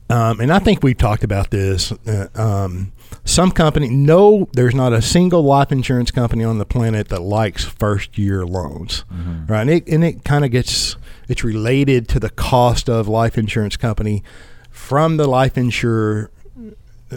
um, 0.09 0.41
and 0.41 0.53
I 0.53 0.59
think 0.59 0.83
we've 0.83 0.97
talked 0.97 1.25
about 1.25 1.51
this. 1.51 1.93
Uh, 2.07 2.29
um, 2.35 2.93
some 3.25 3.51
company, 3.51 3.89
no, 3.89 4.49
there's 4.53 4.75
not 4.75 4.93
a 4.93 5.03
single 5.03 5.43
life 5.43 5.73
insurance 5.73 6.11
company 6.11 6.45
on 6.45 6.59
the 6.59 6.67
planet 6.67 7.09
that 7.09 7.23
likes 7.23 7.65
first 7.65 8.17
year 8.19 8.45
loans, 8.47 9.05
Mm-hmm. 9.13 9.47
right? 9.47 9.61
And 9.63 9.71
it, 9.71 9.89
and 9.89 10.05
it 10.05 10.25
kind 10.25 10.45
of 10.45 10.51
gets 10.51 10.97
it's 11.29 11.43
related 11.43 12.09
to 12.11 12.21
the 12.21 12.31
cost 12.31 12.89
of 12.89 13.09
life 13.09 13.37
insurance 13.37 13.77
company 13.77 14.23
from 14.71 15.17
the 15.17 15.27
life 15.27 15.59
insurer 15.59 16.31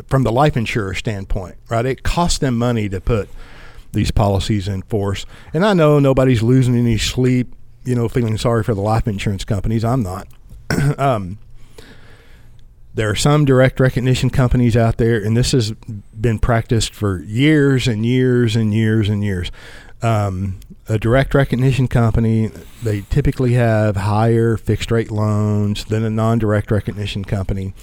from 0.07 0.23
the 0.23 0.31
life 0.31 0.55
insurer 0.55 0.93
standpoint, 0.93 1.55
right? 1.69 1.85
It 1.85 2.03
costs 2.03 2.37
them 2.39 2.57
money 2.57 2.89
to 2.89 3.01
put 3.01 3.27
these 3.91 4.11
policies 4.11 4.67
in 4.67 4.83
force. 4.83 5.25
And 5.53 5.65
I 5.65 5.73
know 5.73 5.99
nobody's 5.99 6.43
losing 6.43 6.75
any 6.75 6.97
sleep, 6.99 7.53
you 7.83 7.95
know, 7.95 8.07
feeling 8.07 8.37
sorry 8.37 8.63
for 8.63 8.75
the 8.75 8.81
life 8.81 9.07
insurance 9.07 9.43
companies. 9.43 9.83
I'm 9.83 10.03
not. 10.03 10.27
um, 10.99 11.39
there 12.99 13.09
are 13.09 13.15
some 13.15 13.45
direct 13.45 13.79
recognition 13.79 14.29
companies 14.29 14.75
out 14.75 14.97
there, 14.97 15.23
and 15.23 15.37
this 15.37 15.53
has 15.53 15.71
been 15.71 16.37
practiced 16.37 16.93
for 16.93 17.21
years 17.23 17.87
and 17.87 18.05
years 18.05 18.57
and 18.57 18.73
years 18.73 19.07
and 19.07 19.23
years. 19.23 19.53
Um, 20.01 20.59
a 20.89 20.99
direct 20.99 21.33
recognition 21.33 21.87
company, 21.87 22.51
they 22.83 23.03
typically 23.09 23.53
have 23.53 23.95
higher 23.95 24.57
fixed 24.57 24.91
rate 24.91 25.11
loans 25.11 25.85
than 25.85 26.03
a 26.03 26.09
non 26.09 26.39
direct 26.39 26.71
recognition 26.71 27.23
company. 27.23 27.73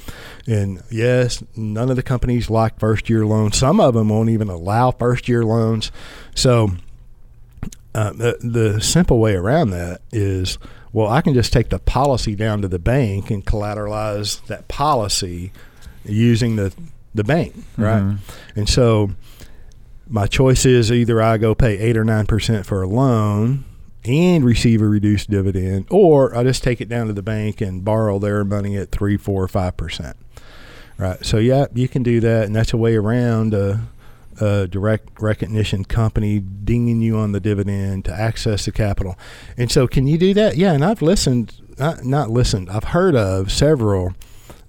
And 0.46 0.82
yes, 0.90 1.42
none 1.56 1.88
of 1.88 1.96
the 1.96 2.02
companies 2.02 2.50
like 2.50 2.78
first 2.78 3.08
year 3.08 3.24
loans. 3.24 3.56
Some 3.56 3.80
of 3.80 3.94
them 3.94 4.10
won't 4.10 4.28
even 4.28 4.50
allow 4.50 4.90
first 4.90 5.30
year 5.30 5.46
loans. 5.46 5.90
So 6.34 6.72
uh, 7.94 8.12
the, 8.12 8.36
the 8.42 8.82
simple 8.82 9.18
way 9.18 9.34
around 9.34 9.70
that 9.70 10.02
is 10.12 10.58
well, 10.93 11.09
I 11.09 11.20
can 11.20 11.34
just 11.34 11.53
take 11.53 11.68
the 11.68 11.78
policy 11.78 12.34
down 12.34 12.62
to 12.62 12.68
the 12.68 12.78
bank 12.78 13.30
and 13.30 13.45
collateralize 13.45 14.45
that 14.47 14.68
policy 14.68 15.53
using 16.05 16.57
the, 16.57 16.72
the 17.14 17.24
bank, 17.24 17.55
right? 17.76 18.03
Mhm. 18.03 18.18
And 18.55 18.68
so 18.68 19.11
my 20.09 20.26
choice 20.26 20.64
is 20.64 20.93
either 20.93 21.20
I 21.20 21.37
go 21.37 21.55
pay 21.55 21.78
eight 21.78 21.97
or 21.97 22.05
nine 22.05 22.26
percent 22.26 22.64
for 22.66 22.82
a 22.82 22.89
loan 22.89 23.64
and 24.05 24.45
receive 24.45 24.80
a 24.80 24.87
reduced 24.87 25.28
dividend, 25.30 25.87
or 25.91 26.37
I 26.37 26.45
just 26.45 26.62
take 26.62 26.80
it 26.80 26.89
down 26.89 27.09
to 27.09 27.12
the 27.12 27.22
bank 27.22 27.61
and 27.61 27.84
borrow 27.84 28.18
their 28.20 28.45
money 28.45 28.76
at 28.76 28.93
three, 28.93 29.16
four, 29.16 29.43
or 29.43 29.49
five 29.49 29.76
percent. 29.76 30.16
Right. 30.97 31.22
So 31.26 31.39
yeah, 31.39 31.66
you 31.74 31.89
can 31.89 32.03
do 32.03 32.20
that, 32.20 32.45
and 32.47 32.55
that's 32.55 32.72
a 32.72 32.76
way 32.76 32.95
around 32.95 33.53
a, 33.53 33.80
a 34.41 34.66
direct 34.66 35.20
recognition 35.20 35.84
company 35.84 36.41
dinging 36.41 37.01
you 37.01 37.16
on 37.16 37.32
the 37.32 37.41
dividend 37.41 38.05
to 38.07 38.12
access 38.12 38.64
the 38.64 38.72
capital. 38.72 39.16
And 39.57 39.70
so, 39.70 39.87
can 39.87 40.07
you 40.07 40.18
do 40.18 40.34
that? 40.34 40.57
Yeah. 40.57 40.72
And 40.72 40.84
I've 40.84 41.03
listened, 41.03 41.61
not 41.78 42.05
not 42.05 42.30
listened. 42.30 42.70
I've 42.70 42.84
heard 42.84 43.16
of 43.16 43.51
several. 43.51 44.14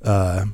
Uh, 0.03 0.45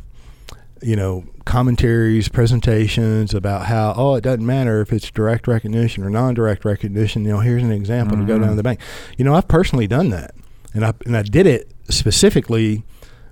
you 0.83 0.97
know, 0.97 1.23
commentaries, 1.45 2.27
presentations 2.27 3.33
about 3.33 3.65
how, 3.67 3.93
oh, 3.95 4.15
it 4.15 4.21
doesn't 4.21 4.45
matter 4.45 4.81
if 4.81 4.91
it's 4.91 5.09
direct 5.11 5.47
recognition 5.47 6.03
or 6.03 6.09
non 6.09 6.33
direct 6.33 6.65
recognition. 6.65 7.23
You 7.23 7.31
know, 7.31 7.39
here's 7.39 7.63
an 7.63 7.71
example 7.71 8.17
to 8.17 8.25
go 8.25 8.37
down 8.37 8.49
to 8.49 8.55
the 8.55 8.63
bank. 8.63 8.79
You 9.17 9.23
know, 9.25 9.33
I've 9.33 9.47
personally 9.47 9.87
done 9.87 10.09
that. 10.09 10.35
And 10.73 10.83
I, 10.85 10.93
and 11.05 11.15
I 11.15 11.21
did 11.21 11.47
it 11.47 11.71
specifically 11.89 12.83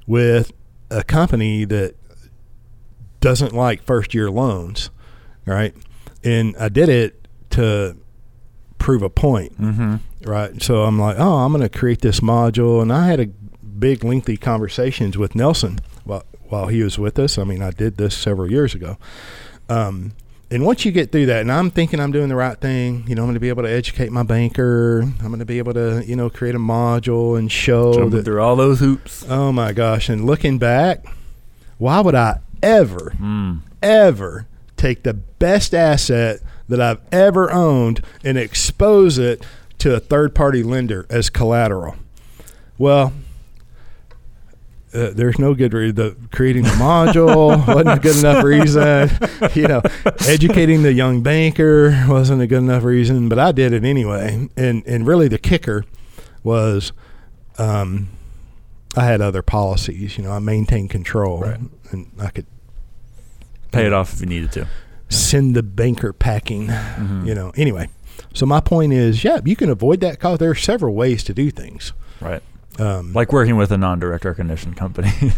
with 0.08 0.54
a 0.90 1.04
company 1.04 1.66
that 1.66 1.96
doesn't 3.20 3.54
like 3.54 3.84
first 3.84 4.14
year 4.14 4.30
loans, 4.32 4.90
right? 5.46 5.74
And 6.24 6.56
I 6.58 6.70
did 6.70 6.90
it 6.90 7.28
to 7.52 7.98
prove 8.78 9.02
a 9.04 9.10
point, 9.10 9.60
Mm-hmm. 9.62 9.96
right? 10.30 10.62
So 10.62 10.84
I'm 10.84 11.00
like, 11.00 11.18
oh, 11.20 11.38
I'm 11.38 11.52
going 11.52 11.62
to 11.68 11.70
create 11.70 12.02
this 12.02 12.20
module, 12.20 12.82
and 12.82 12.92
I 12.92 13.08
had 13.08 13.20
a 13.20 13.26
big, 13.28 14.04
lengthy 14.04 14.38
conversations 14.38 15.18
with 15.18 15.36
Nelson 15.36 15.80
while 16.04 16.24
while 16.50 16.68
he 16.68 16.84
was 16.84 17.00
with 17.00 17.18
us. 17.18 17.38
I 17.38 17.44
mean, 17.46 17.62
I 17.62 17.72
did 17.72 17.98
this 17.98 18.16
several 18.18 18.52
years 18.52 18.76
ago. 18.76 18.98
Um, 19.70 20.12
and 20.50 20.66
once 20.66 20.84
you 20.84 20.92
get 20.92 21.10
through 21.12 21.28
that, 21.28 21.40
and 21.42 21.52
I'm 21.52 21.72
thinking 21.72 22.00
I'm 22.02 22.12
doing 22.12 22.28
the 22.28 22.36
right 22.36 22.60
thing, 22.60 23.06
you 23.08 23.16
know, 23.16 23.22
I'm 23.22 23.28
going 23.28 23.36
to 23.36 23.40
be 23.40 23.48
able 23.48 23.64
to 23.64 23.70
educate 23.72 24.12
my 24.12 24.24
banker. 24.24 25.00
I'm 25.02 25.28
going 25.28 25.40
to 25.40 25.46
be 25.46 25.60
able 25.60 25.74
to, 25.76 26.04
you 26.06 26.18
know, 26.18 26.30
create 26.30 26.56
a 26.56 26.60
module 26.60 27.40
and 27.40 27.50
show 27.50 27.94
Jumping 27.94 28.10
that. 28.18 28.26
through 28.26 28.42
all 28.42 28.58
those 28.58 28.80
hoops. 28.82 29.26
Oh 29.30 29.52
my 29.54 29.72
gosh! 29.72 30.10
And 30.10 30.26
looking 30.26 30.58
back, 30.58 31.06
why 31.78 32.02
would 32.02 32.16
I 32.16 32.40
ever, 32.62 33.14
Mm. 33.18 33.62
ever 33.82 34.46
take 34.82 35.04
the 35.04 35.14
best 35.14 35.74
asset 35.74 36.40
that 36.68 36.82
I've 36.82 37.02
ever 37.12 37.52
owned 37.52 38.04
and 38.24 38.38
expose 38.38 39.18
it 39.18 39.46
to 39.80 39.96
a 39.96 40.00
third 40.00 40.34
party 40.36 40.64
lender 40.64 41.06
as 41.10 41.30
collateral? 41.30 41.96
Well, 42.78 43.14
uh, 44.94 45.12
there's 45.14 45.40
no 45.40 45.54
good 45.54 45.74
reason. 45.74 45.96
The 45.96 46.16
creating 46.34 46.64
the 46.64 46.70
module 46.72 47.66
wasn't 47.68 47.90
a 47.90 48.00
good 48.00 48.18
enough 48.18 48.44
reason. 48.44 49.10
You 49.56 49.68
know, 49.68 49.82
educating 50.28 50.84
the 50.84 50.92
young 50.92 51.22
banker 51.24 52.06
wasn't 52.10 52.42
a 52.42 52.48
good 52.48 52.58
enough 52.60 52.84
reason, 52.84 53.30
but 53.30 53.40
I 53.40 53.54
did 53.54 53.72
it 53.72 53.86
anyway. 53.86 54.50
And 54.58 54.84
and 54.86 55.08
really, 55.08 55.30
the 55.30 55.38
kicker 55.38 55.86
was, 56.44 56.92
um, 57.58 58.10
I 58.98 59.06
had 59.06 59.22
other 59.22 59.42
policies. 59.42 60.18
You 60.18 60.26
know, 60.26 60.32
I 60.32 60.40
maintained 60.40 60.90
control, 60.90 61.40
Right. 61.42 61.60
and 61.92 62.12
I 62.20 62.30
could 62.30 62.48
Pay 63.72 63.86
it 63.86 63.94
off 63.94 64.14
if 64.14 64.20
you 64.22 64.26
needed 64.28 64.52
to. 64.54 64.68
send 65.10 65.56
the 65.56 65.64
banker 65.64 66.14
packing. 66.14 66.68
Mhm. 66.68 67.26
You 67.28 67.36
know, 67.36 67.52
anyway. 67.58 67.90
So 68.34 68.46
my 68.46 68.60
point 68.62 68.94
is, 68.94 69.24
yeah, 69.26 69.40
you 69.44 69.56
can 69.58 69.70
avoid 69.70 70.00
that 70.02 70.20
cost. 70.20 70.40
There 70.40 70.50
are 70.52 70.56
several 70.56 70.94
ways 70.96 71.24
to 71.26 71.34
do 71.34 71.52
things. 71.52 71.92
Right. 72.22 72.42
Um, 72.80 73.12
Like 73.14 73.34
working 73.34 73.58
with 73.58 73.72
a 73.72 73.78
non-direct 73.78 74.24
recognition 74.26 74.74
company. 74.74 75.12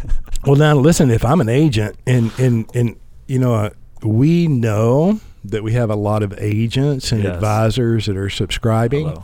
Well, 0.45 0.57
now 0.57 0.75
listen. 0.75 1.09
If 1.09 1.23
I'm 1.23 1.39
an 1.39 1.47
agent, 1.47 1.95
and 2.05 2.29
and 2.37 2.65
and 2.75 2.97
you 3.27 3.39
know, 3.39 3.53
uh, 3.55 3.69
we 4.03 4.47
know 4.47 5.21
that 5.45 5.63
we 5.63 5.71
have 5.71 5.89
a 5.89 5.95
lot 5.95 6.21
of 6.21 6.33
agents 6.37 7.13
and 7.13 7.23
Yes. 7.23 7.33
advisors 7.35 8.05
that 8.07 8.17
are 8.17 8.29
subscribing, 8.29 9.07
Hello. 9.07 9.23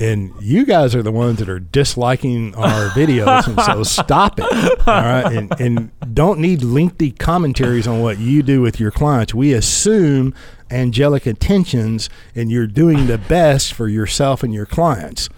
And 0.00 0.34
you 0.40 0.66
guys 0.66 0.94
are 0.94 1.02
the 1.02 1.12
ones 1.12 1.38
that 1.38 1.48
are 1.48 1.60
disliking 1.60 2.54
our 2.56 2.88
videos, 2.90 3.46
and 3.46 3.60
so 3.60 3.82
stop 4.02 4.38
it. 4.38 4.44
All 4.86 5.02
right, 5.02 5.32
and 5.32 5.60
and 5.60 6.14
don't 6.14 6.40
need 6.40 6.62
lengthy 6.62 7.10
commentaries 7.10 7.86
on 7.86 8.00
what 8.00 8.18
you 8.18 8.42
do 8.42 8.60
with 8.60 8.80
your 8.80 8.90
clients. 8.90 9.34
We 9.34 9.52
assume 9.52 10.34
angelic 10.70 11.26
intentions, 11.26 12.10
and 12.34 12.50
you're 12.50 12.66
doing 12.66 13.06
the 13.06 13.18
best 13.18 13.72
for 13.72 13.88
yourself 13.88 14.42
and 14.42 14.52
your 14.52 14.66
clients. 14.66 15.28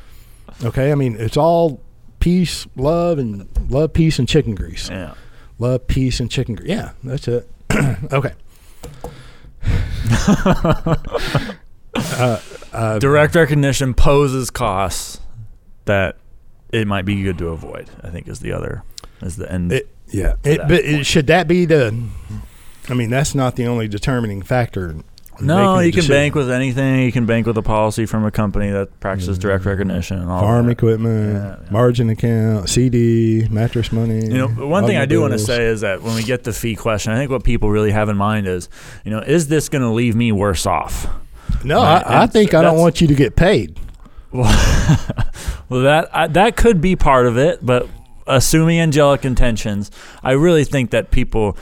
Okay, 0.65 0.91
I 0.91 0.95
mean 0.95 1.17
it's 1.19 1.37
all 1.37 1.81
peace, 2.21 2.67
love, 2.77 3.19
and 3.19 3.49
love, 3.71 3.93
peace, 3.93 4.19
and 4.19 4.29
chicken 4.29 4.55
grease. 4.55 4.89
Yeah. 4.91 5.15
Love, 5.59 5.87
peace, 5.87 6.21
and 6.21 6.31
chicken 6.31 6.55
grease. 6.55 6.69
Yeah, 6.69 6.93
that's 7.05 7.29
it. 7.29 7.49
okay. 8.13 8.33
uh, 11.95 12.39
uh, 12.77 12.99
Direct 12.99 13.35
recognition 13.35 13.95
poses 13.95 14.51
costs 14.51 15.20
that 15.87 16.16
it 16.72 16.87
might 16.87 17.05
be 17.05 17.22
good 17.22 17.39
to 17.39 17.49
avoid. 17.49 17.89
I 18.03 18.11
think 18.11 18.29
is 18.29 18.41
the 18.41 18.53
other 18.53 18.83
is 19.22 19.37
the 19.37 19.51
end. 19.51 19.72
It, 19.72 19.89
yeah. 20.09 20.35
It, 20.45 20.59
but 20.68 20.85
it, 20.85 21.07
should 21.07 21.27
that 21.29 21.49
be 21.49 21.64
the? 21.64 22.07
I 22.89 22.95
mean, 22.95 23.11
that's 23.11 23.35
not 23.35 23.57
the 23.57 23.66
only 23.66 23.89
determining 23.89 24.43
factor. 24.43 24.95
no, 25.41 25.81
you 25.81 25.93
can 25.93 26.07
bank 26.07 26.35
with 26.35 26.51
anything. 26.51 27.03
You 27.03 27.12
can 27.12 27.27
bank 27.27 27.47
with 27.47 27.59
a 27.59 27.62
policy 27.62 28.07
from 28.07 28.24
a 28.24 28.31
company 28.31 28.70
that 28.70 29.01
practices 29.01 29.39
direct 29.39 29.64
recognition 29.64 30.18
and 30.18 30.31
all 30.31 30.41
farm 30.41 30.66
that. 30.66 30.72
equipment, 30.72 31.35
Yeah, 31.35 31.57
yeah. 31.62 31.70
margin 31.70 32.11
account, 32.11 32.68
CD, 32.68 33.47
mattress 33.49 33.91
money. 33.93 34.24
You 34.27 34.39
know, 34.39 34.49
one 34.49 34.87
thing 34.87 34.97
I 34.97 35.07
do 35.07 35.20
want 35.20 35.33
to 35.33 35.39
say 35.39 35.66
is 35.66 35.81
that 35.81 36.03
when 36.03 36.14
we 36.14 36.22
get 36.22 36.45
the 36.45 36.53
fee 36.53 36.77
question, 36.77 37.12
I 37.12 37.16
think 37.16 37.31
what 37.31 37.43
people 37.45 37.70
really 37.70 37.91
have 37.91 38.09
in 38.09 38.16
mind 38.16 38.47
is, 38.47 38.68
you 39.05 39.11
know, 39.11 39.20
is 39.20 39.49
this 39.49 39.68
going 39.68 39.83
to 39.83 39.91
leave 39.91 40.14
me 40.14 40.31
worse 40.33 40.64
off? 40.66 41.07
No, 41.65 41.83
Right, 41.83 42.07
I, 42.07 42.23
I 42.23 42.27
think 42.27 42.55
I 42.55 42.63
don't 42.63 42.79
want 42.79 43.01
you 43.01 43.07
to 43.09 43.15
get 43.15 43.37
paid. 43.37 43.79
Well, 44.33 44.45
well, 45.69 45.83
that 45.83 46.09
I, 46.15 46.27
that 46.29 46.57
could 46.57 46.81
be 46.81 46.97
part 46.97 47.27
of 47.27 47.37
it, 47.39 47.65
but 47.65 47.89
assuming 48.27 48.81
angelic 48.81 49.25
intentions, 49.25 49.91
I 50.23 50.33
really 50.33 50.65
think 50.65 50.91
that 50.91 51.11
people. 51.11 51.57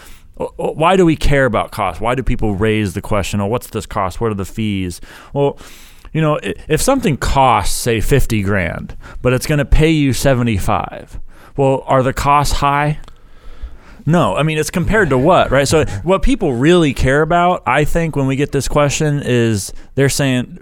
Why 0.57 0.97
do 0.97 1.07
we 1.07 1.15
care 1.15 1.45
about 1.45 1.71
cost? 1.71 2.01
Why 2.01 2.17
do 2.17 2.23
people 2.25 2.57
raise 2.57 2.95
the 2.95 3.01
question? 3.01 3.41
Oh, 3.41 3.47
what's 3.47 3.69
this 3.69 3.87
cost? 3.87 4.21
What 4.21 4.33
are 4.33 4.35
the 4.35 4.45
fees? 4.45 5.01
Well, 5.33 5.61
you 6.13 6.21
know, 6.21 6.41
if 6.43 6.83
something 6.83 7.17
costs 7.17 7.77
say 7.77 8.01
fifty 8.01 8.43
grand, 8.43 8.97
but 9.23 9.33
it's 9.33 9.47
going 9.47 9.59
to 9.59 9.65
pay 9.65 9.91
you 9.91 10.13
seventy 10.13 10.57
five, 10.57 11.21
well, 11.57 11.85
are 11.87 12.03
the 12.03 12.13
costs 12.13 12.55
high? 12.55 12.99
No, 14.07 14.37
I 14.37 14.43
mean 14.43 14.59
it's 14.59 14.71
compared 14.71 15.11
to 15.11 15.19
what, 15.19 15.51
right? 15.51 15.67
So 15.67 15.85
what 16.03 16.23
people 16.23 16.55
really 16.55 16.93
care 16.93 17.23
about, 17.23 17.63
I 17.67 17.85
think, 17.85 18.17
when 18.17 18.27
we 18.27 18.37
get 18.37 18.53
this 18.53 18.69
question 18.69 19.23
is 19.25 19.73
they're 19.95 20.09
saying 20.09 20.59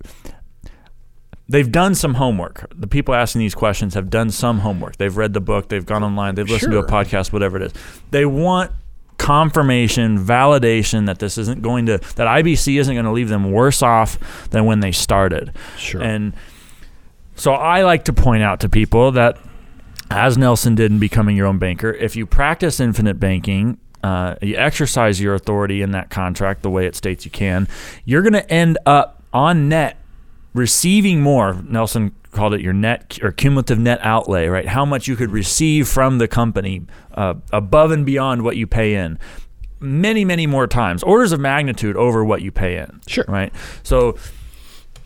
they've 1.49 1.70
done 1.70 1.95
some 1.95 2.14
homework. 2.14 2.70
The 2.74 2.86
people 2.86 3.14
asking 3.14 3.40
these 3.40 3.55
questions 3.55 3.95
have 3.95 4.11
done 4.11 4.30
some 4.30 4.61
homework. 4.61 4.97
They've 4.97 5.16
read 5.16 5.32
the 5.32 5.40
book, 5.40 5.68
they've 5.68 5.84
gone 5.84 6.03
online, 6.03 6.34
they've 6.34 6.49
listened 6.49 6.72
to 6.72 6.78
a 6.78 6.86
podcast, 6.86 7.32
whatever 7.32 7.57
it 7.57 7.62
is. 7.64 7.72
They 8.11 8.24
want 8.24 8.72
confirmation, 9.18 10.18
validation 10.18 11.07
that 11.07 11.20
this 11.20 11.38
isn't 11.38 11.62
going 11.62 11.86
to 11.86 11.99
that 12.16 12.26
IBC 12.26 12.78
isn't 12.80 12.95
going 12.95 13.05
to 13.05 13.12
leave 13.12 13.28
them 13.28 13.53
worse 13.53 13.82
off 13.82 14.18
than 14.51 14.64
when 14.64 14.80
they 14.80 14.93
started. 14.93 15.53
Sure. 15.76 16.03
And 16.03 16.32
so 17.36 17.53
I 17.53 17.82
like 17.82 18.05
to 18.07 18.12
point 18.12 18.43
out 18.43 18.61
to 18.61 18.68
people 18.68 19.12
that 19.12 19.38
as 20.12 20.38
Nelson 20.38 20.74
did 20.74 20.92
in 20.92 20.98
becoming 20.98 21.36
your 21.36 21.46
own 21.46 21.58
banker, 21.58 21.92
if 21.92 22.16
you 22.16 22.26
practice 22.26 22.80
infinite 22.80 23.18
banking 23.18 23.78
uh, 24.02 24.34
you 24.42 24.56
exercise 24.56 25.20
your 25.20 25.34
authority 25.34 25.82
in 25.82 25.92
that 25.92 26.10
contract 26.10 26.62
the 26.62 26.70
way 26.70 26.86
it 26.86 26.96
states 26.96 27.24
you 27.24 27.30
can, 27.30 27.68
you're 28.04 28.22
going 28.22 28.32
to 28.32 28.50
end 28.50 28.78
up 28.84 29.22
on 29.32 29.68
net 29.68 29.96
receiving 30.54 31.20
more. 31.20 31.62
Nelson 31.62 32.14
called 32.32 32.54
it 32.54 32.60
your 32.60 32.72
net 32.72 33.18
or 33.22 33.30
cumulative 33.30 33.78
net 33.78 34.00
outlay, 34.02 34.46
right? 34.48 34.66
How 34.66 34.84
much 34.84 35.06
you 35.06 35.16
could 35.16 35.30
receive 35.30 35.86
from 35.86 36.18
the 36.18 36.26
company 36.26 36.82
uh, 37.14 37.34
above 37.52 37.90
and 37.90 38.04
beyond 38.04 38.42
what 38.42 38.56
you 38.56 38.66
pay 38.66 38.94
in. 38.94 39.18
Many, 39.78 40.24
many 40.24 40.46
more 40.46 40.66
times, 40.66 41.02
orders 41.02 41.32
of 41.32 41.40
magnitude 41.40 41.96
over 41.96 42.24
what 42.24 42.40
you 42.40 42.52
pay 42.52 42.78
in. 42.78 43.00
Sure. 43.06 43.24
Right. 43.26 43.52
So, 43.82 44.16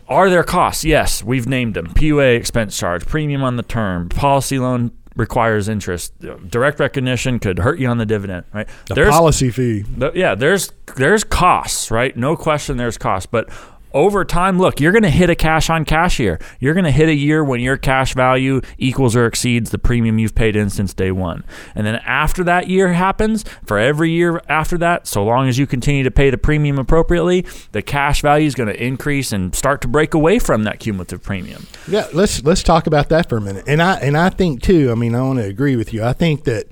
are 0.07 0.29
there 0.29 0.43
costs? 0.43 0.85
Yes, 0.85 1.23
we've 1.23 1.47
named 1.47 1.73
them. 1.73 1.87
PUA 1.87 2.35
expense 2.35 2.77
charge, 2.77 3.05
premium 3.05 3.43
on 3.43 3.57
the 3.57 3.63
term, 3.63 4.09
policy 4.09 4.59
loan 4.59 4.91
requires 5.15 5.67
interest. 5.67 6.13
Direct 6.49 6.79
recognition 6.79 7.39
could 7.39 7.59
hurt 7.59 7.79
you 7.79 7.87
on 7.87 7.97
the 7.97 8.05
dividend, 8.05 8.45
right? 8.53 8.67
The 8.85 8.95
policy 9.09 9.49
fee. 9.49 9.81
The, 9.81 10.11
yeah, 10.13 10.35
there's 10.35 10.71
there's 10.95 11.23
costs, 11.23 11.91
right? 11.91 12.15
No 12.15 12.35
question, 12.35 12.77
there's 12.77 12.97
costs, 12.97 13.27
but 13.29 13.49
over 13.97 14.23
time, 14.23 14.59
look, 14.59 14.79
you're 14.79 14.91
going 14.91 15.03
to 15.03 15.09
hit 15.09 15.29
a 15.29 15.35
cash 15.35 15.69
on 15.69 15.83
cash 15.83 16.19
year. 16.19 16.39
You're 16.59 16.75
going 16.75 16.85
to 16.85 16.91
hit 16.91 17.09
a 17.09 17.15
year 17.15 17.43
when 17.43 17.59
your 17.59 17.77
cash 17.77 18.13
value 18.13 18.61
equals 18.77 19.15
or 19.15 19.25
exceeds 19.25 19.71
the 19.71 19.79
premium 19.79 20.19
you've 20.19 20.35
paid 20.35 20.55
in 20.55 20.69
since 20.69 20.93
day 20.93 21.11
one. 21.11 21.43
And 21.73 21.85
then 21.85 21.95
after 22.05 22.43
that 22.43 22.67
year 22.67 22.93
happens, 22.93 23.43
for 23.65 23.79
every 23.79 24.11
year 24.11 24.41
after 24.47 24.77
that, 24.77 25.07
so 25.07 25.25
long 25.25 25.47
as 25.47 25.57
you 25.57 25.65
continue 25.65 26.03
to 26.03 26.11
pay 26.11 26.29
the 26.29 26.37
premium 26.37 26.77
appropriately, 26.77 27.45
the 27.71 27.81
cash 27.81 28.21
value 28.21 28.45
is 28.45 28.53
going 28.53 28.69
to 28.69 28.83
increase 28.83 29.31
and 29.31 29.55
start 29.55 29.81
to 29.81 29.87
break 29.87 30.13
away 30.13 30.37
from 30.37 30.63
that 30.63 30.79
cumulative 30.79 31.23
premium. 31.23 31.65
Yeah, 31.87 32.07
let's 32.13 32.43
let's 32.43 32.61
talk 32.61 32.85
about 32.85 33.09
that 33.09 33.27
for 33.27 33.37
a 33.37 33.41
minute. 33.41 33.65
And 33.67 33.81
I 33.81 33.95
and 33.95 34.15
I 34.15 34.29
think 34.29 34.61
too. 34.61 34.91
I 34.91 34.95
mean, 34.95 35.15
I 35.15 35.21
want 35.23 35.39
to 35.39 35.45
agree 35.45 35.75
with 35.75 35.91
you. 35.93 36.03
I 36.03 36.13
think 36.13 36.43
that 36.43 36.67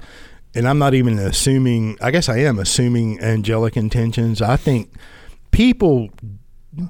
and 0.53 0.67
I'm 0.67 0.77
not 0.77 0.93
even 0.93 1.19
assuming, 1.19 1.97
I 2.01 2.11
guess 2.11 2.29
I 2.29 2.37
am 2.37 2.59
assuming 2.59 3.19
angelic 3.19 3.75
intentions. 3.75 4.41
I 4.41 4.55
think 4.55 4.93
people 5.51 6.09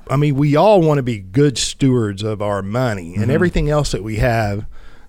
I 0.10 0.16
mean, 0.16 0.36
we 0.36 0.56
all 0.56 0.82
want 0.82 0.98
to 0.98 1.04
be 1.04 1.20
good 1.20 1.58
stewards 1.58 2.24
of 2.24 2.42
our 2.42 2.62
money 2.62 3.14
and 3.14 3.24
mm-hmm. 3.24 3.32
everything 3.32 3.70
else 3.70 3.92
that 3.92 4.04
we 4.04 4.18
have 4.18 4.66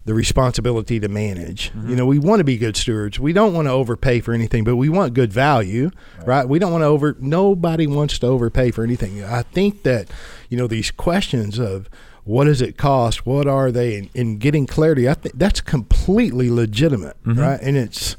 the 0.07 0.15
responsibility 0.15 1.01
to 1.01 1.09
manage. 1.09 1.71
Mm-hmm. 1.71 1.91
You 1.91 1.97
know, 1.97 2.07
we 2.07 2.19
want 2.19 2.39
to 2.39 2.45
be 2.45 2.57
good 2.57 2.77
stewards. 2.77 3.19
We 3.19 3.33
don't 3.33 3.53
want 3.53 3.67
to 3.67 3.73
overpay 3.73 4.21
for 4.21 4.33
anything, 4.33 4.63
but 4.63 4.77
we 4.77 4.89
want 4.89 5.15
good 5.15 5.33
value, 5.33 5.91
right? 6.19 6.27
right? 6.27 6.49
We 6.49 6.59
don't 6.61 6.71
want 6.71 6.83
to 6.83 6.87
over 6.87 7.17
nobody 7.19 7.87
wants 7.87 8.19
to 8.21 8.27
overpay 8.27 8.71
for 8.71 8.85
anything. 8.85 9.23
I 9.25 9.43
think 9.43 9.83
that, 9.83 10.09
you 10.49 10.57
know, 10.57 10.69
these 10.69 10.93
questions 10.93 11.59
of 11.59 11.89
what 12.23 12.45
does 12.45 12.61
it 12.61 12.77
cost? 12.77 13.27
What 13.27 13.49
are 13.49 13.73
they? 13.73 13.97
And, 13.97 14.11
and 14.15 14.41
getting 14.41 14.67
clarity, 14.67 15.09
I 15.09 15.15
think 15.15 15.39
that's 15.39 15.61
completely 15.61 16.51
legitimate, 16.51 17.17
mm-hmm. 17.25 17.41
right? 17.41 17.61
And 17.61 17.77
it's 17.77 18.17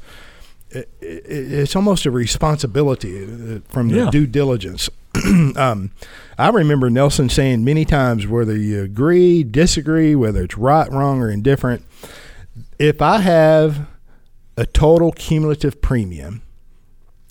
it, 0.70 0.90
it, 1.00 1.22
it's 1.30 1.74
almost 1.74 2.04
a 2.04 2.10
responsibility 2.10 3.24
uh, 3.24 3.60
from 3.68 3.88
the 3.88 3.96
yeah. 3.96 4.10
due 4.10 4.26
diligence. 4.26 4.90
um, 5.56 5.90
I 6.38 6.50
remember 6.50 6.88
Nelson 6.88 7.28
saying 7.28 7.64
many 7.64 7.84
times, 7.84 8.26
whether 8.28 8.56
you 8.56 8.82
agree, 8.82 9.42
disagree, 9.42 10.14
whether 10.14 10.44
it's 10.44 10.56
right, 10.56 10.88
wrong, 10.90 11.20
or 11.20 11.28
indifferent, 11.28 11.84
if 12.78 13.02
I 13.02 13.18
have 13.18 13.88
a 14.56 14.64
total 14.64 15.10
cumulative 15.10 15.82
premium 15.82 16.42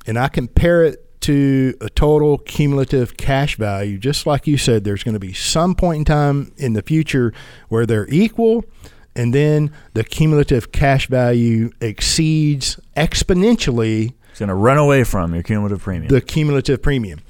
and 0.05 0.19
I 0.19 0.27
compare 0.27 0.83
it 0.83 1.21
to 1.21 1.73
a 1.79 1.89
total 1.89 2.37
cumulative 2.37 3.15
cash 3.15 3.55
value, 3.55 3.97
just 3.97 4.25
like 4.25 4.45
you 4.45 4.57
said, 4.57 4.83
there's 4.83 5.03
going 5.03 5.13
to 5.13 5.19
be 5.19 5.33
some 5.33 5.73
point 5.73 5.99
in 5.99 6.05
time 6.05 6.51
in 6.57 6.73
the 6.73 6.81
future 6.81 7.33
where 7.69 7.85
they're 7.85 8.07
equal, 8.09 8.65
and 9.15 9.33
then 9.33 9.71
the 9.93 10.03
cumulative 10.03 10.73
cash 10.73 11.07
value 11.07 11.71
exceeds 11.79 12.77
exponentially. 12.97 14.13
It's 14.31 14.39
going 14.39 14.49
to 14.49 14.55
run 14.55 14.77
away 14.77 15.05
from 15.05 15.33
your 15.33 15.43
cumulative 15.43 15.81
premium. 15.81 16.09
The 16.09 16.21
cumulative 16.21 16.81
premium 16.81 17.21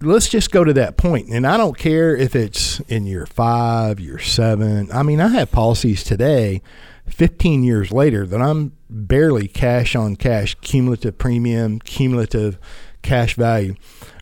let's 0.00 0.28
just 0.28 0.50
go 0.50 0.64
to 0.64 0.72
that 0.74 0.96
point. 0.96 1.28
And 1.28 1.46
I 1.46 1.56
don't 1.56 1.76
care 1.76 2.16
if 2.16 2.36
it's 2.36 2.80
in 2.80 3.06
year 3.06 3.26
five, 3.26 3.98
year 4.00 4.18
seven. 4.18 4.90
I 4.92 5.02
mean, 5.02 5.20
I 5.20 5.28
have 5.28 5.50
policies 5.50 6.04
today, 6.04 6.62
15 7.08 7.64
years 7.64 7.90
later, 7.90 8.26
that 8.26 8.40
I'm 8.40 8.72
barely 8.88 9.48
cash 9.48 9.96
on 9.96 10.16
cash, 10.16 10.54
cumulative 10.60 11.18
premium, 11.18 11.78
cumulative 11.80 12.58
cash 13.02 13.34
value, 13.34 13.74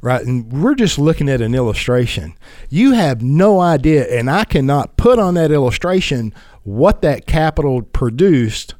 right? 0.03 0.24
And 0.24 0.62
we're 0.62 0.74
just 0.74 0.99
looking 0.99 1.29
at 1.29 1.41
an 1.41 1.55
illustration. 1.55 2.35
You 2.68 2.93
have 2.93 3.22
no 3.22 3.61
idea, 3.61 4.05
and 4.18 4.31
I 4.31 4.45
cannot 4.45 4.97
put 4.97 5.18
on 5.18 5.35
that 5.35 5.51
illustration 5.51 6.33
what 6.62 7.03
that 7.03 7.27
capital 7.27 7.83
produced 7.83 8.74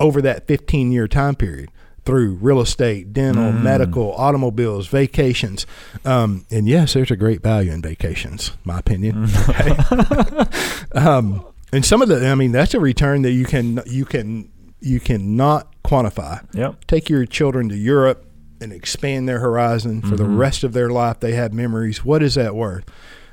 over 0.00 0.20
that 0.22 0.46
15 0.46 0.92
year 0.92 1.08
time 1.08 1.34
period 1.34 1.70
through 2.08 2.36
real 2.36 2.62
estate, 2.62 3.12
dental, 3.12 3.52
mm. 3.52 3.62
medical, 3.62 4.14
automobiles, 4.14 4.88
vacations. 4.88 5.66
Um, 6.06 6.46
and 6.50 6.66
yes, 6.66 6.94
there's 6.94 7.10
a 7.10 7.16
great 7.16 7.42
value 7.42 7.70
in 7.70 7.82
vacations, 7.82 8.52
my 8.64 8.78
opinion. 8.78 9.26
Mm. 9.26 10.96
um, 11.06 11.44
and 11.70 11.84
some 11.84 12.00
of 12.00 12.08
the, 12.08 12.26
I 12.26 12.34
mean, 12.34 12.50
that's 12.50 12.72
a 12.72 12.80
return 12.80 13.20
that 13.22 13.32
you 13.32 13.44
can 13.44 13.82
you 13.84 14.06
can 14.06 14.50
you 14.80 15.00
cannot 15.00 15.70
quantify. 15.82 16.42
Yep. 16.54 16.86
Take 16.86 17.10
your 17.10 17.26
children 17.26 17.68
to 17.68 17.76
Europe 17.76 18.24
and 18.58 18.72
expand 18.72 19.28
their 19.28 19.40
horizon 19.40 20.00
for 20.00 20.06
mm-hmm. 20.06 20.16
the 20.16 20.24
rest 20.24 20.64
of 20.64 20.72
their 20.72 20.88
life. 20.88 21.20
They 21.20 21.32
have 21.32 21.52
memories. 21.52 22.06
What 22.06 22.22
is 22.22 22.36
that 22.36 22.54
worth? 22.54 22.86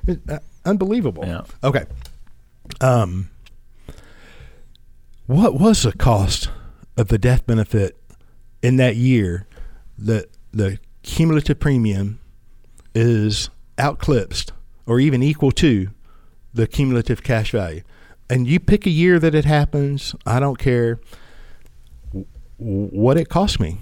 It, 0.06 0.20
uh, 0.30 0.40
unbelievable. 0.66 1.24
Yeah. 1.26 1.44
Okay. 1.64 1.86
Um, 2.82 3.30
what 5.28 5.58
was 5.58 5.84
the 5.84 5.94
cost 5.94 6.50
of 6.98 7.08
the 7.08 7.18
death 7.18 7.46
benefit 7.46 7.98
in 8.66 8.78
that 8.78 8.96
year, 8.96 9.46
the 9.96 10.28
the 10.52 10.80
cumulative 11.04 11.60
premium 11.60 12.20
is 12.96 13.52
outclipped 13.78 14.52
or 14.88 15.00
even 15.00 15.22
equal 15.22 15.52
to 15.52 15.90
the 16.52 16.66
cumulative 16.66 17.22
cash 17.22 17.52
value. 17.52 17.82
And 18.28 18.48
you 18.48 18.60
pick 18.60 18.88
a 18.88 18.90
year 18.90 19.20
that 19.20 19.36
it 19.36 19.46
happens, 19.46 20.16
I 20.26 20.40
don't 20.40 20.58
care 20.58 21.00
w- 22.08 22.26
what 22.58 23.18
it 23.18 23.30
cost 23.30 23.60
me. 23.60 23.78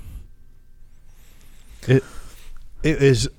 It 1.87 2.03
it 2.83 3.01
is 3.01 3.29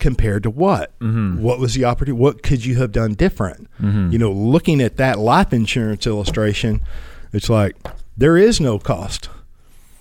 compared 0.00 0.42
to 0.42 0.50
what? 0.50 0.98
Mm-hmm. 0.98 1.40
What 1.40 1.60
was 1.60 1.74
the 1.74 1.84
opportunity? 1.84 2.20
What 2.20 2.42
could 2.42 2.64
you 2.64 2.74
have 2.76 2.90
done 2.90 3.14
different? 3.14 3.68
Mm-hmm. 3.80 4.10
You 4.10 4.18
know, 4.18 4.32
looking 4.32 4.80
at 4.80 4.96
that 4.96 5.20
life 5.20 5.52
insurance 5.52 6.08
illustration, 6.08 6.82
it's 7.32 7.48
like 7.48 7.76
there 8.16 8.36
is 8.36 8.60
no 8.60 8.80
cost 8.80 9.28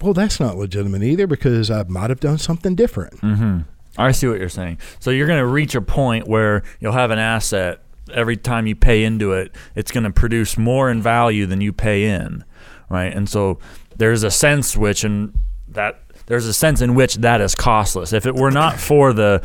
well, 0.01 0.13
that's 0.13 0.39
not 0.39 0.57
legitimate 0.57 1.03
either 1.03 1.27
because 1.27 1.69
I 1.69 1.83
might 1.83 2.09
have 2.09 2.19
done 2.19 2.37
something 2.37 2.75
different. 2.75 3.21
Mm-hmm. 3.21 3.59
I 3.97 4.11
see 4.11 4.27
what 4.27 4.39
you're 4.39 4.49
saying. 4.49 4.79
So 4.99 5.11
you're 5.11 5.27
going 5.27 5.39
to 5.39 5.45
reach 5.45 5.75
a 5.75 5.81
point 5.81 6.27
where 6.27 6.63
you'll 6.79 6.93
have 6.93 7.11
an 7.11 7.19
asset 7.19 7.81
every 8.13 8.37
time 8.37 8.67
you 8.67 8.75
pay 8.75 9.03
into 9.03 9.33
it, 9.33 9.53
it's 9.75 9.91
going 9.91 10.03
to 10.03 10.11
produce 10.11 10.57
more 10.57 10.89
in 10.89 11.01
value 11.01 11.45
than 11.45 11.61
you 11.61 11.73
pay 11.73 12.05
in, 12.05 12.43
right? 12.89 13.13
And 13.13 13.27
so 13.29 13.59
there's 13.95 14.23
a 14.23 14.31
sense 14.31 14.75
which 14.75 15.03
and 15.03 15.33
that 15.69 15.99
there's 16.25 16.45
a 16.45 16.53
sense 16.53 16.81
in 16.81 16.95
which 16.95 17.15
that 17.15 17.41
is 17.41 17.55
costless. 17.55 18.13
If 18.13 18.25
it 18.25 18.35
were 18.35 18.51
not 18.51 18.79
for 18.79 19.13
the 19.13 19.43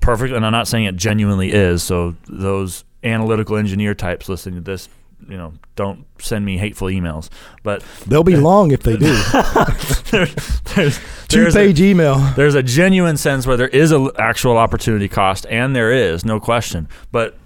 perfect, 0.00 0.34
and 0.34 0.44
I'm 0.44 0.52
not 0.52 0.68
saying 0.68 0.84
it 0.84 0.96
genuinely 0.96 1.52
is. 1.52 1.82
So 1.82 2.14
those 2.28 2.84
analytical 3.04 3.56
engineer 3.56 3.94
types 3.94 4.28
listening 4.28 4.56
to 4.56 4.60
this 4.60 4.88
you 5.28 5.36
know, 5.36 5.54
don't 5.76 6.06
send 6.18 6.44
me 6.44 6.58
hateful 6.58 6.88
emails. 6.88 7.28
But 7.62 7.84
they'll 8.06 8.24
be 8.24 8.36
long 8.36 8.70
if 8.70 8.82
they 8.82 8.96
do. 8.96 9.06
there's, 10.10 10.34
there's, 10.74 11.00
Two 11.28 11.50
page 11.50 11.80
a, 11.80 11.84
email. 11.84 12.18
There's 12.36 12.54
a 12.54 12.62
genuine 12.62 13.16
sense 13.16 13.46
where 13.46 13.56
there 13.56 13.68
is 13.68 13.92
an 13.92 14.10
actual 14.18 14.56
opportunity 14.56 15.08
cost, 15.08 15.46
and 15.48 15.74
there 15.74 15.92
is 15.92 16.24
no 16.24 16.40
question. 16.40 16.88
But 17.10 17.38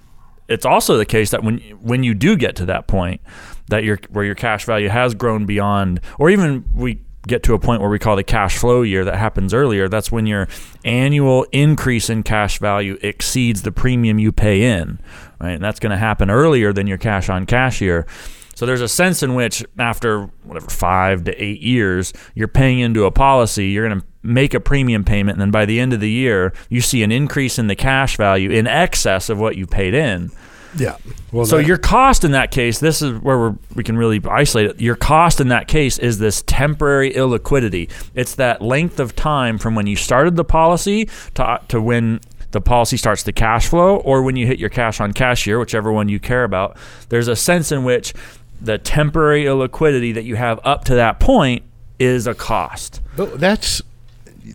it's 0.48 0.66
also 0.66 0.96
the 0.96 1.06
case 1.06 1.30
that 1.30 1.42
when 1.42 1.58
when 1.80 2.02
you 2.02 2.14
do 2.14 2.36
get 2.36 2.56
to 2.56 2.66
that 2.66 2.86
point, 2.86 3.20
that 3.68 3.84
your 3.84 3.98
where 4.10 4.24
your 4.24 4.34
cash 4.34 4.64
value 4.64 4.88
has 4.88 5.14
grown 5.14 5.46
beyond, 5.46 6.00
or 6.18 6.30
even 6.30 6.64
we 6.74 7.00
get 7.26 7.42
to 7.42 7.54
a 7.54 7.58
point 7.58 7.80
where 7.80 7.90
we 7.90 7.98
call 7.98 8.16
the 8.16 8.22
cash 8.22 8.56
flow 8.56 8.82
year 8.82 9.04
that 9.04 9.16
happens 9.16 9.52
earlier, 9.52 9.88
that's 9.88 10.12
when 10.12 10.26
your 10.26 10.46
annual 10.84 11.44
increase 11.50 12.08
in 12.08 12.22
cash 12.22 12.58
value 12.58 12.96
exceeds 13.02 13.62
the 13.62 13.72
premium 13.72 14.18
you 14.18 14.30
pay 14.30 14.62
in, 14.62 14.98
right? 15.40 15.52
And 15.52 15.64
that's 15.64 15.80
going 15.80 15.90
to 15.90 15.96
happen 15.96 16.30
earlier 16.30 16.72
than 16.72 16.86
your 16.86 16.98
cash 16.98 17.28
on 17.28 17.46
cash 17.46 17.80
year. 17.80 18.06
So 18.54 18.64
there's 18.64 18.80
a 18.80 18.88
sense 18.88 19.22
in 19.22 19.34
which 19.34 19.62
after 19.78 20.22
whatever 20.44 20.70
five 20.70 21.24
to 21.24 21.42
eight 21.42 21.60
years, 21.60 22.14
you're 22.34 22.48
paying 22.48 22.78
into 22.78 23.04
a 23.04 23.10
policy, 23.10 23.68
you're 23.68 23.86
going 23.86 24.00
to 24.00 24.06
make 24.22 24.54
a 24.54 24.60
premium 24.60 25.04
payment, 25.04 25.36
and 25.36 25.42
then 25.42 25.50
by 25.50 25.66
the 25.66 25.78
end 25.78 25.92
of 25.92 26.00
the 26.00 26.10
year, 26.10 26.54
you 26.70 26.80
see 26.80 27.02
an 27.02 27.12
increase 27.12 27.58
in 27.58 27.66
the 27.66 27.76
cash 27.76 28.16
value 28.16 28.50
in 28.50 28.66
excess 28.66 29.28
of 29.28 29.38
what 29.38 29.56
you 29.56 29.66
paid 29.66 29.92
in. 29.94 30.30
Yeah. 30.74 30.96
Well, 31.32 31.46
so 31.46 31.58
that, 31.58 31.66
your 31.66 31.78
cost 31.78 32.24
in 32.24 32.32
that 32.32 32.50
case, 32.50 32.80
this 32.80 33.02
is 33.02 33.18
where 33.20 33.54
we 33.74 33.84
can 33.84 33.96
really 33.96 34.20
isolate 34.28 34.70
it. 34.70 34.80
Your 34.80 34.96
cost 34.96 35.40
in 35.40 35.48
that 35.48 35.68
case 35.68 35.98
is 35.98 36.18
this 36.18 36.42
temporary 36.42 37.12
illiquidity. 37.12 37.90
It's 38.14 38.34
that 38.36 38.62
length 38.62 39.00
of 39.00 39.16
time 39.16 39.58
from 39.58 39.74
when 39.74 39.86
you 39.86 39.96
started 39.96 40.36
the 40.36 40.44
policy 40.44 41.08
to, 41.34 41.60
to 41.68 41.80
when 41.80 42.20
the 42.52 42.60
policy 42.60 42.96
starts 42.96 43.22
to 43.24 43.32
cash 43.32 43.68
flow 43.68 43.96
or 43.96 44.22
when 44.22 44.36
you 44.36 44.46
hit 44.46 44.58
your 44.58 44.70
cash 44.70 45.00
on 45.00 45.12
cash 45.12 45.46
year, 45.46 45.58
whichever 45.58 45.92
one 45.92 46.08
you 46.08 46.18
care 46.20 46.44
about. 46.44 46.76
There's 47.08 47.28
a 47.28 47.36
sense 47.36 47.72
in 47.72 47.84
which 47.84 48.14
the 48.60 48.78
temporary 48.78 49.44
illiquidity 49.44 50.14
that 50.14 50.24
you 50.24 50.36
have 50.36 50.60
up 50.64 50.84
to 50.84 50.94
that 50.94 51.20
point 51.20 51.62
is 51.98 52.26
a 52.26 52.34
cost. 52.34 53.00
But 53.16 53.38
that's 53.40 53.82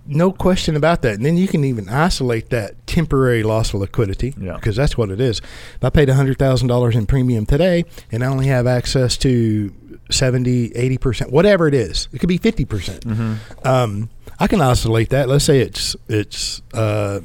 no 0.07 0.31
question 0.31 0.75
about 0.75 1.01
that. 1.01 1.15
And 1.15 1.25
then 1.25 1.37
you 1.37 1.47
can 1.47 1.63
even 1.65 1.89
isolate 1.89 2.49
that 2.49 2.87
temporary 2.87 3.43
loss 3.43 3.73
of 3.73 3.81
liquidity 3.81 4.33
Yeah. 4.39 4.55
because 4.55 4.75
that's 4.75 4.97
what 4.97 5.09
it 5.11 5.19
is. 5.19 5.39
If 5.75 5.83
I 5.83 5.89
paid 5.89 6.07
$100,000 6.07 6.95
in 6.95 7.05
premium 7.05 7.45
today 7.45 7.83
and 8.11 8.23
I 8.23 8.27
only 8.27 8.47
have 8.47 8.65
access 8.67 9.17
to 9.17 9.73
70, 10.09 10.69
80%, 10.71 11.29
whatever 11.31 11.67
it 11.67 11.73
is, 11.73 12.07
it 12.13 12.19
could 12.19 12.29
be 12.29 12.39
50%. 12.39 12.67
percent 12.69 13.05
Mm-hmm. 13.05 13.67
Um, 13.67 14.09
I 14.39 14.47
can 14.47 14.61
isolate 14.61 15.09
that. 15.09 15.29
Let's 15.29 15.45
say 15.45 15.59
it's, 15.59 15.95
it's, 16.07 16.61
uh, 16.73 17.19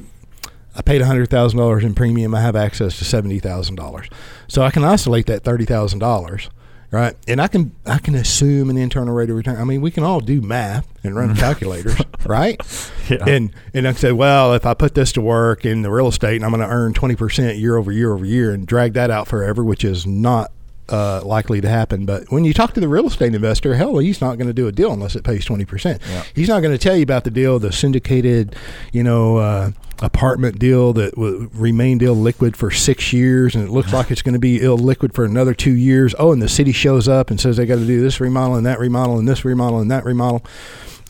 I 0.77 0.83
paid 0.83 1.01
$100,000 1.01 1.83
in 1.83 1.95
premium. 1.95 2.35
I 2.35 2.43
have 2.43 2.55
access 2.55 2.99
to 2.99 3.05
$70,000. 3.05 4.13
So 4.47 4.63
I 4.63 4.71
can 4.71 4.85
isolate 4.85 5.27
that 5.27 5.43
$30,000 5.43 6.49
right? 6.91 7.17
And 7.27 7.41
I 7.41 7.49
can 7.49 7.75
I 7.85 7.99
can 7.99 8.15
assume 8.15 8.71
an 8.71 8.77
internal 8.77 9.15
rate 9.15 9.31
of 9.31 9.37
return. 9.37 9.57
I 9.57 9.65
mean, 9.65 9.81
we 9.81 9.91
can 9.91 10.05
all 10.05 10.21
do 10.21 10.41
math 10.41 10.87
and 11.05 11.15
run 11.17 11.35
calculators, 11.37 12.01
right? 12.25 12.61
Yeah. 13.09 13.25
And 13.27 13.53
and 13.75 13.87
I 13.87 13.93
can 13.93 14.01
say, 14.01 14.13
well, 14.13 14.55
if 14.55 14.67
I 14.67 14.75
put 14.75 14.95
this 14.95 15.13
to 15.13 15.21
work 15.21 15.65
in 15.65 15.83
the 15.83 15.91
real 15.91 16.09
estate, 16.09 16.37
and 16.37 16.45
I'm 16.45 16.51
going 16.51 16.67
to 16.67 16.73
earn 16.73 16.95
20 16.95 17.17
percent 17.17 17.59
year 17.59 17.77
over 17.77 17.93
year 17.93 18.13
over 18.13 18.25
year, 18.25 18.53
and 18.53 18.67
drag 18.67 18.95
that 18.95 19.11
out 19.11 19.29
forever, 19.29 19.65
which 19.65 19.85
is 19.85 20.07
not 20.07 20.53
uh, 20.89 21.23
likely 21.25 21.61
to 21.61 21.69
happen. 21.69 22.07
But 22.07 22.31
when 22.31 22.45
you 22.45 22.55
talk 22.55 22.75
to 22.75 22.81
the 22.81 22.89
real 22.89 23.07
estate 23.07 23.35
investor, 23.35 23.75
hell, 23.75 23.99
he's 23.99 24.21
not 24.21 24.39
going 24.39 24.49
to 24.49 24.55
do 24.55 24.69
a 24.69 24.73
deal 24.73 24.93
unless 24.93 25.17
it 25.17 25.25
pays 25.25 25.45
20 25.45 25.65
percent. 25.65 26.03
Yeah. 26.09 26.25
He's 26.35 26.49
not 26.49 26.61
going 26.61 26.73
to 26.73 26.79
tell 26.79 26.97
you 26.97 27.03
about 27.03 27.25
the 27.25 27.31
deal, 27.31 27.59
the 27.59 27.73
syndicated, 27.73 28.57
you 28.93 29.03
know. 29.03 29.39
Uh, 29.39 29.71
apartment 30.01 30.59
deal 30.59 30.93
that 30.93 31.17
will 31.17 31.47
remain 31.55 31.99
illiquid 32.01 32.55
for 32.55 32.71
six 32.71 33.13
years 33.13 33.55
and 33.55 33.65
it 33.65 33.71
looks 33.71 33.93
like 33.93 34.11
it's 34.11 34.23
going 34.23 34.35
to 34.35 34.39
be 34.39 34.59
illiquid 34.59 35.15
for 35.15 35.25
another 35.25 35.55
two 35.55 35.73
years. 35.73 36.15
Oh, 36.19 36.33
and 36.33 36.43
the 36.43 36.49
city 36.49 36.73
shows 36.73 37.09
up 37.09 37.31
and 37.31 37.41
says 37.41 37.57
they 37.57 37.67
got 37.67 37.77
to 37.77 37.87
do 37.87 38.01
this 38.01 38.21
remodel 38.21 38.57
and 38.57 38.67
that 38.67 38.79
remodel 38.79 39.19
and 39.19 39.27
this 39.27 39.45
remodel 39.45 39.81
and 39.81 39.91
that 39.91 40.05
remodel. 40.05 40.45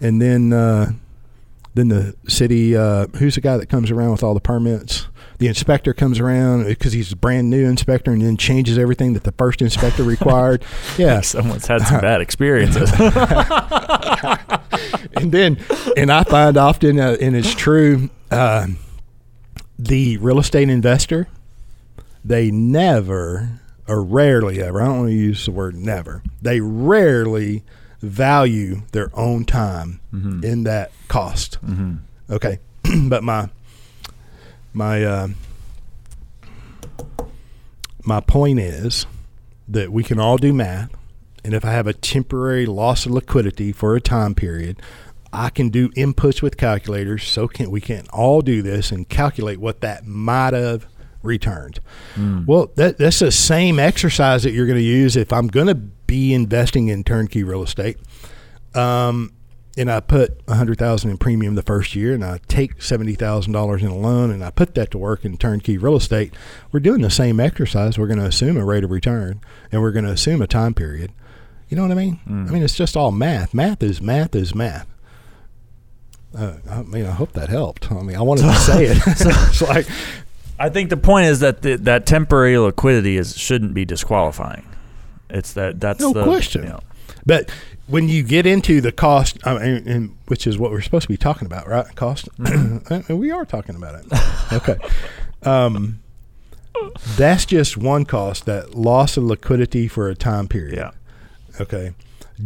And 0.00 0.20
then, 0.22 0.52
uh, 0.52 0.92
then 1.74 1.88
the 1.88 2.14
city, 2.28 2.76
uh, 2.76 3.06
who's 3.18 3.34
the 3.34 3.40
guy 3.40 3.56
that 3.56 3.66
comes 3.66 3.90
around 3.90 4.12
with 4.12 4.22
all 4.22 4.34
the 4.34 4.40
permits? 4.40 5.08
The 5.38 5.48
inspector 5.48 5.92
comes 5.92 6.18
around 6.18 6.64
because 6.64 6.94
he's 6.94 7.12
a 7.12 7.16
brand 7.16 7.50
new 7.50 7.68
inspector 7.68 8.10
and 8.10 8.22
then 8.22 8.38
changes 8.38 8.78
everything 8.78 9.12
that 9.12 9.24
the 9.24 9.32
first 9.32 9.60
inspector 9.60 10.02
required. 10.04 10.64
Yeah. 10.96 11.20
Someone's 11.22 11.66
had 11.66 11.82
some 11.82 12.00
bad 12.00 12.20
experiences. 12.20 12.90
and 15.14 15.32
then, 15.32 15.58
and 15.96 16.10
I 16.10 16.24
find 16.24 16.56
often, 16.56 16.98
uh, 16.98 17.16
and 17.20 17.36
it's 17.36 17.54
true, 17.54 18.08
uh, 18.30 18.66
the 19.78 20.16
real 20.18 20.38
estate 20.38 20.68
investor, 20.68 21.28
they 22.24 22.50
never 22.50 23.60
or 23.88 24.02
rarely 24.02 24.60
ever, 24.60 24.82
I 24.82 24.86
don't 24.86 24.98
want 24.98 25.10
to 25.10 25.14
use 25.14 25.44
the 25.44 25.52
word 25.52 25.76
never, 25.76 26.22
they 26.42 26.60
rarely 26.60 27.62
value 28.02 28.82
their 28.92 29.10
own 29.14 29.44
time 29.44 30.00
Mhm. 30.12 30.42
in 30.44 30.64
that 30.64 30.90
cost. 31.08 31.56
hmm 31.56 31.94
Okay. 32.28 32.58
but 33.08 33.22
my, 33.22 33.48
my, 34.72 35.04
uh, 35.04 35.28
my 38.04 38.20
point 38.20 38.58
is 38.58 39.06
that 39.68 39.92
we 39.92 40.02
can 40.02 40.18
all 40.18 40.36
do 40.36 40.52
math. 40.52 40.90
And 41.44 41.54
if 41.54 41.64
I 41.64 41.70
have 41.72 41.86
a 41.86 41.92
temporary 41.92 42.66
loss 42.66 43.06
of 43.06 43.12
liquidity 43.12 43.70
for 43.72 43.94
a 43.94 44.00
time 44.00 44.34
period, 44.34 44.80
I 45.36 45.50
can 45.50 45.68
do 45.68 45.90
inputs 45.90 46.40
with 46.40 46.56
calculators. 46.56 47.24
So 47.24 47.46
can 47.46 47.70
we 47.70 47.80
can 47.80 48.06
all 48.12 48.40
do 48.40 48.62
this 48.62 48.90
and 48.90 49.08
calculate 49.08 49.58
what 49.58 49.82
that 49.82 50.06
might 50.06 50.54
have 50.54 50.86
returned. 51.22 51.80
Mm. 52.14 52.46
Well, 52.46 52.70
that, 52.76 52.98
that's 52.98 53.18
the 53.18 53.32
same 53.32 53.78
exercise 53.78 54.44
that 54.44 54.52
you're 54.52 54.66
going 54.66 54.78
to 54.78 54.84
use 54.84 55.16
if 55.16 55.32
I'm 55.32 55.48
going 55.48 55.66
to 55.66 55.74
be 55.74 56.32
investing 56.32 56.88
in 56.88 57.04
turnkey 57.04 57.42
real 57.42 57.62
estate. 57.62 57.98
Um, 58.74 59.32
and 59.76 59.90
I 59.90 60.00
put 60.00 60.40
a 60.48 60.54
hundred 60.54 60.78
thousand 60.78 61.10
in 61.10 61.18
premium 61.18 61.54
the 61.54 61.62
first 61.62 61.94
year, 61.94 62.14
and 62.14 62.24
I 62.24 62.40
take 62.48 62.80
seventy 62.80 63.14
thousand 63.14 63.52
dollars 63.52 63.82
in 63.82 63.88
a 63.88 63.96
loan, 63.96 64.30
and 64.30 64.42
I 64.42 64.50
put 64.50 64.74
that 64.74 64.90
to 64.92 64.98
work 64.98 65.22
in 65.22 65.36
turnkey 65.36 65.76
real 65.76 65.96
estate. 65.96 66.32
We're 66.72 66.80
doing 66.80 67.02
the 67.02 67.10
same 67.10 67.40
exercise. 67.40 67.98
We're 67.98 68.06
going 68.06 68.20
to 68.20 68.24
assume 68.24 68.56
a 68.56 68.64
rate 68.64 68.84
of 68.84 68.90
return, 68.90 69.42
and 69.70 69.82
we're 69.82 69.92
going 69.92 70.06
to 70.06 70.12
assume 70.12 70.40
a 70.40 70.46
time 70.46 70.72
period. 70.72 71.12
You 71.68 71.76
know 71.76 71.82
what 71.82 71.92
I 71.92 71.96
mean? 71.96 72.20
Mm. 72.26 72.48
I 72.48 72.52
mean, 72.52 72.62
it's 72.62 72.76
just 72.76 72.96
all 72.96 73.10
math. 73.10 73.52
Math 73.52 73.82
is 73.82 74.00
math 74.00 74.34
is 74.34 74.54
math. 74.54 74.86
Uh, 76.36 76.56
I 76.70 76.82
mean, 76.82 77.06
I 77.06 77.12
hope 77.12 77.32
that 77.32 77.48
helped. 77.48 77.90
I 77.90 78.02
mean, 78.02 78.16
I 78.16 78.22
wanted 78.22 78.42
to 78.42 78.54
say 78.54 78.84
it. 78.86 78.98
it's 79.06 79.62
like, 79.62 79.86
I 80.58 80.68
think 80.68 80.90
the 80.90 80.96
point 80.96 81.26
is 81.26 81.40
that 81.40 81.62
the, 81.62 81.76
that 81.76 82.06
temporary 82.06 82.58
liquidity 82.58 83.16
is 83.16 83.36
shouldn't 83.36 83.72
be 83.74 83.84
disqualifying. 83.84 84.66
It's 85.30 85.52
that 85.54 85.80
that's 85.80 86.00
No 86.00 86.12
the, 86.12 86.24
question. 86.24 86.62
you 86.64 86.68
know, 86.68 86.80
But 87.24 87.50
when 87.86 88.08
you 88.08 88.22
get 88.22 88.46
into 88.46 88.80
the 88.80 88.92
cost, 88.92 89.38
I 89.46 89.54
mean, 89.58 89.88
and, 89.88 90.16
which 90.26 90.46
is 90.46 90.58
what 90.58 90.70
we're 90.70 90.80
supposed 90.82 91.02
to 91.04 91.08
be 91.08 91.16
talking 91.16 91.46
about, 91.46 91.66
right? 91.68 91.86
Cost. 91.96 92.28
Mm-hmm. 92.38 92.94
And 93.08 93.18
we 93.18 93.30
are 93.30 93.44
talking 93.44 93.74
about 93.74 94.04
it. 94.04 94.52
Okay. 94.52 94.76
Um, 95.42 96.00
that's 97.16 97.46
just 97.46 97.76
one 97.76 98.04
cost. 98.04 98.44
That 98.46 98.74
loss 98.74 99.16
of 99.16 99.24
liquidity 99.24 99.88
for 99.88 100.08
a 100.08 100.14
time 100.14 100.48
period. 100.48 100.76
yeah. 100.76 100.90
Okay. 101.60 101.92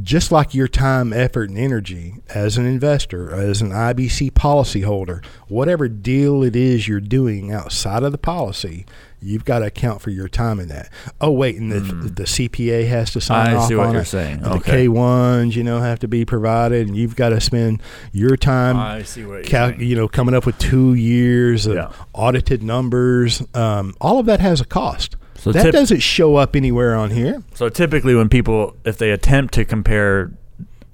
Just 0.02 0.30
like 0.30 0.54
your 0.54 0.68
time, 0.68 1.12
effort, 1.12 1.48
and 1.50 1.58
energy 1.58 2.14
as 2.28 2.56
an 2.56 2.64
investor, 2.64 3.34
as 3.34 3.60
an 3.60 3.70
IBC 3.70 4.30
policyholder, 4.32 5.24
whatever 5.48 5.88
deal 5.88 6.44
it 6.44 6.54
is 6.54 6.86
you're 6.86 7.00
doing 7.00 7.50
outside 7.52 8.04
of 8.04 8.12
the 8.12 8.18
policy, 8.18 8.86
you've 9.20 9.44
got 9.44 9.58
to 9.58 9.66
account 9.66 10.00
for 10.00 10.10
your 10.10 10.28
time 10.28 10.60
in 10.60 10.68
that. 10.68 10.88
Oh, 11.20 11.32
wait, 11.32 11.56
and 11.56 11.72
the, 11.72 11.80
Mm. 11.80 12.14
the 12.14 12.22
CPA 12.22 12.86
has 12.86 13.10
to 13.10 13.20
sign 13.20 13.48
I 13.48 13.54
off 13.56 13.66
see 13.68 13.74
what 13.74 13.86
on 13.88 13.92
you're 13.94 14.02
it. 14.02 14.06
saying. 14.06 14.36
And 14.44 14.46
Okay. 14.46 14.86
The 14.86 14.92
K1s, 14.92 15.56
you 15.56 15.64
know, 15.64 15.80
have 15.80 15.98
to 15.98 16.08
be 16.08 16.24
provided, 16.24 16.86
and 16.86 16.96
you've 16.96 17.16
got 17.16 17.30
to 17.30 17.40
spend 17.40 17.82
your 18.12 18.36
time 18.36 18.76
I 18.76 19.02
see 19.02 19.24
what 19.24 19.44
cal- 19.44 19.74
you 19.74 19.96
know, 19.96 20.06
coming 20.06 20.36
up 20.36 20.46
with 20.46 20.56
two 20.58 20.94
years 20.94 21.66
of 21.66 21.74
Yeah. 21.74 21.88
audited 22.14 22.62
numbers. 22.62 23.42
Um, 23.54 23.94
all 24.00 24.20
of 24.20 24.26
that 24.26 24.38
has 24.40 24.60
a 24.60 24.64
cost. 24.64 25.16
So 25.40 25.52
that 25.52 25.62
tip- 25.62 25.72
doesn't 25.72 26.00
show 26.00 26.36
up 26.36 26.54
anywhere 26.54 26.94
on 26.94 27.10
here. 27.10 27.42
So 27.54 27.68
typically, 27.68 28.14
when 28.14 28.28
people, 28.28 28.76
if 28.84 28.98
they 28.98 29.10
attempt 29.10 29.54
to 29.54 29.64
compare 29.64 30.30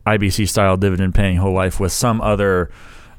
IBC 0.07 0.49
style 0.49 0.77
dividend 0.77 1.15
paying 1.15 1.37
whole 1.39 1.53
life 1.53 1.81
with 1.81 1.91
some 1.91 2.21
other 2.21 2.71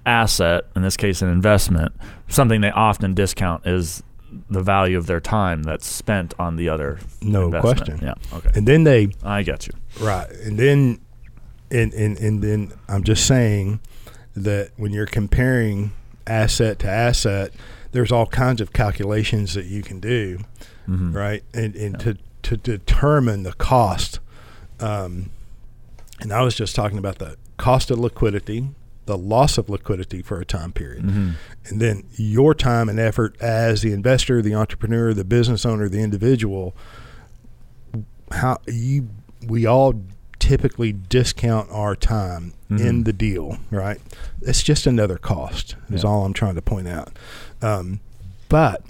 asset, 0.05 0.65
in 0.75 0.84
this 0.84 0.95
case 0.95 1.21
an 1.21 1.28
investment, 1.30 1.93
something 2.30 2.61
they 2.61 2.71
often 2.71 3.13
discount 3.13 3.67
is 3.67 4.01
the 4.49 4.61
value 4.61 4.97
of 4.97 5.05
their 5.05 5.19
time 5.19 5.63
that's 5.63 5.86
spent 5.86 6.34
on 6.39 6.55
the 6.55 6.69
other. 6.69 6.99
No 7.21 7.45
investment. 7.45 7.78
question. 7.78 7.99
Yeah. 8.01 8.38
Okay. 8.38 8.49
And 8.55 8.67
then 8.67 8.86
they 8.86 9.09
I 9.21 9.43
get 9.43 9.67
you. 9.67 9.73
right, 9.99 10.30
and 10.30 10.57
then 10.57 10.99
and 11.69 11.93
and 11.93 12.17
and 12.17 12.41
then 12.41 12.71
I'm 12.88 13.03
just 13.03 13.25
saying 13.28 13.82
that 14.36 14.71
when 14.78 14.93
you're 14.93 15.05
comparing 15.07 15.91
asset 16.25 16.80
to 16.80 16.89
asset, 16.89 17.51
there's 17.91 18.11
all 18.11 18.28
kinds 18.28 18.61
of 18.61 18.71
calculations 18.71 19.53
that 19.55 19.65
you 19.65 19.82
can 19.84 19.99
do. 19.99 20.39
Mhm. 20.89 21.13
right? 21.15 21.43
And 21.53 21.75
and 21.75 21.93
Yeah. 21.95 22.13
to 22.13 22.17
to 22.43 22.57
determine 22.57 23.43
the 23.43 23.53
cost. 23.53 24.19
Um, 24.79 25.31
and 26.21 26.31
I 26.31 26.41
was 26.41 26.55
just 26.55 26.75
talking 26.75 26.97
about 26.97 27.17
the 27.19 27.35
cost 27.57 27.91
of 27.91 27.99
liquidity, 27.99 28.69
the 29.05 29.17
loss 29.17 29.57
of 29.57 29.69
liquidity 29.69 30.21
for 30.21 30.39
a 30.39 30.45
time 30.45 30.71
period, 30.71 31.03
Mhm. 31.05 31.33
and 31.65 31.81
then 31.81 32.03
your 32.15 32.53
time 32.53 32.88
and 32.89 32.99
effort 32.99 33.35
as 33.41 33.81
the 33.81 33.91
investor, 33.91 34.41
the 34.41 34.53
entrepreneur, 34.55 35.13
the 35.13 35.23
business 35.25 35.65
owner, 35.65 35.89
the 35.89 35.99
individual. 36.01 36.75
How 38.31 38.59
you 38.67 39.09
we 39.47 39.65
all 39.65 40.01
typically 40.39 40.91
discount 40.93 41.67
our 41.71 41.95
time 41.95 42.53
in 42.69 42.77
Mhm. 42.77 43.05
the 43.05 43.13
deal, 43.13 43.57
right? 43.71 43.99
It's 44.41 44.61
just 44.63 44.85
another 44.88 45.17
cost. 45.17 45.75
Is 45.89 46.03
Yeah. 46.03 46.09
all 46.09 46.25
I'm 46.25 46.33
trying 46.33 46.55
to 46.55 46.61
point 46.61 46.88
out. 46.88 47.17
Um, 47.61 47.99
but 48.49 48.83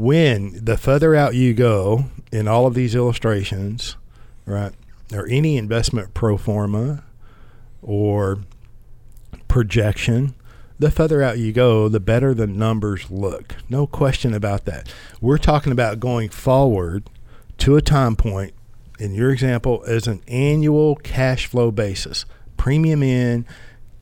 when 0.00 0.58
the 0.64 0.78
further 0.78 1.14
out 1.14 1.34
you 1.34 1.52
go 1.52 2.06
in 2.32 2.48
all 2.48 2.66
of 2.66 2.72
these 2.72 2.94
illustrations, 2.94 3.96
right, 4.46 4.72
or 5.12 5.26
any 5.28 5.58
investment 5.58 6.14
pro 6.14 6.38
forma 6.38 7.04
or 7.82 8.38
projection, 9.46 10.34
the 10.78 10.90
further 10.90 11.22
out 11.22 11.36
you 11.36 11.52
go, 11.52 11.86
the 11.86 12.00
better 12.00 12.32
the 12.32 12.46
numbers 12.46 13.10
look. 13.10 13.56
No 13.68 13.86
question 13.86 14.32
about 14.32 14.64
that. 14.64 14.90
We're 15.20 15.36
talking 15.36 15.70
about 15.70 16.00
going 16.00 16.30
forward 16.30 17.10
to 17.58 17.76
a 17.76 17.82
time 17.82 18.16
point, 18.16 18.54
in 18.98 19.12
your 19.14 19.30
example, 19.30 19.84
as 19.86 20.06
an 20.06 20.22
annual 20.28 20.96
cash 20.96 21.44
flow 21.44 21.70
basis. 21.70 22.24
Premium 22.56 23.02
in, 23.02 23.44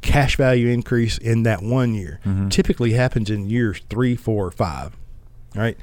cash 0.01 0.36
value 0.36 0.68
increase 0.68 1.18
in 1.18 1.42
that 1.42 1.61
one 1.61 1.92
year. 1.94 2.20
Mhm. 2.24 2.51
Typically 2.53 2.92
happens 2.92 3.30
in 3.30 3.51
years 3.51 3.80
three, 3.90 4.14
four, 4.14 4.49
five. 4.53 4.92
Right? 5.59 5.77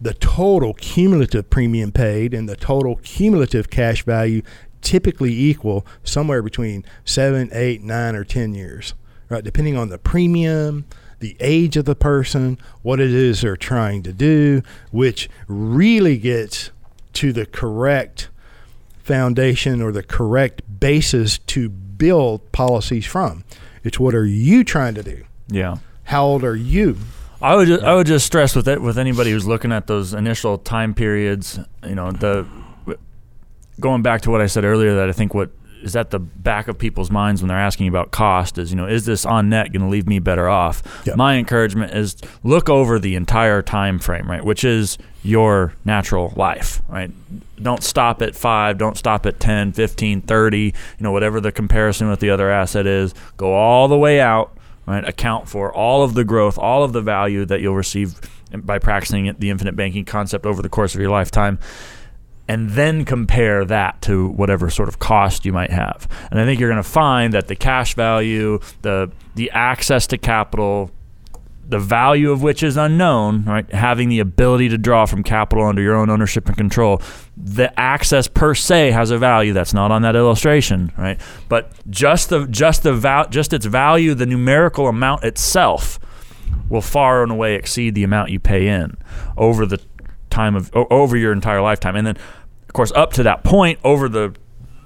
The 0.00 0.14
total 0.14 0.74
cumulative 0.74 1.48
premium 1.48 1.92
paid 1.92 2.34
and 2.34 2.48
the 2.48 2.56
total 2.56 2.96
cumulative 2.96 3.70
cash 3.70 4.04
value 4.04 4.42
typically 4.80 5.32
equal 5.32 5.86
somewhere 6.02 6.42
between 6.42 6.84
seven, 7.04 7.48
eight, 7.52 7.82
nine, 7.82 8.14
or 8.14 8.24
ten 8.24 8.54
years. 8.54 8.94
Right? 9.28 9.44
Depending 9.44 9.76
on 9.76 9.88
the 9.88 9.98
premium, 9.98 10.84
the 11.20 11.36
age 11.40 11.76
of 11.76 11.84
the 11.84 11.94
person, 11.94 12.58
what 12.82 13.00
it 13.00 13.10
is 13.10 13.40
they're 13.40 13.56
trying 13.56 14.02
to 14.02 14.12
do, 14.12 14.62
which 14.90 15.30
really 15.46 16.18
gets 16.18 16.70
to 17.14 17.32
the 17.32 17.46
correct 17.46 18.28
foundation 18.98 19.80
or 19.80 19.92
the 19.92 20.02
correct 20.02 20.62
basis 20.80 21.38
to 21.38 21.68
build 21.68 22.50
policies 22.52 23.06
from. 23.06 23.44
It's 23.84 23.98
what 23.98 24.14
are 24.14 24.26
you 24.26 24.64
trying 24.64 24.94
to 24.94 25.02
do? 25.02 25.24
Yeah. 25.48 25.76
How 26.04 26.24
old 26.24 26.44
are 26.44 26.56
you? 26.56 26.98
I 27.42 27.56
would 27.56 27.68
just, 27.68 27.82
I 27.82 27.94
would 27.94 28.06
just 28.06 28.24
stress 28.24 28.54
with 28.54 28.68
it 28.68 28.80
with 28.80 28.98
anybody 28.98 29.32
who's 29.32 29.46
looking 29.46 29.72
at 29.72 29.86
those 29.86 30.14
initial 30.14 30.58
time 30.58 30.94
periods, 30.94 31.58
you 31.86 31.94
know, 31.94 32.12
the 32.12 32.46
going 33.80 34.02
back 34.02 34.20
to 34.22 34.30
what 34.30 34.40
I 34.40 34.46
said 34.46 34.64
earlier 34.64 34.94
that 34.96 35.08
I 35.08 35.12
think 35.12 35.34
what 35.34 35.50
is 35.82 35.96
at 35.96 36.10
the 36.10 36.18
back 36.20 36.68
of 36.68 36.78
people's 36.78 37.10
minds 37.10 37.42
when 37.42 37.48
they're 37.48 37.58
asking 37.58 37.88
about 37.88 38.12
cost 38.12 38.56
is, 38.56 38.70
you 38.70 38.76
know, 38.76 38.86
is 38.86 39.04
this 39.04 39.26
on 39.26 39.48
net 39.48 39.72
going 39.72 39.82
to 39.82 39.88
leave 39.88 40.06
me 40.06 40.20
better 40.20 40.48
off? 40.48 41.02
Yep. 41.04 41.16
My 41.16 41.36
encouragement 41.36 41.92
is 41.92 42.16
look 42.44 42.68
over 42.68 42.98
the 42.98 43.16
entire 43.16 43.62
time 43.62 43.98
frame, 43.98 44.30
right, 44.30 44.44
which 44.44 44.62
is 44.62 44.96
your 45.24 45.74
natural 45.84 46.32
life, 46.36 46.82
right? 46.88 47.10
Don't 47.60 47.82
stop 47.82 48.22
at 48.22 48.36
5, 48.36 48.78
don't 48.78 48.96
stop 48.96 49.26
at 49.26 49.40
10, 49.40 49.72
15, 49.72 50.20
30, 50.22 50.58
you 50.58 50.72
know, 51.00 51.12
whatever 51.12 51.40
the 51.40 51.52
comparison 51.52 52.08
with 52.08 52.20
the 52.20 52.30
other 52.30 52.48
asset 52.48 52.86
is. 52.86 53.12
Go 53.36 53.52
all 53.52 53.88
the 53.88 53.98
way 53.98 54.20
out, 54.20 54.56
right? 54.86 55.06
Account 55.06 55.48
for 55.48 55.72
all 55.72 56.02
of 56.02 56.14
the 56.14 56.24
growth, 56.24 56.58
all 56.58 56.84
of 56.84 56.92
the 56.92 57.02
value 57.02 57.44
that 57.46 57.60
you'll 57.60 57.76
receive 57.76 58.20
by 58.54 58.78
practicing 58.78 59.34
the 59.38 59.50
infinite 59.50 59.76
banking 59.76 60.04
concept 60.04 60.44
over 60.44 60.60
the 60.60 60.68
course 60.68 60.94
of 60.94 61.00
your 61.00 61.10
lifetime 61.10 61.58
and 62.48 62.70
then 62.70 63.04
compare 63.04 63.64
that 63.64 64.02
to 64.02 64.28
whatever 64.28 64.68
sort 64.68 64.88
of 64.88 64.98
cost 64.98 65.44
you 65.44 65.52
might 65.52 65.70
have. 65.70 66.08
And 66.30 66.40
I 66.40 66.44
think 66.44 66.60
you're 66.60 66.68
going 66.68 66.82
to 66.82 66.88
find 66.88 67.32
that 67.34 67.48
the 67.48 67.56
cash 67.56 67.94
value, 67.94 68.60
the 68.82 69.10
the 69.34 69.50
access 69.52 70.06
to 70.08 70.18
capital, 70.18 70.90
the 71.68 71.78
value 71.78 72.30
of 72.30 72.42
which 72.42 72.62
is 72.62 72.76
unknown, 72.76 73.44
right? 73.44 73.70
Having 73.72 74.08
the 74.08 74.20
ability 74.20 74.68
to 74.70 74.78
draw 74.78 75.06
from 75.06 75.22
capital 75.22 75.64
under 75.64 75.80
your 75.80 75.94
own 75.94 76.10
ownership 76.10 76.46
and 76.48 76.56
control, 76.56 77.00
the 77.36 77.78
access 77.78 78.28
per 78.28 78.54
se 78.54 78.90
has 78.90 79.10
a 79.10 79.18
value 79.18 79.52
that's 79.52 79.72
not 79.72 79.90
on 79.90 80.02
that 80.02 80.16
illustration, 80.16 80.92
right? 80.98 81.20
But 81.48 81.72
just 81.88 82.28
the 82.28 82.46
just 82.46 82.82
the 82.82 82.92
val- 82.92 83.28
just 83.28 83.52
its 83.52 83.66
value, 83.66 84.14
the 84.14 84.26
numerical 84.26 84.88
amount 84.88 85.24
itself 85.24 85.98
will 86.68 86.82
far 86.82 87.22
and 87.22 87.32
away 87.32 87.54
exceed 87.54 87.94
the 87.94 88.02
amount 88.02 88.30
you 88.30 88.40
pay 88.40 88.68
in 88.68 88.96
over 89.36 89.66
the 89.66 89.80
time 90.30 90.56
of 90.56 90.70
over 90.74 91.16
your 91.16 91.32
entire 91.32 91.60
lifetime 91.60 91.94
and 91.94 92.06
then 92.06 92.16
of 92.16 92.72
course 92.72 92.90
up 92.92 93.12
to 93.12 93.22
that 93.22 93.44
point 93.44 93.78
over 93.84 94.08
the 94.08 94.34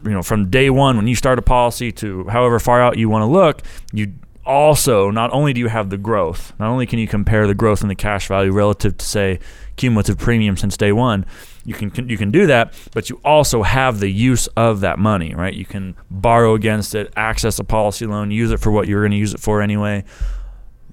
you 0.04 0.10
know 0.10 0.22
from 0.22 0.50
day 0.50 0.68
one 0.68 0.96
when 0.96 1.06
you 1.06 1.14
start 1.14 1.38
a 1.38 1.42
policy 1.42 1.92
to 1.92 2.26
however 2.26 2.58
far 2.58 2.82
out 2.82 2.98
you 2.98 3.08
want 3.08 3.22
to 3.22 3.26
look 3.26 3.62
you 3.92 4.12
also 4.46 5.10
not 5.10 5.30
only 5.32 5.52
do 5.52 5.60
you 5.60 5.68
have 5.68 5.90
the 5.90 5.98
growth 5.98 6.52
not 6.58 6.68
only 6.70 6.86
can 6.86 6.98
you 6.98 7.06
compare 7.08 7.46
the 7.46 7.54
growth 7.54 7.82
in 7.82 7.88
the 7.88 7.94
cash 7.94 8.28
value 8.28 8.52
relative 8.52 8.96
to 8.96 9.04
say 9.04 9.38
cumulative 9.76 10.16
premium 10.18 10.56
since 10.56 10.76
day 10.76 10.92
one 10.92 11.26
you 11.64 11.74
can 11.74 12.08
you 12.08 12.16
can 12.16 12.30
do 12.30 12.46
that 12.46 12.72
but 12.94 13.10
you 13.10 13.20
also 13.24 13.62
have 13.62 14.00
the 14.00 14.08
use 14.10 14.46
of 14.56 14.80
that 14.80 14.98
money 14.98 15.34
right 15.34 15.54
you 15.54 15.64
can 15.64 15.94
borrow 16.10 16.54
against 16.54 16.94
it 16.94 17.12
access 17.16 17.58
a 17.58 17.64
policy 17.64 18.06
loan 18.06 18.30
use 18.30 18.50
it 18.52 18.60
for 18.60 18.70
what 18.70 18.86
you're 18.88 19.02
going 19.02 19.10
to 19.10 19.16
use 19.18 19.34
it 19.34 19.40
for 19.40 19.60
anyway 19.60 20.02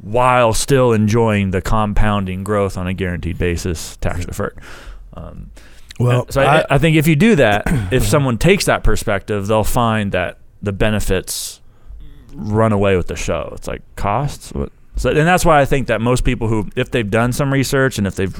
while 0.02 0.54
still 0.54 0.92
enjoying 0.92 1.52
the 1.52 1.62
compounding 1.62 2.44
growth 2.44 2.78
on 2.78 2.88
a 2.88 2.94
guaranteed 2.94 3.38
basis, 3.38 3.96
tax 3.98 4.26
deferred. 4.26 4.58
Um, 5.14 5.50
Well, 5.98 6.26
so 6.30 6.42
I, 6.42 6.60
I- 6.60 6.66
I 6.72 6.78
think 6.78 6.98
if 6.98 7.08
you 7.08 7.16
do 7.16 7.36
that, 7.38 7.64
if 7.94 8.06
someone 8.06 8.38
takes 8.38 8.66
that 8.66 8.84
perspective, 8.84 9.48
they'll 9.48 9.64
find 9.64 10.12
that 10.12 10.40
the 10.62 10.74
benefits 10.74 11.62
run 12.34 12.72
away 12.72 12.98
with 12.98 13.08
the 13.08 13.16
show. 13.16 13.52
It's 13.56 13.68
like 13.68 13.82
costs. 13.96 14.52
What? 14.54 14.72
So, 14.96 15.10
and 15.10 15.28
that's 15.28 15.44
why 15.46 15.60
I 15.60 15.66
think 15.66 15.88
that 15.88 16.02
most 16.02 16.24
people 16.24 16.48
who, 16.48 16.70
if 16.76 16.92
they've 16.92 17.10
done 17.10 17.34
some 17.34 17.52
research 17.52 17.98
and 17.98 18.06
if 18.06 18.16
they've 18.16 18.36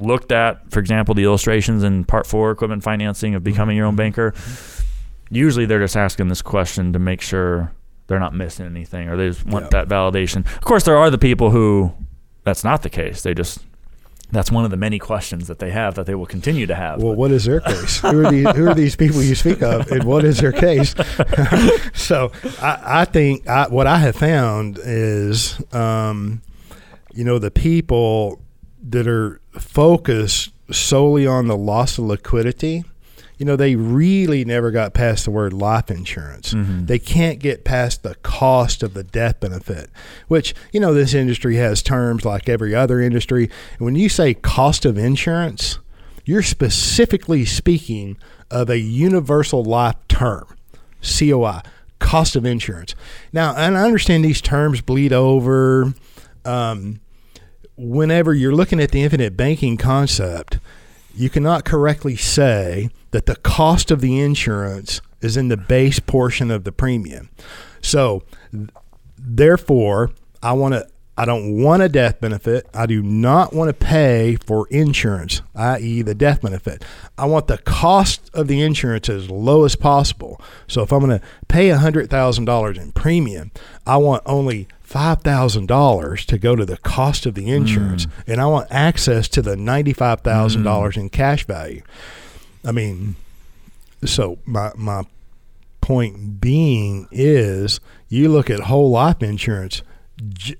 looked 0.00 0.32
at, 0.32 0.70
for 0.70 0.80
example, 0.80 1.14
the 1.14 1.24
illustrations 1.24 1.82
in 1.84 2.04
Part 2.04 2.26
Four, 2.26 2.50
equipment 2.50 2.82
financing 2.82 3.34
of 3.34 3.44
becoming 3.44 3.76
your 3.76 3.86
own 3.86 3.92
mm-hmm. 3.92 3.98
banker, 3.98 4.34
usually 5.30 5.66
they're 5.66 5.80
just 5.80 5.96
asking 5.96 6.28
this 6.28 6.42
question 6.42 6.92
to 6.92 6.98
make 6.98 7.20
sure 7.20 7.72
they're 8.06 8.20
not 8.20 8.34
missing 8.34 8.66
anything 8.66 9.08
or 9.08 9.16
they 9.16 9.28
just 9.28 9.46
want 9.46 9.66
Yeah. 9.66 9.84
that 9.84 9.88
validation. 9.88 10.44
Of 10.46 10.62
course, 10.62 10.84
there 10.84 10.96
are 10.96 11.10
the 11.10 11.18
people 11.18 11.50
who 11.50 11.92
that's 12.42 12.64
not 12.64 12.82
the 12.82 12.90
case. 12.90 13.22
They 13.22 13.32
just 13.34 13.60
that's 14.34 14.50
one 14.50 14.64
of 14.64 14.70
the 14.70 14.76
many 14.76 14.98
questions 14.98 15.48
that 15.48 15.58
they 15.58 15.70
have 15.70 15.94
that 15.94 16.06
they 16.06 16.14
will 16.14 16.26
continue 16.26 16.66
to 16.66 16.74
have. 16.74 17.02
Well, 17.02 17.14
what 17.14 17.30
is 17.30 17.44
their 17.44 17.60
case? 17.60 18.00
who 18.00 18.24
are 18.24 18.30
these? 18.30 18.50
Who 18.50 18.68
are 18.68 18.74
these 18.74 18.96
people 18.96 19.22
you 19.22 19.34
speak 19.34 19.62
of, 19.62 19.90
and 19.90 20.04
what 20.04 20.24
is 20.24 20.38
their 20.38 20.52
case? 20.52 20.94
so, 21.94 22.32
I, 22.60 22.80
I 22.84 23.04
think 23.04 23.48
I, 23.48 23.68
what 23.68 23.86
I 23.86 23.98
have 23.98 24.16
found 24.16 24.78
is, 24.82 25.60
um, 25.72 26.42
you 27.12 27.24
know, 27.24 27.38
the 27.38 27.50
people 27.50 28.40
that 28.82 29.06
are 29.06 29.40
focused 29.58 30.52
solely 30.70 31.26
on 31.26 31.48
the 31.48 31.56
loss 31.56 31.98
of 31.98 32.04
liquidity. 32.04 32.84
You 33.44 33.50
know, 33.50 33.56
they 33.56 33.76
really 33.76 34.42
never 34.42 34.70
got 34.70 34.94
past 34.94 35.26
the 35.26 35.30
word 35.30 35.52
life 35.52 35.90
insurance. 35.90 36.54
Mhm. 36.54 36.86
They 36.86 36.98
can't 36.98 37.38
get 37.38 37.62
past 37.62 38.02
the 38.02 38.14
cost 38.22 38.82
of 38.82 38.94
the 38.94 39.02
death 39.04 39.38
benefit, 39.40 39.90
which, 40.28 40.54
you 40.72 40.80
know, 40.80 40.94
this 40.94 41.12
industry 41.12 41.56
has 41.56 41.82
terms 41.82 42.24
like 42.24 42.48
every 42.48 42.74
other 42.74 43.02
industry. 43.02 43.50
And 43.76 43.84
when 43.84 43.96
you 43.96 44.08
say 44.08 44.32
cost 44.32 44.86
of 44.86 44.96
insurance, 44.96 45.78
you're 46.24 46.40
specifically 46.40 47.44
speaking 47.44 48.16
of 48.50 48.70
a 48.70 48.78
universal 48.78 49.62
life 49.62 49.96
term, 50.08 50.46
COI, 51.02 51.60
cost 51.98 52.36
of 52.36 52.46
insurance. 52.46 52.94
Now, 53.30 53.54
and 53.54 53.76
I 53.76 53.84
understand 53.84 54.24
these 54.24 54.40
terms 54.40 54.80
bleed 54.80 55.12
over. 55.12 55.92
Um, 56.46 57.00
whenever 57.76 58.32
you're 58.32 58.54
looking 58.54 58.80
at 58.80 58.90
the 58.90 59.02
infinite 59.02 59.36
banking 59.36 59.76
concept, 59.76 60.58
you 61.14 61.28
cannot 61.28 61.66
correctly 61.66 62.16
say 62.16 62.88
that 63.14 63.26
the 63.26 63.36
cost 63.36 63.92
of 63.92 64.00
the 64.00 64.18
insurance 64.18 65.00
is 65.20 65.36
in 65.36 65.46
the 65.46 65.56
base 65.56 66.00
portion 66.00 66.50
of 66.50 66.64
the 66.64 66.72
premium. 66.72 67.30
So, 67.80 68.24
therefore, 69.16 70.10
I 70.42 70.52
want 70.54 70.74
to. 70.74 70.88
I 71.16 71.24
don't 71.24 71.62
want 71.62 71.80
a 71.80 71.88
death 71.88 72.20
benefit. 72.20 72.66
I 72.74 72.86
do 72.86 73.00
not 73.00 73.54
want 73.54 73.68
to 73.68 73.72
pay 73.72 74.34
for 74.44 74.66
insurance, 74.68 75.42
i.e., 75.54 76.02
the 76.02 76.16
death 76.16 76.42
benefit. 76.42 76.84
I 77.16 77.26
want 77.26 77.46
the 77.46 77.58
cost 77.58 78.32
of 78.34 78.48
the 78.48 78.60
insurance 78.60 79.08
as 79.08 79.30
low 79.30 79.64
as 79.64 79.76
possible. 79.76 80.40
So 80.66 80.82
if 80.82 80.92
I'm 80.92 80.98
going 80.98 81.20
to 81.20 81.24
pay 81.46 81.68
$100,000 81.68 82.76
in 82.76 82.90
premium, 82.90 83.52
I 83.86 83.96
want 83.98 84.24
only 84.26 84.66
$5,000 84.84 86.24
to 86.24 86.38
go 86.38 86.56
to 86.56 86.64
the 86.64 86.78
cost 86.78 87.26
of 87.26 87.34
the 87.34 87.48
insurance, 87.48 88.06
mm. 88.06 88.10
and 88.26 88.40
I 88.40 88.46
want 88.46 88.66
access 88.72 89.28
to 89.28 89.42
the 89.42 89.54
$95,000 89.54 90.64
mm. 90.64 90.96
in 90.96 91.10
cash 91.10 91.46
value. 91.46 91.82
I 92.64 92.72
mean, 92.72 93.16
so 94.04 94.38
my 94.44 94.72
my 94.76 95.04
point 95.80 96.40
being 96.40 97.08
is 97.10 97.78
you 98.08 98.28
look 98.28 98.48
at 98.48 98.60
whole 98.60 98.90
life 98.90 99.22
insurance, 99.22 99.82
j- 100.32 100.56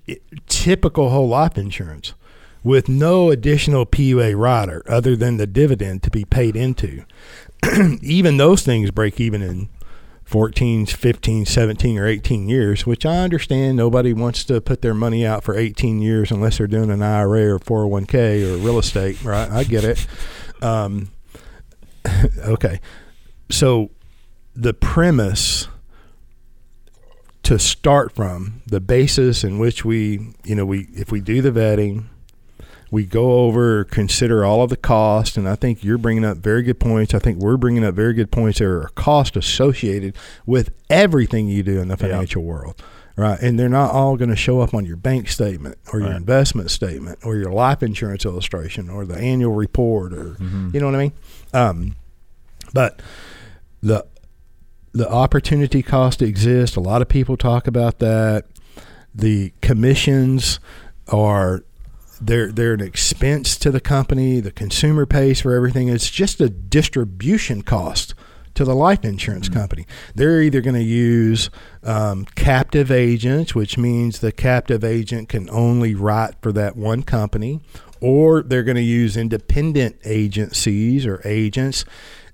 typical 0.47 1.11
whole 1.11 1.29
life 1.29 1.57
insurance 1.57 2.13
with 2.63 2.89
no 2.89 3.31
additional 3.31 3.87
PUA 3.87 4.37
rider 4.37 4.83
other 4.89 5.17
than 5.17 5.37
the 5.37 5.47
dividend 5.47 6.03
to 6.03 6.11
be 6.11 6.25
paid 6.25 6.57
into. 6.57 7.05
even 8.03 8.37
those 8.37 8.63
things 8.63 8.91
break 8.91 9.21
even 9.21 9.43
in 9.43 9.69
14, 10.25 10.87
15, 10.87 11.47
17 11.47 11.99
or 11.99 12.07
18 12.07 12.49
years, 12.49 12.87
which 12.87 13.05
I 13.05 13.19
understand 13.19 13.77
nobody 13.77 14.13
wants 14.13 14.45
to 14.45 14.61
put 14.61 14.81
their 14.81 14.95
money 14.95 15.27
out 15.27 15.45
for 15.45 15.57
18 15.57 16.01
years 16.01 16.31
unless 16.31 16.59
they're 16.59 16.67
doing 16.67 16.91
an 16.91 17.03
IRA 17.03 17.55
or 17.55 17.59
401k 17.59 18.51
or 18.51 18.57
real 18.57 18.79
estate, 18.79 19.23
right? 19.23 19.51
I 19.51 19.65
get 19.65 19.85
it. 19.85 20.07
Um, 20.63 21.11
okay. 22.41 22.81
So 23.51 23.91
the 24.55 24.75
premise 24.75 25.69
to 27.43 27.59
start 27.59 28.13
from, 28.13 28.63
the 28.67 28.81
basis 28.81 29.45
in 29.45 29.59
which 29.59 29.85
we, 29.85 30.35
you 30.45 30.55
know, 30.55 30.65
we 30.65 30.89
if 30.95 31.13
we 31.13 31.21
do 31.21 31.43
the 31.43 31.51
vetting, 31.51 32.05
we 32.91 33.05
go 33.05 33.41
over, 33.41 33.85
consider 33.85 34.45
all 34.45 34.63
of 34.63 34.71
the 34.71 34.77
cost, 34.77 35.37
and 35.37 35.49
I 35.49 35.55
think 35.57 35.85
you're 35.85 35.99
bringing 35.99 36.25
up 36.25 36.39
very 36.39 36.63
good 36.63 36.81
points. 36.81 37.13
I 37.13 37.19
think 37.19 37.39
we're 37.39 37.57
bringing 37.57 37.85
up 37.85 37.95
very 37.95 38.15
good 38.15 38.31
points. 38.31 38.61
There 38.61 38.77
are 38.81 38.89
costs 38.95 39.37
associated 39.37 40.17
with 40.47 40.71
everything 40.89 41.49
you 41.49 41.63
do 41.63 41.81
in 41.81 41.89
the 41.89 41.95
Yeah. 41.95 42.09
financial 42.09 42.43
world, 42.45 42.83
right? 43.17 43.39
And 43.41 43.59
they're 43.59 43.69
not 43.69 43.91
all 43.93 44.17
going 44.17 44.31
to 44.31 44.37
show 44.37 44.61
up 44.61 44.75
on 44.75 44.85
your 44.85 44.97
bank 44.97 45.29
statement 45.29 45.79
or 45.93 46.01
your 46.01 46.09
Right. 46.11 46.17
investment 46.17 46.71
statement 46.71 47.19
or 47.25 47.37
your 47.37 47.53
life 47.53 47.83
insurance 47.83 48.25
illustration 48.25 48.89
or 48.91 49.05
the 49.05 49.17
annual 49.17 49.53
report 49.55 50.13
or 50.13 50.37
Mhm. 50.41 50.75
you 50.75 50.81
know 50.81 50.87
what 50.87 50.95
I 50.95 50.99
mean? 50.99 51.13
Um, 51.53 51.97
but 52.73 53.01
the 53.83 54.05
the 54.97 55.11
opportunity 55.11 55.83
cost 55.83 56.23
exists. 56.23 56.77
A 56.77 56.81
lot 56.81 57.03
of 57.03 57.09
people 57.09 57.37
talk 57.37 57.67
about 57.67 57.99
that. 57.99 58.47
The 59.13 59.53
commissions 59.61 60.61
are 61.09 61.65
they're 62.21 62.53
they're 62.53 62.75
an 62.75 62.81
expense 62.81 63.57
to 63.59 63.73
the 63.73 63.81
company. 63.81 64.39
The 64.39 64.53
consumer 64.53 65.05
pays 65.05 65.41
for 65.41 65.53
everything. 65.53 65.89
It's 65.89 66.09
just 66.11 66.41
a 66.41 66.49
distribution 66.49 67.63
cost 67.63 68.14
to 68.55 68.65
the 68.65 68.75
life 68.75 69.05
insurance 69.05 69.49
company. 69.49 69.87
They're 70.15 70.43
either 70.43 70.61
going 70.61 70.77
to 70.77 70.83
use 70.83 71.51
um, 71.83 72.25
captive 72.35 72.91
agents, 72.91 73.55
which 73.55 73.77
means 73.77 74.21
the 74.21 74.33
captive 74.33 74.85
agent 74.85 75.29
can 75.29 75.51
only 75.51 75.95
write 75.95 76.35
for 76.41 76.53
that 76.53 76.77
one 76.77 77.03
company, 77.03 77.61
or 78.01 78.43
they're 78.43 78.63
going 78.63 78.77
to 78.77 78.83
use 78.83 79.17
independent 79.17 79.97
agencies 80.05 81.07
or 81.07 81.21
agents 81.25 81.85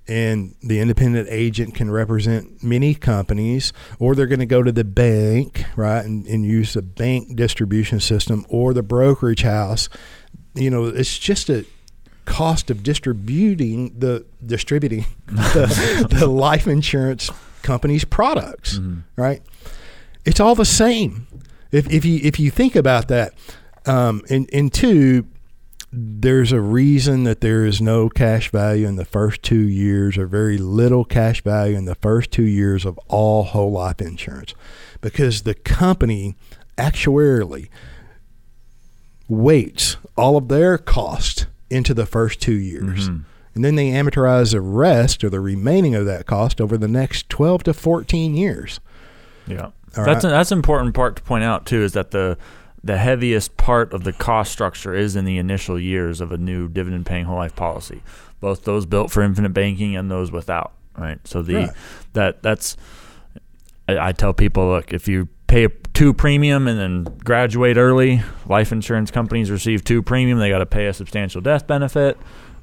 and 0.07 0.55
the 0.61 0.79
independent 0.79 1.27
agent 1.29 1.75
can 1.75 1.91
represent 1.91 2.63
many 2.63 2.95
companies, 2.95 3.71
or 3.99 4.15
they're 4.15 4.27
going 4.27 4.39
to 4.39 4.45
go 4.45 4.63
to 4.63 4.71
the 4.71 4.83
bank, 4.83 5.63
right, 5.75 6.03
and, 6.03 6.25
and 6.27 6.45
use 6.45 6.73
the 6.73 6.81
bank 6.81 7.35
distribution 7.35 7.99
system 7.99 8.45
or 8.49 8.73
the 8.73 8.83
brokerage 8.83 9.43
house. 9.43 9.89
You 10.53 10.69
know, 10.69 10.85
it's 10.85 11.17
just 11.17 11.49
a 11.49 11.65
cost 12.25 12.69
of 12.69 12.83
distributing 12.83 13.97
the 13.97 14.25
distributing 14.45 15.05
the, 15.25 16.07
the 16.09 16.27
life 16.27 16.67
insurance 16.67 17.29
company's 17.61 18.05
products, 18.05 18.79
right? 19.15 19.41
It's 20.25 20.39
all 20.39 20.55
the 20.55 20.65
same. 20.65 21.27
If, 21.71 21.89
if 21.91 22.05
you 22.05 22.19
if 22.23 22.39
you 22.39 22.51
think 22.51 22.75
about 22.75 23.07
that, 23.07 23.33
um, 23.85 24.21
and 24.29 24.49
and 24.53 24.71
two, 24.71 25.25
there's 25.91 26.51
a 26.51 26.61
reason 26.61 27.23
that 27.23 27.41
there 27.41 27.65
is 27.65 27.81
no 27.81 28.09
cash 28.09 28.51
value 28.51 28.87
in 28.87 28.97
the 28.97 29.05
first 29.05 29.41
two 29.41 29.67
years, 29.67 30.17
or 30.17 30.27
very 30.27 30.57
little 30.57 31.05
cash 31.05 31.41
value 31.41 31.77
in 31.77 31.85
the 31.85 31.95
first 31.95 32.31
two 32.31 32.45
years 32.45 32.85
of 32.85 32.97
all 33.07 33.43
whole 33.43 33.71
life 33.71 34.01
insurance, 34.01 34.53
because 34.99 35.43
the 35.43 35.53
company 35.53 36.35
actuarially 36.77 37.69
weights 39.27 39.97
all 40.17 40.35
of 40.35 40.49
their 40.49 40.77
cost 40.77 41.45
into 41.71 41.93
the 41.93 42.05
first 42.05 42.41
two 42.41 42.53
years. 42.57 43.09
Mhm. 43.09 43.23
And 43.55 43.65
then 43.65 43.75
they 43.75 43.89
amortize 43.91 44.51
the 44.53 44.61
rest 44.61 45.23
or 45.23 45.29
the 45.29 45.39
remaining 45.39 45.93
of 45.95 46.05
that 46.05 46.25
cost 46.25 46.61
over 46.61 46.77
the 46.77 46.87
next 46.87 47.29
12 47.29 47.63
to 47.63 47.73
14 47.73 48.35
years. 48.35 48.79
Yeah, 49.47 49.61
All 49.97 50.05
that's 50.05 50.23
right. 50.23 50.29
that's 50.31 50.51
an 50.51 50.59
important 50.59 50.93
part 50.93 51.15
to 51.17 51.21
point 51.21 51.43
out 51.43 51.65
too. 51.65 51.81
Is 51.83 51.93
that 51.93 52.11
the 52.11 52.37
the 52.83 52.97
heaviest 52.97 53.57
part 53.57 53.93
of 53.93 54.03
the 54.05 54.13
cost 54.13 54.51
structure 54.51 54.95
is 54.95 55.15
in 55.15 55.25
the 55.25 55.37
initial 55.37 55.77
years 55.79 56.19
of 56.21 56.31
a 56.31 56.37
new 56.37 56.67
dividend 56.67 57.05
paying 57.05 57.25
whole 57.25 57.35
life 57.37 57.55
policy, 57.55 58.01
both 58.39 58.63
those 58.63 58.85
built 58.87 59.11
for 59.11 59.21
infinite 59.21 59.53
banking 59.53 59.95
and 59.95 60.09
those 60.09 60.31
without. 60.31 60.71
Right. 60.97 61.19
So 61.27 61.41
the 61.41 61.55
Right. 61.55 61.69
that 62.13 62.41
that's 62.41 62.77
I, 63.89 64.09
I 64.09 64.11
tell 64.13 64.33
people, 64.33 64.67
look, 64.69 64.93
if 64.93 65.07
you 65.07 65.27
pay 65.51 65.65
a 65.65 65.69
two 65.93 66.13
premium 66.13 66.65
and 66.67 66.79
then 66.79 67.03
graduate 67.25 67.75
early, 67.75 68.21
life 68.47 68.71
insurance 68.71 69.11
companies 69.11 69.51
receive 69.51 69.83
two 69.83 70.01
premium. 70.01 70.39
They 70.39 70.49
got 70.49 70.59
to 70.59 70.65
pay 70.65 70.87
a 70.87 70.93
substantial 70.93 71.41
death 71.41 71.67
benefit. 71.67 72.17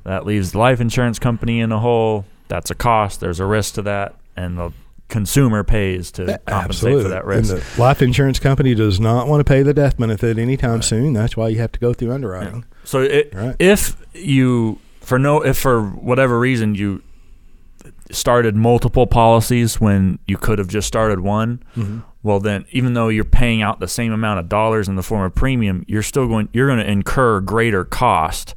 That 0.05 0.25
leaves 0.25 0.53
the 0.53 0.59
life 0.59 0.81
insurance 0.81 1.19
company 1.19 1.61
in 1.61 1.71
a 1.71 1.79
hole. 1.79 2.25
That's 2.49 2.71
a 2.71 2.75
cost. 2.75 3.21
There's 3.21 3.41
a 3.41 3.45
risk 3.45 3.75
to 3.75 3.83
that, 3.83 4.15
and 4.37 4.57
the 4.57 4.73
consumer 5.09 5.65
pays 5.65 6.11
to 6.13 6.41
compensate 6.47 7.03
for 7.03 7.09
that 7.09 7.27
risk. 7.27 7.53
And 7.53 7.61
the 7.61 7.81
life 7.81 8.01
insurance 8.01 8.39
company 8.39 8.75
does 8.75 8.99
not 8.99 9.29
want 9.29 9.41
to 9.41 9.45
pay 9.45 9.63
the 9.63 9.75
death 9.75 9.99
benefit 9.99 10.39
anytime 10.39 10.81
soon. 10.81 11.13
That's 11.13 11.37
why 11.37 11.49
you 11.49 11.59
have 11.59 11.73
to 11.73 11.79
go 11.79 11.93
through 11.93 12.13
underwriting. 12.13 12.65
So 12.85 13.03
it, 13.03 13.35
Right. 13.35 13.55
if 13.59 13.97
you 14.15 14.79
for 15.03 15.19
no 15.19 15.43
if 15.45 15.59
for 15.59 15.83
whatever 15.83 16.39
reason 16.39 16.75
you 16.75 17.03
started 18.11 18.57
multiple 18.57 19.07
policies 19.07 19.79
when 19.79 20.19
you 20.27 20.39
could 20.39 20.59
have 20.59 20.69
just 20.69 20.89
started 20.89 21.21
one, 21.21 21.63
Mhm. 21.77 22.03
Well 22.23 22.41
then 22.41 22.65
even 22.71 22.95
though 22.95 23.09
you're 23.09 23.25
paying 23.25 23.63
out 23.63 23.81
the 23.81 23.89
same 23.89 24.13
amount 24.13 24.41
of 24.41 24.49
dollars 24.49 24.89
in 24.89 24.97
the 24.97 25.03
form 25.03 25.25
of 25.25 25.35
premium, 25.35 25.85
you're 25.87 26.03
still 26.03 26.27
going 26.27 26.49
you're 26.53 26.67
going 26.67 26.79
to 26.79 26.91
incur 26.91 27.41
greater 27.41 27.85
cost 27.85 28.55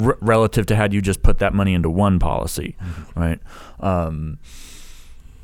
r- 0.00 0.18
relative 0.20 0.66
to 0.66 0.76
had 0.76 0.92
you 0.92 1.00
just 1.00 1.22
put 1.22 1.38
that 1.38 1.54
money 1.54 1.74
into 1.74 1.90
one 1.90 2.18
policy, 2.18 2.76
right? 3.14 3.40
Um, 3.80 4.38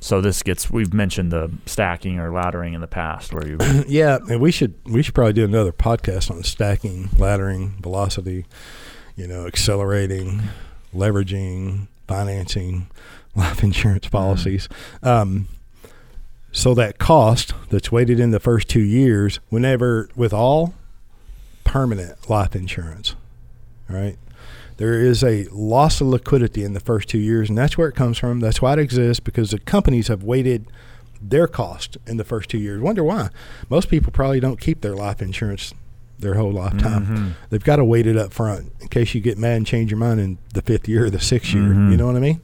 so 0.00 0.20
this 0.20 0.42
gets 0.42 0.68
we've 0.68 0.92
mentioned 0.92 1.30
the 1.30 1.50
stacking 1.64 2.18
or 2.18 2.30
laddering 2.30 2.74
in 2.74 2.80
the 2.80 2.88
past 2.88 3.32
where 3.32 3.46
you 3.46 3.56
yeah, 3.86 4.18
and 4.28 4.40
we 4.40 4.50
should 4.50 4.74
we 4.84 5.02
should 5.02 5.14
probably 5.14 5.32
do 5.32 5.44
another 5.44 5.72
podcast 5.72 6.30
on 6.30 6.42
stacking, 6.42 7.08
laddering, 7.10 7.80
velocity, 7.80 8.44
you 9.14 9.28
know, 9.28 9.46
accelerating, 9.46 10.42
leveraging, 10.92 11.86
financing, 12.08 12.88
life 13.36 13.62
insurance 13.62 14.08
policies. 14.08 14.68
Um, 15.04 15.46
so 16.52 16.74
that 16.74 16.98
cost 16.98 17.54
that's 17.70 17.90
weighted 17.90 18.20
in 18.20 18.30
the 18.30 18.38
first 18.40 18.68
two 18.68 18.80
years, 18.82 19.40
whenever 19.48 20.08
with 20.14 20.32
all 20.32 20.74
permanent 21.64 22.28
life 22.28 22.54
insurance, 22.54 23.14
right? 23.88 24.16
There 24.76 24.94
is 24.94 25.22
a 25.22 25.44
loss 25.52 26.00
of 26.00 26.08
liquidity 26.08 26.64
in 26.64 26.72
the 26.72 26.80
first 26.80 27.08
two 27.08 27.18
years, 27.18 27.48
and 27.48 27.56
that's 27.56 27.78
where 27.78 27.88
it 27.88 27.94
comes 27.94 28.18
from. 28.18 28.40
That's 28.40 28.60
why 28.60 28.72
it 28.74 28.78
exists 28.78 29.20
because 29.20 29.50
the 29.50 29.58
companies 29.60 30.08
have 30.08 30.22
weighted 30.24 30.66
their 31.20 31.46
cost 31.46 31.98
in 32.06 32.16
the 32.16 32.24
first 32.24 32.50
two 32.50 32.58
years. 32.58 32.80
Wonder 32.80 33.04
why? 33.04 33.28
Most 33.70 33.88
people 33.88 34.10
probably 34.12 34.40
don't 34.40 34.60
keep 34.60 34.80
their 34.80 34.96
life 34.96 35.22
insurance 35.22 35.72
their 36.18 36.34
whole 36.34 36.52
lifetime. 36.52 37.06
Mhm. 37.06 37.32
They've 37.50 37.62
got 37.64 37.76
to 37.76 37.84
weight 37.84 38.06
it 38.06 38.16
up 38.16 38.32
front 38.32 38.72
in 38.80 38.88
case 38.88 39.14
you 39.14 39.20
get 39.20 39.38
mad 39.38 39.56
and 39.56 39.66
change 39.66 39.90
your 39.90 39.98
mind 39.98 40.20
in 40.20 40.38
the 40.54 40.62
fifth 40.62 40.88
year 40.88 41.06
or 41.06 41.10
the 41.10 41.20
sixth 41.20 41.52
year. 41.52 41.64
Mhm. 41.64 41.90
You 41.90 41.96
know 41.96 42.06
what 42.06 42.16
I 42.16 42.20
mean? 42.20 42.40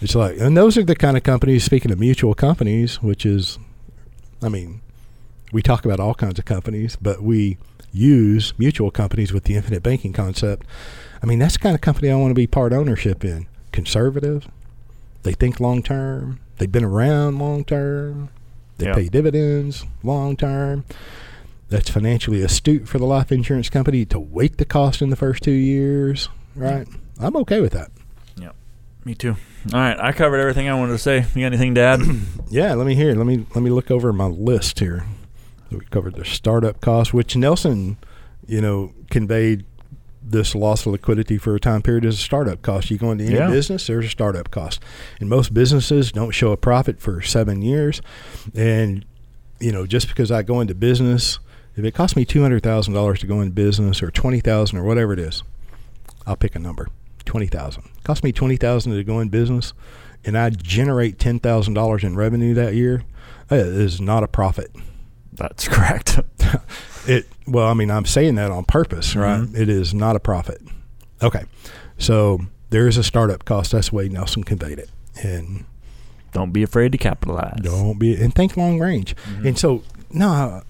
It's 0.00 0.14
like, 0.14 0.38
and 0.38 0.56
those 0.56 0.76
are 0.76 0.84
the 0.84 0.94
kind 0.96 1.16
of 1.16 1.22
companies. 1.22 1.64
Speaking 1.64 1.90
of 1.90 1.98
mutual 1.98 2.34
companies, 2.34 3.02
which 3.02 3.24
is, 3.24 3.58
I 4.42 4.48
mean, 4.48 4.80
we 5.52 5.62
talk 5.62 5.84
about 5.84 6.00
all 6.00 6.14
kinds 6.14 6.38
of 6.38 6.44
companies, 6.44 6.96
but 7.00 7.22
we 7.22 7.56
use 7.92 8.52
mutual 8.58 8.90
companies 8.90 9.32
with 9.32 9.44
the 9.44 9.54
infinite 9.54 9.82
banking 9.82 10.12
concept. 10.12 10.66
I 11.22 11.26
mean, 11.26 11.38
that's 11.38 11.54
the 11.54 11.60
kind 11.60 11.74
of 11.74 11.80
company 11.80 12.10
I 12.10 12.16
want 12.16 12.30
to 12.30 12.34
be 12.34 12.46
part 12.46 12.72
ownership 12.72 13.24
in. 13.24 13.46
Conservative. 13.72 14.48
They 15.22 15.32
think 15.32 15.60
long 15.60 15.82
term. 15.82 16.40
They've 16.58 16.70
been 16.70 16.84
around 16.84 17.38
long 17.38 17.64
term. 17.64 18.28
They 18.78 18.86
Yeah. 18.86 18.94
pay 18.94 19.08
dividends 19.08 19.84
long 20.02 20.36
term. 20.36 20.84
That's 21.68 21.88
financially 21.88 22.42
astute 22.42 22.86
for 22.86 22.98
the 22.98 23.06
life 23.06 23.32
insurance 23.32 23.70
company 23.70 24.04
to 24.06 24.20
weight 24.20 24.58
the 24.58 24.64
cost 24.64 25.00
in 25.02 25.10
the 25.10 25.16
first 25.16 25.42
two 25.42 25.50
years. 25.50 26.28
Right. 26.54 26.86
I'm 27.18 27.34
okay 27.38 27.60
with 27.60 27.72
that. 27.72 27.90
Me 29.06 29.14
too. 29.14 29.36
All 29.72 29.78
right, 29.80 29.96
I 30.00 30.10
covered 30.10 30.38
everything 30.38 30.68
I 30.68 30.74
wanted 30.74 30.90
to 30.94 30.98
say. 30.98 31.18
You 31.34 31.42
got 31.42 31.46
anything 31.46 31.76
to 31.76 31.80
add? 31.80 32.00
Yeah, 32.48 32.74
let 32.74 32.86
me 32.86 32.94
hear. 32.94 33.14
Let 33.16 33.26
me 33.26 33.44
let 33.56 33.62
me 33.62 33.70
look 33.70 33.90
over 33.90 34.12
my 34.12 34.26
list 34.26 34.78
here. 34.80 35.04
We 35.70 35.80
covered 35.90 36.14
the 36.14 36.24
startup 36.24 36.80
cost, 36.80 37.12
which 37.12 37.34
Nelson, 37.36 37.96
you 38.46 38.60
know, 38.60 38.92
conveyed 39.10 39.64
this 40.22 40.54
loss 40.54 40.86
of 40.86 40.92
liquidity 40.92 41.38
for 41.38 41.54
a 41.56 41.60
time 41.60 41.82
period 41.82 42.04
as 42.04 42.14
a 42.14 42.18
startup 42.22 42.62
cost. 42.62 42.88
You 42.90 42.98
go 42.98 43.10
into 43.12 43.24
any 43.24 43.34
Yeah. 43.34 43.48
business, 43.48 43.86
there's 43.88 44.06
a 44.06 44.08
startup 44.08 44.50
cost. 44.52 44.80
And 45.20 45.28
most 45.28 45.54
businesses 45.54 46.12
don't 46.12 46.30
show 46.32 46.52
a 46.52 46.56
profit 46.56 47.00
for 47.00 47.20
seven 47.22 47.62
years. 47.62 48.00
And, 48.54 49.04
you 49.60 49.72
know, 49.72 49.86
just 49.86 50.06
because 50.08 50.30
I 50.32 50.42
go 50.42 50.60
into 50.60 50.74
business, 50.74 51.38
if 51.76 51.84
it 51.84 51.94
costs 51.94 52.16
me 52.16 52.24
two 52.24 52.42
hundred 52.42 52.62
thousand 52.62 52.94
dollars 52.94 53.18
to 53.20 53.26
go 53.26 53.40
into 53.40 53.52
business 53.54 54.02
or 54.04 54.10
twenty 54.12 54.38
thousand 54.40 54.78
or 54.78 54.84
whatever 54.84 55.12
it 55.12 55.18
is, 55.18 55.42
I'll 56.28 56.36
pick 56.36 56.54
a 56.54 56.60
number. 56.60 56.86
Twenty 57.26 57.46
thousand. 57.48 57.82
Cost 58.04 58.24
me 58.24 58.32
twenty 58.32 58.56
thousand 58.56 58.92
to 58.94 59.04
go 59.04 59.20
in 59.20 59.28
business 59.28 59.74
and 60.24 60.38
I 60.38 60.48
generate 60.50 61.18
ten 61.18 61.38
thousand 61.38 61.74
dollars 61.74 62.02
in 62.02 62.16
revenue 62.16 62.54
that 62.54 62.74
year, 62.74 63.02
that 63.48 63.66
is 63.66 64.00
not 64.00 64.22
a 64.24 64.28
profit. 64.28 64.74
That's 65.34 65.68
correct. 65.68 66.18
It 67.08 67.28
well, 67.46 67.68
I 67.68 67.74
mean, 67.74 67.88
I'm 67.88 68.04
saying 68.04 68.34
that 68.34 68.50
on 68.50 68.64
purpose, 68.64 69.14
right? 69.14 69.42
Mhm. 69.42 69.56
It 69.56 69.68
is 69.68 69.94
not 69.94 70.16
a 70.16 70.20
profit. 70.20 70.60
Okay, 71.22 71.44
so 71.98 72.40
there 72.70 72.88
is 72.88 72.96
a 72.96 73.04
startup 73.04 73.44
cost. 73.44 73.70
That's 73.70 73.90
the 73.90 73.94
way 73.94 74.08
Nelson 74.08 74.42
conveyed 74.42 74.80
it, 74.80 74.90
and 75.22 75.66
Don't 76.32 76.50
be 76.52 76.64
afraid 76.64 76.90
to 76.92 76.98
capitalize. 76.98 77.60
don't 77.62 78.00
be 78.00 78.20
and 78.20 78.34
think 78.34 78.56
long 78.56 78.80
range. 78.80 79.14
Mhm. 79.38 79.46
And 79.46 79.56
so 79.58 79.84
no, 80.10 80.62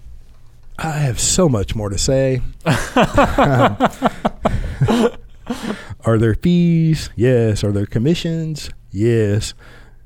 I 0.79 0.91
have 0.91 1.19
so 1.19 1.49
much 1.49 1.75
more 1.75 1.89
to 1.89 1.97
say. 1.97 2.43
Are 6.05 6.19
there 6.19 6.35
fees? 6.35 7.11
Yes. 7.17 7.63
Are 7.65 7.73
there 7.73 7.87
commissions? 7.87 8.71
Yes. 8.91 9.55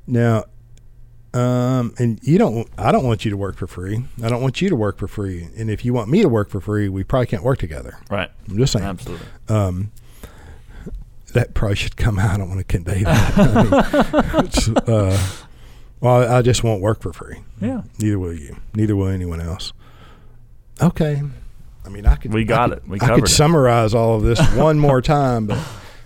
Now, 0.07 0.45
um, 1.33 1.93
and 1.97 2.19
you 2.23 2.37
don't. 2.37 2.67
I 2.77 2.91
don't 2.91 3.05
want 3.05 3.23
you 3.23 3.31
to 3.31 3.37
work 3.37 3.55
for 3.55 3.67
free. 3.67 4.03
I 4.21 4.29
don't 4.29 4.41
want 4.41 4.61
you 4.61 4.69
to 4.69 4.75
work 4.75 4.97
for 4.97 5.07
free. 5.07 5.47
And 5.57 5.69
if 5.69 5.85
you 5.85 5.93
want 5.93 6.09
me 6.09 6.21
to 6.21 6.29
work 6.29 6.49
for 6.49 6.59
free, 6.59 6.89
we 6.89 7.03
probably 7.03 7.27
can't 7.27 7.43
work 7.43 7.57
together. 7.59 7.97
Right. 8.09 8.29
I'm 8.49 8.57
just 8.57 8.73
saying. 8.73 8.85
Absolutely. 8.85 9.27
Um, 9.47 9.91
that 11.33 11.53
probably 11.53 11.77
should 11.77 11.95
come 11.95 12.19
out. 12.19 12.31
I 12.31 12.37
don't 12.37 12.49
want 12.49 12.59
to 12.59 12.65
convey 12.65 13.03
that. 13.03 13.37
I 13.37 14.33
mean, 14.33 14.45
it's, 14.45 14.67
uh, 14.67 15.17
well, 16.01 16.29
I 16.33 16.41
just 16.41 16.63
won't 16.63 16.81
work 16.81 17.01
for 17.01 17.13
free. 17.13 17.37
Yeah. 17.61 17.83
Neither 17.99 18.19
will 18.19 18.33
you. 18.33 18.57
Neither 18.75 18.97
will 18.97 19.07
anyone 19.07 19.39
else. 19.39 19.71
Okay. 20.81 21.21
I 21.85 21.89
mean, 21.89 22.05
I 22.05 22.15
could. 22.15 22.33
We 22.33 22.41
I 22.41 22.43
got 22.43 22.69
could- 22.69 22.77
it. 22.79 22.87
We 22.87 22.99
covered 22.99 23.11
I 23.13 23.15
could 23.15 23.25
it. 23.25 23.31
summarize 23.31 23.93
all 23.93 24.15
of 24.15 24.23
this 24.23 24.39
one 24.55 24.79
more 24.79 25.01
time, 25.01 25.47
but 25.47 25.59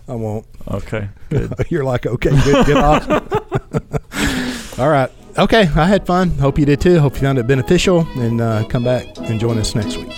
I 0.07 0.15
won't. 0.15 0.45
Okay. 0.69 1.09
Good. 1.29 1.53
You're 1.69 1.83
like, 1.83 2.05
okay, 2.05 2.29
good, 2.43 2.65
get 2.65 2.77
off. 2.77 3.09
all 4.79 4.89
right. 4.89 5.11
Okay. 5.37 5.61
I 5.75 5.85
had 5.85 6.05
fun. 6.07 6.29
Hope 6.37 6.57
you 6.57 6.65
did 6.65 6.79
too. 6.81 6.99
Hope 6.99 7.15
you 7.15 7.21
found 7.21 7.37
it 7.37 7.45
beneficial, 7.47 8.07
and 8.15 8.39
uh, 8.41 8.63
come 8.67 8.83
back 8.83 9.05
and 9.17 9.39
join 9.39 9.57
us 9.57 9.75
next 9.75 9.97
week. 9.97 10.11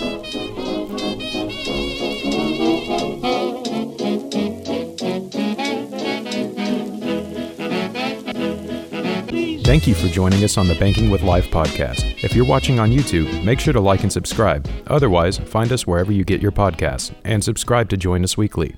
Thank 9.68 9.86
you 9.86 9.94
for 9.94 10.08
joining 10.08 10.44
us 10.44 10.56
on 10.56 10.66
the 10.66 10.74
Banking 10.76 11.10
with 11.10 11.22
Life 11.22 11.50
podcast. 11.50 12.24
If 12.24 12.34
you're 12.34 12.46
watching 12.46 12.80
on 12.80 12.90
YouTube, 12.90 13.44
make 13.44 13.60
sure 13.60 13.74
to 13.74 13.80
like 13.82 14.02
and 14.02 14.10
subscribe. 14.10 14.66
Otherwise, 14.86 15.36
find 15.36 15.70
us 15.72 15.86
wherever 15.86 16.10
you 16.10 16.24
get 16.24 16.40
your 16.40 16.52
podcasts 16.52 17.14
and 17.26 17.44
subscribe 17.44 17.90
to 17.90 17.98
join 17.98 18.24
us 18.24 18.38
weekly. 18.38 18.74